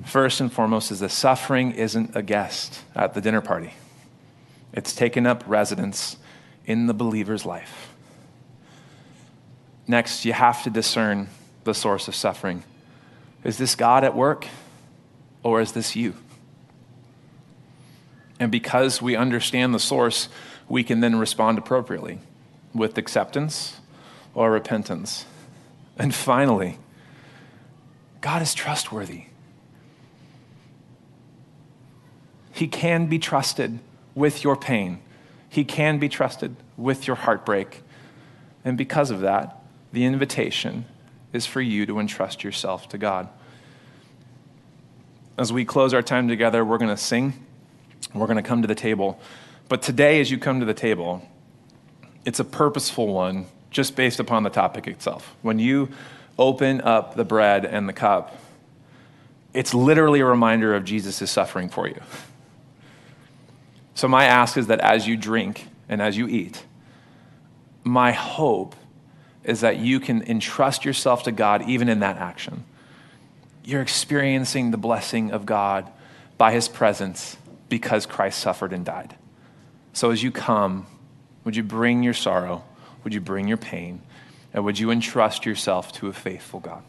First 0.03 0.41
and 0.41 0.51
foremost 0.51 0.91
is 0.91 0.99
that 0.99 1.11
suffering 1.11 1.71
isn't 1.71 2.15
a 2.15 2.21
guest 2.21 2.81
at 2.93 3.13
the 3.13 3.21
dinner 3.21 3.41
party. 3.41 3.73
It's 4.73 4.93
taken 4.93 5.25
up 5.25 5.43
residence 5.47 6.17
in 6.65 6.87
the 6.87 6.93
believer's 6.93 7.45
life. 7.45 7.93
Next, 9.87 10.25
you 10.25 10.33
have 10.33 10.63
to 10.63 10.69
discern 10.69 11.29
the 11.63 11.73
source 11.73 12.07
of 12.09 12.15
suffering. 12.15 12.63
Is 13.43 13.57
this 13.57 13.75
God 13.75 14.03
at 14.03 14.15
work 14.15 14.47
or 15.43 15.61
is 15.61 15.71
this 15.71 15.95
you? 15.95 16.15
And 18.39 18.51
because 18.51 19.01
we 19.01 19.15
understand 19.15 19.73
the 19.73 19.79
source, 19.79 20.27
we 20.67 20.83
can 20.83 20.99
then 20.99 21.15
respond 21.15 21.57
appropriately 21.57 22.19
with 22.73 22.97
acceptance 22.97 23.79
or 24.35 24.51
repentance. 24.51 25.25
And 25.97 26.13
finally, 26.13 26.77
God 28.21 28.41
is 28.41 28.53
trustworthy. 28.53 29.25
He 32.51 32.67
can 32.67 33.07
be 33.07 33.17
trusted 33.17 33.79
with 34.13 34.43
your 34.43 34.55
pain. 34.55 34.99
He 35.49 35.63
can 35.63 35.99
be 35.99 36.09
trusted 36.09 36.55
with 36.77 37.07
your 37.07 37.15
heartbreak. 37.15 37.81
And 38.63 38.77
because 38.77 39.09
of 39.09 39.21
that, 39.21 39.61
the 39.91 40.05
invitation 40.05 40.85
is 41.33 41.45
for 41.45 41.61
you 41.61 41.85
to 41.85 41.99
entrust 41.99 42.43
yourself 42.43 42.89
to 42.89 42.97
God. 42.97 43.29
As 45.37 45.51
we 45.51 45.65
close 45.65 45.93
our 45.93 46.01
time 46.01 46.27
together, 46.27 46.63
we're 46.63 46.77
going 46.77 46.95
to 46.95 46.97
sing. 46.97 47.33
We're 48.13 48.27
going 48.27 48.37
to 48.37 48.43
come 48.43 48.61
to 48.61 48.67
the 48.67 48.75
table. 48.75 49.19
But 49.67 49.81
today, 49.81 50.21
as 50.21 50.31
you 50.31 50.37
come 50.37 50.59
to 50.59 50.65
the 50.65 50.73
table, 50.73 51.27
it's 52.23 52.39
a 52.39 52.45
purposeful 52.45 53.13
one 53.13 53.47
just 53.75 53.97
based 53.97 54.21
upon 54.21 54.43
the 54.43 54.49
topic 54.49 54.87
itself. 54.87 55.35
When 55.41 55.59
you 55.59 55.89
open 56.39 56.79
up 56.79 57.15
the 57.15 57.25
bread 57.25 57.65
and 57.65 57.89
the 57.89 57.93
cup, 57.93 58.33
it's 59.53 59.73
literally 59.73 60.21
a 60.21 60.25
reminder 60.25 60.73
of 60.73 60.85
Jesus' 60.85 61.29
suffering 61.29 61.67
for 61.67 61.85
you. 61.85 61.99
So, 63.93 64.07
my 64.07 64.23
ask 64.23 64.55
is 64.55 64.67
that 64.67 64.79
as 64.79 65.07
you 65.07 65.17
drink 65.17 65.67
and 65.89 66.01
as 66.01 66.15
you 66.15 66.25
eat, 66.29 66.63
my 67.83 68.13
hope 68.13 68.77
is 69.43 69.59
that 69.59 69.77
you 69.77 69.99
can 69.99 70.21
entrust 70.23 70.85
yourself 70.85 71.23
to 71.23 71.33
God 71.33 71.67
even 71.67 71.89
in 71.89 71.99
that 71.99 72.15
action. 72.15 72.63
You're 73.65 73.81
experiencing 73.81 74.71
the 74.71 74.77
blessing 74.77 75.31
of 75.31 75.45
God 75.45 75.91
by 76.37 76.53
his 76.53 76.69
presence 76.69 77.35
because 77.67 78.05
Christ 78.05 78.39
suffered 78.39 78.71
and 78.71 78.85
died. 78.85 79.15
So 79.91 80.11
as 80.11 80.23
you 80.23 80.31
come, 80.31 80.87
would 81.43 81.57
you 81.57 81.63
bring 81.63 82.03
your 82.03 82.13
sorrow? 82.13 82.63
Would 83.05 83.13
you 83.13 83.21
bring 83.21 83.47
your 83.47 83.55
pain? 83.55 84.01
And 84.51 84.65
would 84.65 84.79
you 84.79 84.89
entrust 84.89 85.45
yourself 85.45 85.93
to 85.93 86.07
a 86.07 86.13
faithful 86.13 86.59
God? 86.59 86.83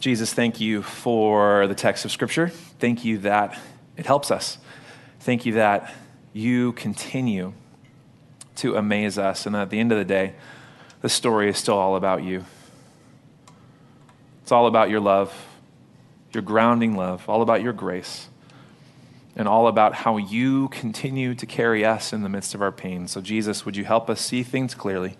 Jesus, 0.00 0.34
thank 0.34 0.60
you 0.60 0.82
for 0.82 1.68
the 1.68 1.74
text 1.74 2.04
of 2.04 2.10
Scripture. 2.10 2.48
Thank 2.48 3.04
you 3.04 3.18
that 3.18 3.56
it 3.96 4.06
helps 4.06 4.30
us. 4.30 4.58
Thank 5.20 5.46
you 5.46 5.52
that 5.54 5.94
you 6.32 6.72
continue 6.72 7.52
to 8.56 8.74
amaze 8.74 9.18
us, 9.18 9.46
and 9.46 9.54
that 9.54 9.62
at 9.62 9.70
the 9.70 9.78
end 9.78 9.92
of 9.92 9.98
the 9.98 10.04
day, 10.04 10.34
the 11.00 11.08
story 11.08 11.48
is 11.48 11.56
still 11.56 11.78
all 11.78 11.94
about 11.94 12.24
you. 12.24 12.44
It's 14.42 14.50
all 14.50 14.66
about 14.66 14.90
your 14.90 15.00
love, 15.00 15.32
your 16.32 16.42
grounding 16.42 16.96
love, 16.96 17.28
all 17.28 17.40
about 17.40 17.62
your 17.62 17.72
grace, 17.72 18.29
and 19.40 19.48
all 19.48 19.68
about 19.68 19.94
how 19.94 20.18
you 20.18 20.68
continue 20.68 21.34
to 21.34 21.46
carry 21.46 21.82
us 21.82 22.12
in 22.12 22.20
the 22.20 22.28
midst 22.28 22.54
of 22.54 22.60
our 22.60 22.70
pain. 22.70 23.08
So, 23.08 23.22
Jesus, 23.22 23.64
would 23.64 23.74
you 23.74 23.84
help 23.84 24.10
us 24.10 24.20
see 24.20 24.42
things 24.42 24.74
clearly? 24.74 25.16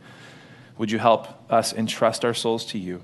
Would 0.76 0.90
you 0.90 0.98
help 0.98 1.50
us 1.50 1.72
entrust 1.72 2.22
our 2.22 2.34
souls 2.34 2.66
to 2.66 2.78
you? 2.78 3.02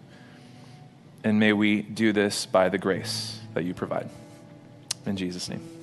And 1.24 1.40
may 1.40 1.54
we 1.54 1.80
do 1.80 2.12
this 2.12 2.44
by 2.44 2.68
the 2.68 2.76
grace 2.76 3.40
that 3.54 3.64
you 3.64 3.72
provide. 3.72 4.10
In 5.06 5.16
Jesus' 5.16 5.48
name. 5.48 5.75